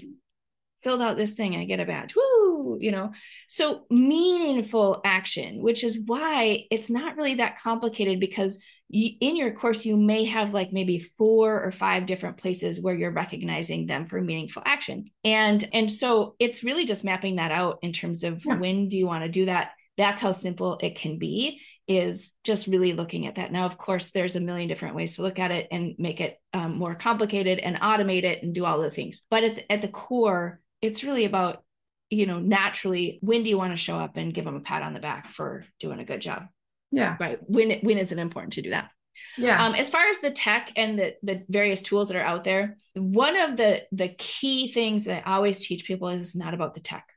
filled 0.84 1.02
out 1.02 1.18
this 1.18 1.34
thing 1.34 1.56
i 1.56 1.66
get 1.66 1.80
a 1.80 1.86
badge. 1.86 2.16
Woo 2.16 2.39
you 2.80 2.92
know 2.92 3.12
so 3.48 3.86
meaningful 3.90 5.02
action 5.04 5.62
which 5.62 5.84
is 5.84 6.00
why 6.06 6.66
it's 6.72 6.90
not 6.90 7.16
really 7.16 7.36
that 7.36 7.58
complicated 7.60 8.20
because 8.20 8.60
in 8.92 9.36
your 9.36 9.52
course 9.52 9.86
you 9.86 9.96
may 9.96 10.26
have 10.26 10.54
like 10.54 10.74
maybe 10.74 11.00
four 11.18 11.64
or 11.64 11.72
five 11.72 12.08
different 12.08 12.38
places 12.38 12.82
where 12.82 12.96
you're 12.96 13.12
recognizing 13.12 13.86
them 13.86 14.08
for 14.08 14.20
meaningful 14.20 14.64
action. 14.66 15.12
And 15.24 15.68
and 15.74 15.92
so 15.92 16.36
it's 16.40 16.64
really 16.64 16.86
just 16.86 17.04
mapping 17.04 17.36
that 17.36 17.52
out 17.52 17.80
in 17.84 17.94
terms 17.94 18.24
of 18.24 18.44
yeah. 18.44 18.56
when 18.56 18.90
do 18.90 18.98
you 18.98 19.06
want 19.06 19.24
to 19.24 19.30
do 19.30 19.46
that. 19.46 19.72
That's 19.98 20.22
how 20.22 20.32
simple 20.32 20.80
it 20.82 20.96
can 20.96 21.20
be 21.20 21.62
is 21.88 22.34
just 22.44 22.68
really 22.68 22.94
looking 22.94 23.28
at 23.28 23.36
that. 23.36 23.52
Now 23.52 23.66
of 23.66 23.78
course 23.78 24.12
there's 24.12 24.36
a 24.36 24.42
million 24.42 24.68
different 24.68 24.96
ways 24.96 25.16
to 25.16 25.22
look 25.22 25.38
at 25.38 25.52
it 25.52 25.68
and 25.72 25.96
make 26.00 26.20
it 26.20 26.40
um, 26.54 26.78
more 26.78 26.96
complicated 26.96 27.60
and 27.60 27.76
automate 27.78 28.24
it 28.24 28.42
and 28.42 28.56
do 28.56 28.66
all 28.66 28.82
the 28.82 28.92
things. 28.92 29.22
But 29.30 29.44
at 29.44 29.56
the, 29.56 29.72
at 29.72 29.82
the 29.82 29.88
core 29.88 30.62
it's 30.82 31.04
really 31.04 31.26
about 31.26 31.64
you 32.10 32.26
know 32.26 32.40
naturally 32.40 33.20
when 33.22 33.44
do 33.44 33.50
you 33.50 33.58
want 33.58 33.72
to 33.72 33.78
show 33.78 33.96
up 33.96 34.18
and 34.18 34.34
give 34.34 34.46
them 34.46 34.56
a 34.56 34.62
pat 34.62 34.82
on 34.82 34.94
the 34.94 35.00
back 35.00 35.30
for 35.30 35.64
doing 35.80 36.00
a 36.00 36.06
good 36.06 36.22
job 36.22 36.48
yeah. 36.92 37.18
Right. 37.20 37.40
When 37.48 37.80
when 37.82 37.98
is 37.98 38.12
it 38.12 38.20
important 38.20 38.54
to 38.54 38.62
do 38.62 38.72
that? 38.72 38.92
Yeah. 39.38 39.64
Um, 39.64 39.76
as 39.76 39.90
far 39.90 40.08
as 40.08 40.20
the 40.20 40.32
tech 40.32 40.72
and 40.76 40.98
the 40.98 41.16
the 41.24 41.44
various 41.50 41.82
tools 41.82 42.08
that 42.08 42.18
are 42.18 42.24
out 42.24 42.44
there, 42.44 42.78
one 42.96 43.36
of 43.36 43.58
the 43.58 43.84
the 43.92 44.10
key 44.10 44.72
things 44.72 45.06
that 45.06 45.28
I 45.28 45.36
always 45.36 45.60
teach 45.60 45.86
people 45.86 46.08
is 46.10 46.22
it's 46.22 46.36
not 46.36 46.54
about 46.54 46.74
the 46.74 46.80
tech. 46.80 47.08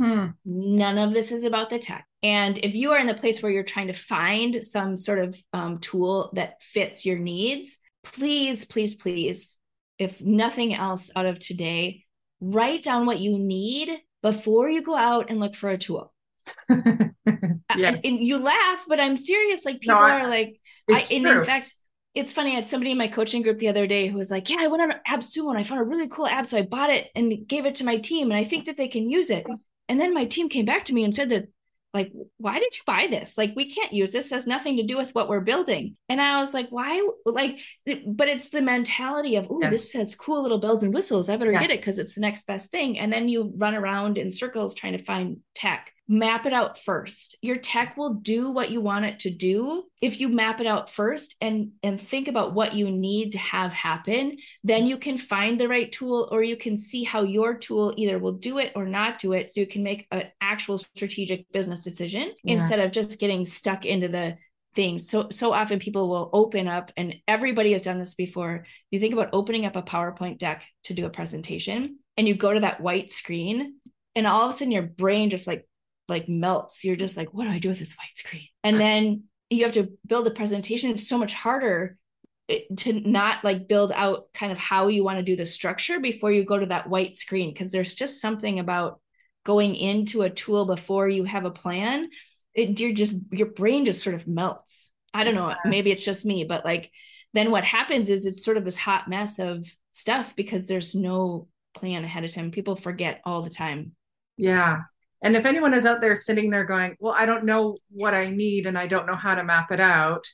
Hmm. 0.00 0.28
None 0.44 0.98
of 0.98 1.12
this 1.12 1.32
is 1.32 1.44
about 1.44 1.70
the 1.70 1.78
tech. 1.78 2.06
And 2.22 2.56
if 2.58 2.74
you 2.74 2.92
are 2.92 2.98
in 2.98 3.06
the 3.06 3.14
place 3.14 3.42
where 3.42 3.52
you're 3.52 3.62
trying 3.62 3.88
to 3.88 3.92
find 3.92 4.64
some 4.64 4.96
sort 4.96 5.18
of 5.18 5.36
um, 5.52 5.78
tool 5.78 6.32
that 6.34 6.62
fits 6.62 7.04
your 7.04 7.18
needs, 7.18 7.78
please, 8.02 8.64
please, 8.64 8.94
please, 8.94 9.58
if 9.98 10.20
nothing 10.20 10.72
else 10.72 11.10
out 11.14 11.26
of 11.26 11.38
today, 11.38 12.04
write 12.42 12.82
down 12.82 13.06
what 13.06 13.20
you 13.20 13.38
need 13.38 13.96
before 14.20 14.68
you 14.68 14.82
go 14.82 14.96
out 14.96 15.30
and 15.30 15.40
look 15.40 15.54
for 15.54 15.70
a 15.70 15.78
tool. 15.78 16.12
yes. 16.68 18.04
and 18.04 18.18
you 18.18 18.38
laugh, 18.38 18.84
but 18.88 19.00
I'm 19.00 19.16
serious. 19.16 19.64
Like 19.64 19.80
people 19.80 19.94
no, 19.94 20.02
I, 20.02 20.20
are 20.20 20.28
like, 20.28 20.60
I, 20.90 21.02
and 21.12 21.26
in 21.26 21.44
fact, 21.44 21.74
it's 22.14 22.32
funny. 22.32 22.52
I 22.52 22.56
had 22.56 22.66
somebody 22.66 22.90
in 22.90 22.98
my 22.98 23.08
coaching 23.08 23.42
group 23.42 23.58
the 23.58 23.68
other 23.68 23.86
day 23.86 24.08
who 24.08 24.18
was 24.18 24.30
like, 24.30 24.50
"Yeah, 24.50 24.58
I 24.60 24.66
went 24.66 24.82
on 24.82 25.00
AppSumo 25.08 25.50
and 25.50 25.58
I 25.58 25.62
found 25.62 25.80
a 25.80 25.84
really 25.84 26.08
cool 26.08 26.26
app, 26.26 26.46
so 26.46 26.58
I 26.58 26.62
bought 26.62 26.90
it 26.90 27.08
and 27.14 27.46
gave 27.46 27.64
it 27.64 27.76
to 27.76 27.84
my 27.84 27.98
team, 27.98 28.30
and 28.30 28.38
I 28.38 28.44
think 28.44 28.66
that 28.66 28.76
they 28.76 28.88
can 28.88 29.08
use 29.08 29.30
it." 29.30 29.46
And 29.88 30.00
then 30.00 30.12
my 30.12 30.24
team 30.24 30.48
came 30.48 30.64
back 30.64 30.84
to 30.86 30.94
me 30.94 31.04
and 31.04 31.14
said 31.14 31.30
that 31.30 31.48
like 31.94 32.12
why 32.38 32.58
did 32.58 32.74
you 32.74 32.82
buy 32.86 33.06
this? 33.08 33.36
Like 33.36 33.52
we 33.54 33.70
can't 33.70 33.92
use 33.92 34.12
this. 34.12 34.30
Has 34.30 34.46
nothing 34.46 34.78
to 34.78 34.82
do 34.82 34.96
with 34.96 35.14
what 35.14 35.28
we're 35.28 35.40
building. 35.40 35.96
And 36.08 36.20
i 36.20 36.40
was 36.40 36.54
like 36.54 36.68
why? 36.70 37.06
Like 37.26 37.58
but 38.06 38.28
it's 38.28 38.48
the 38.48 38.62
mentality 38.62 39.36
of 39.36 39.46
oh 39.50 39.60
yes. 39.60 39.70
this 39.70 39.92
has 39.92 40.14
cool 40.14 40.42
little 40.42 40.58
bells 40.58 40.82
and 40.82 40.94
whistles. 40.94 41.28
I 41.28 41.36
better 41.36 41.52
yeah. 41.52 41.60
get 41.60 41.70
it 41.70 41.80
because 41.80 41.98
it's 41.98 42.14
the 42.14 42.20
next 42.20 42.46
best 42.46 42.70
thing. 42.70 42.98
And 42.98 43.12
then 43.12 43.28
you 43.28 43.52
run 43.56 43.74
around 43.74 44.18
in 44.18 44.30
circles 44.30 44.74
trying 44.74 44.96
to 44.96 45.04
find 45.04 45.38
tech 45.54 45.92
map 46.12 46.44
it 46.44 46.52
out 46.52 46.78
first. 46.78 47.38
Your 47.40 47.56
tech 47.56 47.96
will 47.96 48.14
do 48.14 48.50
what 48.50 48.70
you 48.70 48.82
want 48.82 49.06
it 49.06 49.20
to 49.20 49.30
do 49.30 49.84
if 50.02 50.20
you 50.20 50.28
map 50.28 50.60
it 50.60 50.66
out 50.66 50.90
first 50.90 51.36
and 51.40 51.70
and 51.82 51.98
think 51.98 52.28
about 52.28 52.52
what 52.52 52.74
you 52.74 52.90
need 52.90 53.32
to 53.32 53.38
have 53.38 53.72
happen. 53.72 54.36
Then 54.62 54.84
you 54.84 54.98
can 54.98 55.16
find 55.16 55.58
the 55.58 55.68
right 55.68 55.90
tool 55.90 56.28
or 56.30 56.42
you 56.42 56.56
can 56.56 56.76
see 56.76 57.02
how 57.02 57.22
your 57.22 57.54
tool 57.54 57.94
either 57.96 58.18
will 58.18 58.34
do 58.34 58.58
it 58.58 58.72
or 58.76 58.84
not 58.84 59.20
do 59.20 59.32
it 59.32 59.52
so 59.52 59.60
you 59.60 59.66
can 59.66 59.82
make 59.82 60.06
an 60.10 60.24
actual 60.42 60.76
strategic 60.76 61.50
business 61.50 61.80
decision 61.80 62.34
yeah. 62.44 62.54
instead 62.54 62.78
of 62.78 62.92
just 62.92 63.18
getting 63.18 63.46
stuck 63.46 63.86
into 63.86 64.08
the 64.08 64.36
things 64.74 65.08
so 65.10 65.28
so 65.30 65.52
often 65.52 65.78
people 65.78 66.08
will 66.08 66.30
open 66.32 66.66
up 66.66 66.92
and 66.96 67.16
everybody 67.26 67.72
has 67.72 67.82
done 67.82 67.98
this 67.98 68.14
before. 68.14 68.66
You 68.90 69.00
think 69.00 69.14
about 69.14 69.30
opening 69.32 69.64
up 69.64 69.76
a 69.76 69.82
powerpoint 69.82 70.36
deck 70.36 70.62
to 70.84 70.94
do 70.94 71.06
a 71.06 71.10
presentation 71.10 72.00
and 72.18 72.28
you 72.28 72.34
go 72.34 72.52
to 72.52 72.60
that 72.60 72.82
white 72.82 73.10
screen 73.10 73.76
and 74.14 74.26
all 74.26 74.46
of 74.46 74.54
a 74.54 74.58
sudden 74.58 74.72
your 74.72 74.82
brain 74.82 75.30
just 75.30 75.46
like 75.46 75.66
like 76.08 76.28
melts. 76.28 76.84
You're 76.84 76.96
just 76.96 77.16
like, 77.16 77.32
what 77.32 77.44
do 77.44 77.50
I 77.50 77.58
do 77.58 77.68
with 77.68 77.78
this 77.78 77.96
white 77.96 78.16
screen? 78.16 78.46
And 78.62 78.78
then 78.78 79.24
you 79.50 79.64
have 79.64 79.74
to 79.74 79.92
build 80.06 80.26
a 80.26 80.30
presentation. 80.30 80.90
It's 80.90 81.08
so 81.08 81.18
much 81.18 81.34
harder 81.34 81.96
eh, 82.48 82.60
to 82.78 82.92
not 82.92 83.44
like 83.44 83.68
build 83.68 83.92
out 83.92 84.32
kind 84.34 84.52
of 84.52 84.58
how 84.58 84.88
you 84.88 85.04
want 85.04 85.18
to 85.18 85.24
do 85.24 85.36
the 85.36 85.46
structure 85.46 86.00
before 86.00 86.32
you 86.32 86.44
go 86.44 86.58
to 86.58 86.66
that 86.66 86.88
white 86.88 87.16
screen 87.16 87.52
because 87.52 87.72
there's 87.72 87.94
just 87.94 88.20
something 88.20 88.58
about 88.58 89.00
going 89.44 89.74
into 89.74 90.22
a 90.22 90.30
tool 90.30 90.66
before 90.66 91.08
you 91.08 91.24
have 91.24 91.44
a 91.44 91.50
plan. 91.50 92.08
It, 92.54 92.78
you're 92.78 92.92
just 92.92 93.16
your 93.30 93.48
brain 93.48 93.84
just 93.84 94.02
sort 94.02 94.14
of 94.14 94.28
melts. 94.28 94.90
I 95.14 95.24
don't 95.24 95.34
know 95.34 95.54
maybe 95.66 95.90
it's 95.90 96.04
just 96.04 96.24
me 96.24 96.44
but 96.44 96.64
like 96.64 96.90
then 97.34 97.50
what 97.50 97.64
happens 97.64 98.08
is 98.08 98.24
it's 98.24 98.42
sort 98.42 98.56
of 98.56 98.64
this 98.64 98.78
hot 98.78 99.08
mess 99.08 99.38
of 99.38 99.66
stuff 99.90 100.34
because 100.36 100.66
there's 100.66 100.94
no 100.94 101.48
plan 101.74 102.02
ahead 102.02 102.24
of 102.24 102.32
time. 102.32 102.50
People 102.50 102.76
forget 102.76 103.20
all 103.26 103.42
the 103.42 103.50
time. 103.50 103.92
Yeah 104.38 104.82
and 105.22 105.36
if 105.36 105.46
anyone 105.46 105.72
is 105.72 105.86
out 105.86 106.00
there 106.00 106.16
sitting 106.16 106.50
there 106.50 106.64
going, 106.64 106.96
well, 106.98 107.14
I 107.16 107.26
don't 107.26 107.44
know 107.44 107.76
what 107.90 108.12
I 108.12 108.28
need 108.28 108.66
and 108.66 108.76
I 108.76 108.88
don't 108.88 109.06
know 109.06 109.14
how 109.14 109.36
to 109.36 109.44
map 109.44 109.70
it 109.70 109.80
out. 109.80 110.28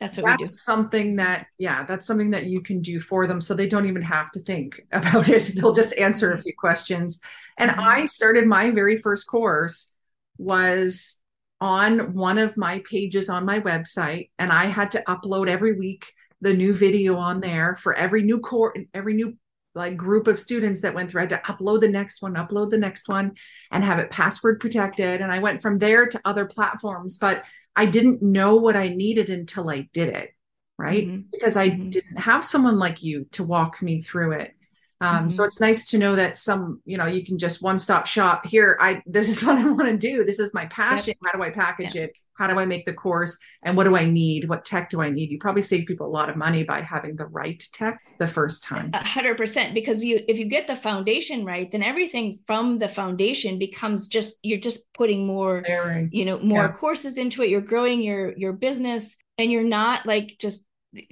That's 0.00 0.16
what 0.16 0.24
that's 0.24 0.40
we 0.40 0.46
do. 0.46 0.52
something 0.52 1.16
that, 1.16 1.46
yeah, 1.58 1.84
that's 1.84 2.06
something 2.06 2.30
that 2.30 2.46
you 2.46 2.60
can 2.60 2.80
do 2.80 2.98
for 2.98 3.26
them. 3.26 3.40
So 3.40 3.54
they 3.54 3.68
don't 3.68 3.86
even 3.86 4.02
have 4.02 4.30
to 4.32 4.40
think 4.40 4.80
about 4.92 5.28
it. 5.28 5.54
They'll 5.54 5.74
just 5.74 5.96
answer 5.96 6.32
a 6.32 6.40
few 6.40 6.52
questions. 6.58 7.20
And 7.56 7.70
mm-hmm. 7.70 7.80
I 7.80 8.04
started 8.06 8.46
my 8.46 8.70
very 8.70 8.96
first 8.96 9.28
course 9.28 9.94
was 10.38 11.20
on 11.60 12.14
one 12.14 12.38
of 12.38 12.56
my 12.56 12.82
pages 12.90 13.28
on 13.28 13.44
my 13.44 13.60
website. 13.60 14.30
And 14.40 14.50
I 14.50 14.66
had 14.66 14.90
to 14.92 15.04
upload 15.06 15.48
every 15.48 15.78
week 15.78 16.06
the 16.40 16.54
new 16.54 16.72
video 16.72 17.16
on 17.16 17.40
there 17.40 17.76
for 17.76 17.94
every 17.94 18.22
new 18.22 18.40
core, 18.40 18.74
every 18.94 19.14
new 19.14 19.36
like 19.74 19.96
group 19.96 20.26
of 20.26 20.38
students 20.38 20.80
that 20.80 20.94
went 20.94 21.10
through. 21.10 21.20
I 21.20 21.22
had 21.22 21.30
to 21.30 21.52
upload 21.52 21.80
the 21.80 21.88
next 21.88 22.22
one, 22.22 22.34
upload 22.34 22.70
the 22.70 22.78
next 22.78 23.08
one, 23.08 23.32
and 23.70 23.84
have 23.84 23.98
it 23.98 24.10
password 24.10 24.60
protected. 24.60 25.20
And 25.20 25.30
I 25.30 25.38
went 25.38 25.62
from 25.62 25.78
there 25.78 26.06
to 26.06 26.20
other 26.24 26.44
platforms, 26.44 27.18
but 27.18 27.44
I 27.76 27.86
didn't 27.86 28.22
know 28.22 28.56
what 28.56 28.76
I 28.76 28.88
needed 28.88 29.30
until 29.30 29.70
I 29.70 29.88
did 29.92 30.08
it, 30.08 30.30
right? 30.76 31.06
Mm-hmm. 31.06 31.22
Because 31.32 31.56
I 31.56 31.70
mm-hmm. 31.70 31.90
didn't 31.90 32.16
have 32.18 32.44
someone 32.44 32.78
like 32.78 33.02
you 33.02 33.26
to 33.32 33.44
walk 33.44 33.80
me 33.80 34.02
through 34.02 34.32
it. 34.32 34.54
Um, 35.00 35.16
mm-hmm. 35.16 35.28
So 35.28 35.44
it's 35.44 35.60
nice 35.60 35.90
to 35.90 35.98
know 35.98 36.14
that 36.14 36.36
some, 36.36 36.82
you 36.84 36.98
know, 36.98 37.06
you 37.06 37.24
can 37.24 37.38
just 37.38 37.62
one 37.62 37.78
stop 37.78 38.06
shop 38.06 38.44
here. 38.44 38.76
I 38.80 39.02
this 39.06 39.28
is 39.28 39.44
what 39.46 39.56
I 39.56 39.66
want 39.70 39.88
to 39.88 39.96
do. 39.96 40.24
This 40.24 40.40
is 40.40 40.52
my 40.52 40.66
passion. 40.66 41.14
Yep. 41.22 41.32
How 41.32 41.38
do 41.38 41.44
I 41.44 41.50
package 41.50 41.94
yep. 41.94 42.10
it? 42.10 42.16
How 42.40 42.46
do 42.46 42.58
I 42.58 42.64
make 42.64 42.86
the 42.86 42.94
course 42.94 43.36
and 43.64 43.76
what 43.76 43.84
do 43.84 43.94
I 43.94 44.06
need? 44.06 44.48
What 44.48 44.64
tech 44.64 44.88
do 44.88 45.02
I 45.02 45.10
need? 45.10 45.30
You 45.30 45.36
probably 45.38 45.60
save 45.60 45.86
people 45.86 46.06
a 46.06 46.08
lot 46.08 46.30
of 46.30 46.36
money 46.36 46.64
by 46.64 46.80
having 46.80 47.14
the 47.14 47.26
right 47.26 47.62
tech 47.74 48.00
the 48.18 48.26
first 48.26 48.64
time. 48.64 48.88
A 48.94 49.06
hundred 49.06 49.36
percent. 49.36 49.74
Because 49.74 50.02
you, 50.02 50.20
if 50.26 50.38
you 50.38 50.46
get 50.46 50.66
the 50.66 50.74
foundation 50.74 51.44
right, 51.44 51.70
then 51.70 51.82
everything 51.82 52.38
from 52.46 52.78
the 52.78 52.88
foundation 52.88 53.58
becomes 53.58 54.08
just, 54.08 54.38
you're 54.42 54.58
just 54.58 54.90
putting 54.94 55.26
more, 55.26 55.62
you 56.10 56.24
know, 56.24 56.38
more 56.40 56.62
yeah. 56.62 56.72
courses 56.72 57.18
into 57.18 57.42
it. 57.42 57.50
You're 57.50 57.60
growing 57.60 58.00
your, 58.00 58.34
your 58.38 58.54
business 58.54 59.18
and 59.36 59.52
you're 59.52 59.62
not 59.62 60.06
like 60.06 60.36
just 60.40 60.64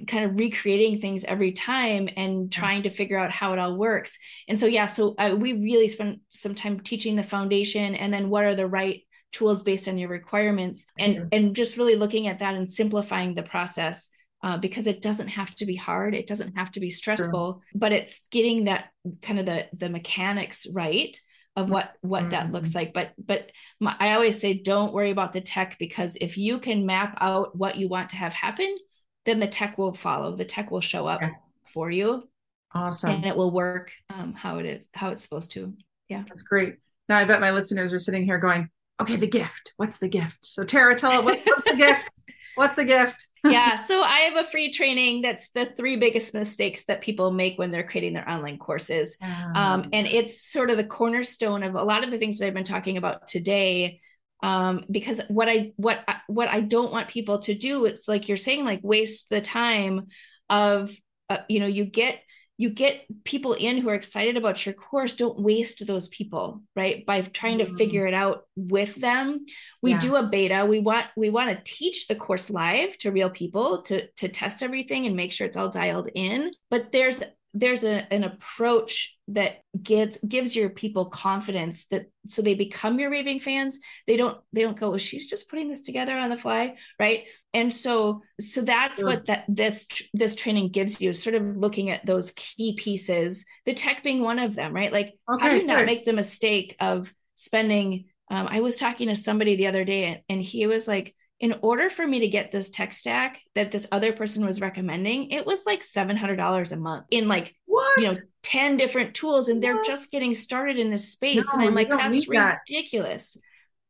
kind 0.07 0.25
of 0.25 0.35
recreating 0.35 0.99
things 0.99 1.23
every 1.25 1.51
time 1.51 2.09
and 2.17 2.51
trying 2.51 2.81
to 2.83 2.89
figure 2.89 3.19
out 3.19 3.29
how 3.29 3.53
it 3.53 3.59
all 3.59 3.77
works. 3.77 4.17
And 4.47 4.59
so, 4.59 4.65
yeah, 4.65 4.87
so 4.87 5.13
uh, 5.19 5.35
we 5.37 5.53
really 5.53 5.87
spent 5.87 6.21
some 6.29 6.55
time 6.55 6.79
teaching 6.79 7.15
the 7.15 7.23
foundation 7.23 7.93
and 7.93 8.11
then 8.11 8.31
what 8.31 8.45
are 8.45 8.55
the 8.55 8.65
right 8.65 9.03
tools 9.31 9.61
based 9.61 9.87
on 9.87 9.97
your 9.97 10.09
requirements 10.09 10.85
and 10.97 11.15
mm-hmm. 11.15 11.27
and 11.31 11.55
just 11.55 11.77
really 11.77 11.95
looking 11.95 12.27
at 12.27 12.39
that 12.39 12.55
and 12.55 12.69
simplifying 12.69 13.35
the 13.35 13.43
process 13.43 14.09
uh, 14.41 14.57
because 14.57 14.87
it 14.87 15.01
doesn't 15.01 15.27
have 15.27 15.53
to 15.55 15.65
be 15.65 15.75
hard 15.75 16.15
it 16.15 16.27
doesn't 16.27 16.57
have 16.57 16.71
to 16.71 16.79
be 16.79 16.89
stressful 16.89 17.53
sure. 17.53 17.79
but 17.79 17.91
it's 17.91 18.27
getting 18.31 18.65
that 18.65 18.85
kind 19.21 19.39
of 19.39 19.45
the 19.45 19.67
the 19.73 19.89
mechanics 19.89 20.65
right 20.73 21.19
of 21.55 21.69
what 21.69 21.93
what 22.01 22.21
mm-hmm. 22.21 22.29
that 22.29 22.51
looks 22.51 22.73
like 22.73 22.93
but 22.93 23.11
but 23.23 23.51
my, 23.79 23.95
i 23.99 24.13
always 24.13 24.39
say 24.39 24.53
don't 24.53 24.93
worry 24.93 25.11
about 25.11 25.33
the 25.33 25.41
tech 25.41 25.75
because 25.79 26.15
if 26.21 26.37
you 26.37 26.59
can 26.59 26.85
map 26.85 27.17
out 27.19 27.55
what 27.55 27.75
you 27.75 27.87
want 27.87 28.09
to 28.09 28.15
have 28.15 28.33
happen 28.33 28.75
then 29.25 29.39
the 29.39 29.47
tech 29.47 29.77
will 29.77 29.93
follow 29.93 30.35
the 30.35 30.45
tech 30.45 30.71
will 30.71 30.81
show 30.81 31.05
up 31.05 31.21
yeah. 31.21 31.31
for 31.71 31.91
you 31.91 32.23
awesome 32.73 33.09
and 33.11 33.25
it 33.25 33.35
will 33.35 33.51
work 33.51 33.91
um, 34.15 34.33
how 34.33 34.57
it 34.57 34.65
is 34.65 34.89
how 34.93 35.09
it's 35.09 35.23
supposed 35.23 35.51
to 35.51 35.73
yeah 36.07 36.23
that's 36.27 36.43
great 36.43 36.75
now 37.09 37.17
i 37.17 37.25
bet 37.25 37.41
my 37.41 37.51
listeners 37.51 37.93
are 37.93 37.99
sitting 37.99 38.23
here 38.23 38.37
going 38.37 38.69
okay, 39.01 39.15
the 39.15 39.27
gift. 39.27 39.73
What's 39.77 39.97
the 39.97 40.07
gift? 40.07 40.45
So 40.45 40.63
Tara, 40.63 40.95
tell 40.95 41.23
what, 41.23 41.39
what's 41.45 41.69
the 41.69 41.77
gift? 41.77 42.05
What's 42.55 42.75
the 42.75 42.83
gift? 42.83 43.25
yeah. 43.45 43.81
So 43.85 44.01
I 44.01 44.19
have 44.21 44.35
a 44.35 44.49
free 44.49 44.73
training 44.73 45.21
that's 45.21 45.49
the 45.51 45.65
three 45.65 45.95
biggest 45.95 46.33
mistakes 46.33 46.83
that 46.85 46.99
people 46.99 47.31
make 47.31 47.57
when 47.57 47.71
they're 47.71 47.87
creating 47.87 48.11
their 48.11 48.29
online 48.29 48.57
courses. 48.57 49.15
Um, 49.55 49.89
and 49.93 50.05
it's 50.05 50.51
sort 50.51 50.69
of 50.69 50.75
the 50.75 50.83
cornerstone 50.83 51.63
of 51.63 51.75
a 51.75 51.83
lot 51.83 52.03
of 52.03 52.11
the 52.11 52.17
things 52.17 52.37
that 52.37 52.47
I've 52.47 52.53
been 52.53 52.65
talking 52.65 52.97
about 52.97 53.27
today. 53.27 54.01
Um, 54.43 54.83
because 54.91 55.21
what 55.29 55.47
I 55.47 55.71
what 55.77 56.03
what 56.27 56.49
I 56.49 56.59
don't 56.59 56.91
want 56.91 57.07
people 57.07 57.39
to 57.39 57.53
do, 57.53 57.85
it's 57.85 58.09
like 58.09 58.27
you're 58.27 58.35
saying, 58.35 58.65
like 58.65 58.81
waste 58.83 59.29
the 59.29 59.39
time 59.39 60.07
of 60.49 60.91
uh, 61.29 61.37
you 61.47 61.61
know, 61.61 61.67
you 61.67 61.85
get 61.85 62.19
you 62.59 62.69
get 62.69 63.05
people 63.23 63.53
in 63.53 63.77
who 63.77 63.87
are 63.87 63.95
excited 63.95 64.35
about 64.35 64.65
your 64.65 64.73
course 64.73 65.15
don't 65.15 65.39
waste 65.39 65.87
those 65.87 66.09
people 66.09 66.61
right 66.75 67.05
by 67.05 67.21
trying 67.21 67.57
mm-hmm. 67.57 67.71
to 67.71 67.77
figure 67.77 68.05
it 68.05 68.13
out 68.13 68.43
with 68.55 68.93
them 68.95 69.45
we 69.81 69.91
yeah. 69.91 69.99
do 69.99 70.17
a 70.17 70.27
beta 70.27 70.65
we 70.65 70.79
want 70.79 71.07
we 71.15 71.29
want 71.29 71.49
to 71.49 71.63
teach 71.63 72.07
the 72.07 72.15
course 72.15 72.49
live 72.49 72.95
to 72.97 73.11
real 73.11 73.29
people 73.29 73.81
to 73.81 74.07
to 74.17 74.27
test 74.27 74.61
everything 74.61 75.05
and 75.05 75.15
make 75.15 75.31
sure 75.31 75.47
it's 75.47 75.57
all 75.57 75.69
dialed 75.69 76.09
in 76.13 76.51
but 76.69 76.91
there's 76.91 77.23
there's 77.53 77.83
a, 77.83 78.11
an 78.13 78.23
approach 78.23 79.15
that 79.29 79.61
gives 79.81 80.17
gives 80.27 80.55
your 80.55 80.69
people 80.69 81.05
confidence 81.05 81.85
that 81.87 82.11
so 82.27 82.41
they 82.41 82.53
become 82.53 82.99
your 82.99 83.09
raving 83.09 83.39
fans. 83.39 83.79
They 84.07 84.17
don't 84.17 84.37
they 84.53 84.61
don't 84.61 84.79
go 84.79 84.89
well, 84.89 84.97
she's 84.97 85.27
just 85.27 85.49
putting 85.49 85.69
this 85.69 85.81
together 85.81 86.15
on 86.15 86.29
the 86.29 86.37
fly 86.37 86.75
right? 86.99 87.25
And 87.53 87.73
so 87.73 88.21
so 88.39 88.61
that's 88.61 88.99
sure. 88.99 89.07
what 89.07 89.25
that 89.25 89.45
this 89.47 89.87
this 90.13 90.35
training 90.35 90.69
gives 90.69 91.01
you 91.01 91.13
sort 91.13 91.35
of 91.35 91.57
looking 91.57 91.89
at 91.89 92.05
those 92.05 92.31
key 92.35 92.75
pieces 92.75 93.45
the 93.65 93.73
tech 93.73 94.03
being 94.03 94.21
one 94.21 94.39
of 94.39 94.55
them 94.55 94.73
right? 94.73 94.91
Like 94.91 95.17
okay, 95.31 95.43
how 95.43 95.49
do 95.49 95.57
you 95.57 95.65
not 95.65 95.85
make 95.85 96.05
the 96.05 96.13
mistake 96.13 96.75
of 96.79 97.13
spending 97.35 98.05
um, 98.29 98.47
i 98.51 98.59
was 98.59 98.75
talking 98.75 99.07
to 99.07 99.15
somebody 99.15 99.55
the 99.55 99.67
other 99.67 99.85
day 99.85 100.03
and, 100.03 100.19
and 100.27 100.41
he 100.41 100.67
was 100.67 100.89
like 100.89 101.15
in 101.39 101.55
order 101.61 101.89
for 101.89 102.05
me 102.05 102.19
to 102.19 102.27
get 102.27 102.51
this 102.51 102.69
tech 102.69 102.91
stack 102.91 103.41
that 103.55 103.71
this 103.71 103.87
other 103.91 104.11
person 104.11 104.45
was 104.45 104.59
recommending, 104.59 105.31
it 105.31 105.45
was 105.45 105.65
like 105.65 105.85
$700 105.85 106.71
a 106.71 106.75
month 106.75 107.05
in 107.11 107.27
like, 107.27 107.55
what? 107.65 107.97
you 107.97 108.09
know, 108.09 108.15
10 108.43 108.77
different 108.77 109.13
tools. 109.13 109.47
And 109.47 109.63
they're 109.63 109.81
just 109.83 110.11
getting 110.11 110.35
started 110.35 110.77
in 110.77 110.89
this 110.91 111.11
space. 111.11 111.45
No, 111.45 111.53
and 111.53 111.61
I'm 111.63 111.75
like, 111.75 111.89
that's 111.89 112.27
ridiculous. 112.27 113.33
That. 113.33 113.41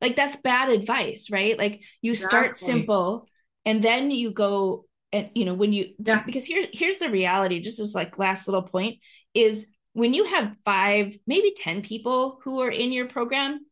Like, 0.08 0.16
that's 0.16 0.36
bad 0.38 0.70
advice, 0.70 1.30
right? 1.32 1.58
Like, 1.58 1.82
you 2.02 2.12
exactly. 2.12 2.38
start 2.38 2.58
simple 2.58 3.28
and 3.66 3.84
then 3.84 4.12
you 4.12 4.32
go 4.32 4.86
and, 5.12 5.30
you 5.34 5.46
know, 5.46 5.56
when 5.56 5.74
you, 5.74 5.94
yeah. 5.98 6.22
because 6.24 6.46
here, 6.46 6.68
here's 6.72 7.00
the 7.00 7.10
reality, 7.10 7.62
just 7.62 7.80
as 7.80 7.96
like 7.96 8.20
last 8.20 8.48
little 8.48 8.62
point 8.62 9.00
is 9.34 9.68
when 9.94 10.14
you 10.14 10.26
have 10.26 10.56
five, 10.64 11.18
maybe 11.26 11.54
10 11.58 11.82
people 11.82 12.40
who 12.44 12.62
are 12.62 12.70
in 12.70 12.92
your 12.92 13.08
program, 13.08 13.66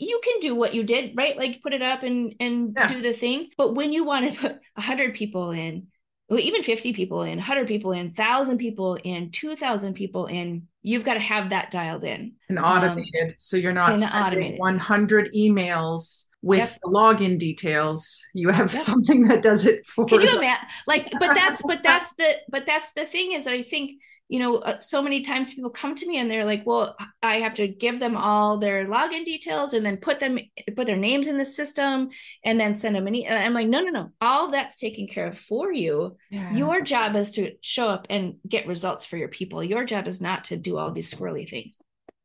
you 0.00 0.20
can 0.24 0.40
do 0.40 0.54
what 0.54 0.74
you 0.74 0.82
did, 0.82 1.16
right? 1.16 1.36
Like 1.36 1.62
put 1.62 1.74
it 1.74 1.82
up 1.82 2.02
and 2.02 2.34
and 2.40 2.72
yeah. 2.76 2.88
do 2.88 3.02
the 3.02 3.12
thing. 3.12 3.50
But 3.56 3.74
when 3.74 3.92
you 3.92 4.04
want 4.04 4.32
to 4.32 4.40
put 4.40 4.52
100 4.74 5.14
people 5.14 5.50
in, 5.50 5.88
well, 6.28 6.38
even 6.38 6.62
50 6.62 6.92
people 6.94 7.22
in, 7.22 7.36
100 7.36 7.66
people 7.66 7.92
in, 7.92 8.06
1,000 8.06 8.58
people 8.58 8.94
in, 9.02 9.30
2,000 9.30 9.94
people 9.94 10.26
in, 10.26 10.68
you've 10.82 11.04
got 11.04 11.14
to 11.14 11.20
have 11.20 11.50
that 11.50 11.70
dialed 11.70 12.04
in 12.04 12.32
and 12.48 12.58
automated. 12.58 13.30
Um, 13.30 13.34
so 13.36 13.56
you're 13.56 13.72
not 13.72 14.00
sending 14.00 14.22
automated. 14.22 14.60
100 14.60 15.34
emails 15.34 16.26
with 16.40 16.58
yep. 16.58 16.78
the 16.82 16.88
login 16.88 17.38
details. 17.38 18.24
You 18.32 18.48
have 18.50 18.72
yep. 18.72 18.82
something 18.82 19.22
that 19.28 19.42
does 19.42 19.66
it 19.66 19.84
for. 19.84 20.06
Can 20.06 20.22
you 20.22 20.28
imagine? 20.38 20.68
Like, 20.86 21.12
but 21.18 21.34
that's 21.34 21.60
but 21.62 21.82
that's 21.82 22.14
the 22.14 22.36
but 22.48 22.64
that's 22.64 22.92
the 22.92 23.04
thing 23.04 23.32
is 23.32 23.44
that 23.44 23.52
I 23.52 23.62
think 23.62 24.00
you 24.30 24.38
know, 24.38 24.58
uh, 24.58 24.78
so 24.78 25.02
many 25.02 25.22
times 25.22 25.52
people 25.52 25.70
come 25.70 25.96
to 25.96 26.06
me 26.06 26.18
and 26.18 26.30
they're 26.30 26.44
like, 26.44 26.64
well, 26.64 26.96
I 27.20 27.40
have 27.40 27.54
to 27.54 27.66
give 27.66 27.98
them 27.98 28.16
all 28.16 28.58
their 28.58 28.86
login 28.86 29.24
details 29.24 29.74
and 29.74 29.84
then 29.84 29.96
put 29.96 30.20
them, 30.20 30.38
put 30.76 30.86
their 30.86 30.96
names 30.96 31.26
in 31.26 31.36
the 31.36 31.44
system 31.44 32.10
and 32.44 32.58
then 32.58 32.72
send 32.72 32.94
them 32.94 33.08
an 33.08 33.14
email. 33.16 33.36
I'm 33.36 33.54
like, 33.54 33.66
no, 33.66 33.80
no, 33.80 33.90
no, 33.90 34.12
all 34.20 34.48
that's 34.52 34.76
taken 34.76 35.08
care 35.08 35.26
of 35.26 35.36
for 35.36 35.72
you. 35.72 36.16
Yeah. 36.30 36.54
Your 36.54 36.80
job 36.80 37.16
is 37.16 37.32
to 37.32 37.56
show 37.60 37.88
up 37.88 38.06
and 38.08 38.36
get 38.46 38.68
results 38.68 39.04
for 39.04 39.16
your 39.16 39.26
people. 39.26 39.64
Your 39.64 39.84
job 39.84 40.06
is 40.06 40.20
not 40.20 40.44
to 40.44 40.56
do 40.56 40.78
all 40.78 40.92
these 40.92 41.12
squirrely 41.12 41.50
things. 41.50 41.74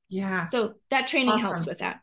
Yeah. 0.08 0.44
So 0.44 0.76
that 0.92 1.08
training 1.08 1.30
awesome. 1.30 1.54
helps 1.54 1.66
with 1.66 1.80
that. 1.80 2.02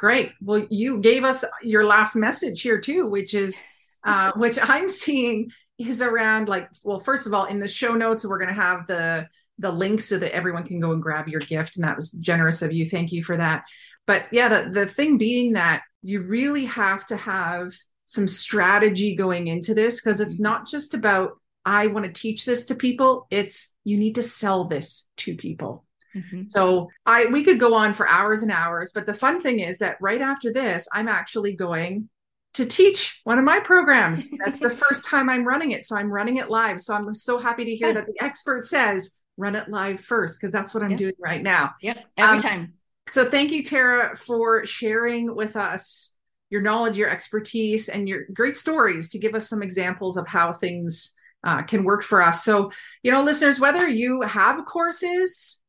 Great. 0.00 0.32
Well, 0.42 0.66
you 0.68 0.98
gave 0.98 1.22
us 1.22 1.44
your 1.62 1.84
last 1.84 2.16
message 2.16 2.60
here 2.62 2.80
too, 2.80 3.06
which 3.06 3.34
is, 3.34 3.62
uh, 4.08 4.32
which 4.36 4.58
I'm 4.62 4.88
seeing 4.88 5.50
is 5.78 6.00
around 6.02 6.48
like 6.48 6.68
well 6.82 6.98
first 6.98 7.26
of 7.26 7.34
all 7.34 7.44
in 7.44 7.58
the 7.58 7.68
show 7.68 7.94
notes 7.94 8.26
we're 8.26 8.38
going 8.38 8.48
to 8.48 8.54
have 8.54 8.86
the 8.86 9.28
the 9.58 9.70
link 9.70 10.00
so 10.00 10.18
that 10.18 10.34
everyone 10.34 10.64
can 10.64 10.80
go 10.80 10.92
and 10.92 11.02
grab 11.02 11.28
your 11.28 11.40
gift 11.40 11.76
and 11.76 11.84
that 11.84 11.96
was 11.96 12.12
generous 12.12 12.62
of 12.62 12.72
you. 12.72 12.88
Thank 12.88 13.12
you 13.12 13.22
for 13.22 13.36
that. 13.36 13.64
But 14.06 14.24
yeah 14.32 14.48
the, 14.48 14.70
the 14.70 14.86
thing 14.86 15.18
being 15.18 15.52
that 15.52 15.82
you 16.02 16.22
really 16.22 16.64
have 16.64 17.04
to 17.06 17.16
have 17.16 17.72
some 18.06 18.26
strategy 18.26 19.14
going 19.14 19.48
into 19.48 19.74
this 19.74 20.00
because 20.00 20.20
it's 20.20 20.40
not 20.40 20.66
just 20.66 20.94
about 20.94 21.32
i 21.66 21.86
want 21.88 22.06
to 22.06 22.12
teach 22.12 22.44
this 22.44 22.64
to 22.66 22.74
people. 22.74 23.26
It's 23.30 23.76
you 23.84 23.98
need 23.98 24.14
to 24.14 24.22
sell 24.22 24.64
this 24.64 25.10
to 25.18 25.36
people. 25.36 25.84
Mm-hmm. 26.16 26.44
so 26.48 26.88
i 27.04 27.26
we 27.26 27.44
could 27.44 27.60
go 27.60 27.74
on 27.74 27.92
for 27.92 28.08
hours 28.08 28.40
and 28.40 28.50
hours 28.50 28.92
but 28.94 29.04
the 29.04 29.12
fun 29.12 29.40
thing 29.40 29.60
is 29.60 29.76
that 29.80 29.98
right 30.00 30.22
after 30.22 30.50
this 30.50 30.88
i'm 30.94 31.06
actually 31.06 31.54
going 31.54 32.08
to 32.54 32.66
teach 32.66 33.20
one 33.24 33.38
of 33.38 33.44
my 33.44 33.60
programs. 33.60 34.28
That's 34.44 34.60
the 34.60 34.70
first 34.88 35.04
time 35.04 35.28
I'm 35.28 35.46
running 35.46 35.72
it. 35.72 35.84
So 35.84 35.96
I'm 35.96 36.10
running 36.10 36.38
it 36.38 36.50
live. 36.50 36.80
So 36.80 36.94
I'm 36.94 37.14
so 37.14 37.38
happy 37.38 37.64
to 37.64 37.74
hear 37.74 37.92
that 37.92 38.06
the 38.06 38.22
expert 38.22 38.64
says 38.64 39.14
run 39.36 39.54
it 39.54 39.68
live 39.68 40.00
first 40.00 40.40
because 40.40 40.50
that's 40.50 40.74
what 40.74 40.82
I'm 40.82 40.90
yep. 40.90 40.98
doing 40.98 41.14
right 41.20 41.42
now. 41.42 41.72
Yep. 41.80 41.98
Every 42.16 42.36
um, 42.36 42.42
time. 42.42 42.72
So 43.08 43.30
thank 43.30 43.52
you, 43.52 43.62
Tara, 43.62 44.16
for 44.16 44.66
sharing 44.66 45.34
with 45.34 45.56
us 45.56 46.14
your 46.50 46.60
knowledge, 46.60 46.98
your 46.98 47.10
expertise, 47.10 47.88
and 47.88 48.08
your 48.08 48.24
great 48.32 48.56
stories 48.56 49.08
to 49.10 49.18
give 49.18 49.34
us 49.34 49.48
some 49.48 49.62
examples 49.62 50.16
of 50.16 50.26
how 50.26 50.52
things 50.52 51.14
uh, 51.44 51.62
can 51.62 51.84
work 51.84 52.02
for 52.02 52.22
us. 52.22 52.44
So, 52.44 52.70
you 53.02 53.12
know, 53.12 53.22
listeners, 53.22 53.60
whether 53.60 53.88
you 53.88 54.22
have 54.22 54.64
courses 54.66 55.62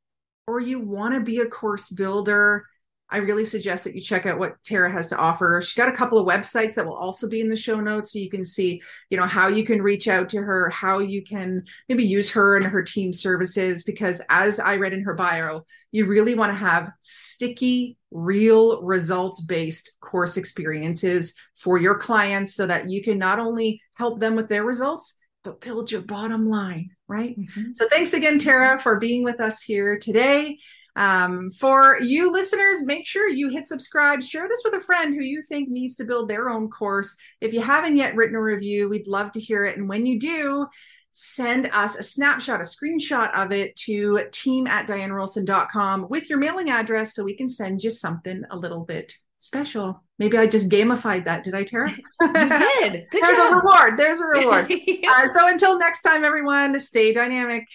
or 0.47 0.59
you 0.59 0.79
want 0.79 1.13
to 1.13 1.19
be 1.19 1.39
a 1.39 1.45
course 1.45 1.89
builder, 1.89 2.65
I 3.11 3.17
really 3.17 3.43
suggest 3.43 3.83
that 3.83 3.95
you 3.95 4.01
check 4.01 4.25
out 4.25 4.37
what 4.37 4.61
Tara 4.63 4.91
has 4.91 5.07
to 5.07 5.17
offer. 5.17 5.59
She's 5.61 5.73
got 5.73 5.91
a 5.91 5.95
couple 5.95 6.19
of 6.19 6.27
websites 6.27 6.75
that 6.75 6.85
will 6.85 6.95
also 6.95 7.27
be 7.27 7.41
in 7.41 7.49
the 7.49 7.55
show 7.55 7.79
notes 7.79 8.13
so 8.13 8.19
you 8.19 8.29
can 8.29 8.45
see, 8.45 8.81
you 9.09 9.17
know, 9.17 9.25
how 9.25 9.47
you 9.47 9.65
can 9.65 9.81
reach 9.81 10.07
out 10.07 10.29
to 10.29 10.41
her, 10.41 10.69
how 10.69 10.99
you 10.99 11.23
can 11.23 11.63
maybe 11.87 12.03
use 12.03 12.29
her 12.29 12.57
and 12.57 12.65
her 12.65 12.83
team 12.83 13.11
services 13.11 13.83
because 13.83 14.21
as 14.29 14.59
I 14.59 14.75
read 14.75 14.93
in 14.93 15.03
her 15.03 15.15
bio, 15.15 15.65
you 15.91 16.05
really 16.05 16.35
want 16.35 16.51
to 16.51 16.57
have 16.57 16.91
sticky, 16.99 17.97
real 18.11 18.81
results 18.83 19.41
based 19.41 19.95
course 20.01 20.37
experiences 20.37 21.33
for 21.55 21.77
your 21.77 21.97
clients 21.97 22.53
so 22.53 22.67
that 22.67 22.89
you 22.89 23.03
can 23.03 23.17
not 23.17 23.39
only 23.39 23.81
help 23.95 24.19
them 24.19 24.35
with 24.35 24.47
their 24.47 24.63
results 24.63 25.15
but 25.43 25.61
build 25.61 25.89
your 25.89 26.01
bottom 26.01 26.49
line, 26.49 26.89
right? 27.07 27.39
Mm-hmm. 27.39 27.71
So 27.73 27.87
thanks 27.87 28.13
again 28.13 28.39
Tara 28.39 28.77
for 28.79 28.99
being 28.99 29.23
with 29.23 29.39
us 29.39 29.61
here 29.61 29.97
today. 29.97 30.57
Um, 30.95 31.49
for 31.51 31.99
you 32.01 32.31
listeners, 32.31 32.81
make 32.81 33.05
sure 33.05 33.29
you 33.29 33.49
hit 33.49 33.67
subscribe, 33.67 34.21
share 34.21 34.47
this 34.47 34.61
with 34.65 34.73
a 34.73 34.79
friend 34.79 35.13
who 35.13 35.23
you 35.23 35.41
think 35.41 35.69
needs 35.69 35.95
to 35.95 36.03
build 36.03 36.29
their 36.29 36.49
own 36.49 36.69
course. 36.69 37.15
If 37.41 37.53
you 37.53 37.61
haven't 37.61 37.97
yet 37.97 38.15
written 38.15 38.35
a 38.35 38.41
review, 38.41 38.89
we'd 38.89 39.07
love 39.07 39.31
to 39.33 39.39
hear 39.39 39.65
it. 39.65 39.77
And 39.77 39.87
when 39.87 40.05
you 40.05 40.19
do, 40.19 40.67
send 41.11 41.69
us 41.73 41.95
a 41.95 42.03
snapshot, 42.03 42.61
a 42.61 42.63
screenshot 42.63 43.33
of 43.33 43.51
it 43.51 43.75
to 43.75 44.21
team 44.31 44.67
at 44.67 44.87
dianerolston.com 44.87 46.07
with 46.09 46.29
your 46.29 46.39
mailing 46.39 46.69
address 46.69 47.15
so 47.15 47.23
we 47.23 47.35
can 47.35 47.49
send 47.49 47.83
you 47.83 47.89
something 47.89 48.43
a 48.51 48.57
little 48.57 48.85
bit 48.85 49.13
special. 49.39 50.03
Maybe 50.17 50.37
I 50.37 50.47
just 50.47 50.69
gamified 50.69 51.25
that. 51.25 51.43
Did 51.43 51.55
I, 51.55 51.63
Tara? 51.63 51.89
you 51.89 51.95
did. 51.95 53.05
Good 53.11 53.23
There's 53.23 53.37
job. 53.37 53.53
a 53.53 53.55
reward. 53.55 53.97
There's 53.97 54.19
a 54.19 54.25
reward. 54.25 54.67
yeah. 54.69 55.11
uh, 55.17 55.27
so 55.27 55.47
until 55.47 55.77
next 55.77 56.01
time, 56.01 56.23
everyone, 56.23 56.77
stay 56.79 57.13
dynamic. 57.13 57.65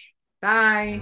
Bye. 0.41 1.01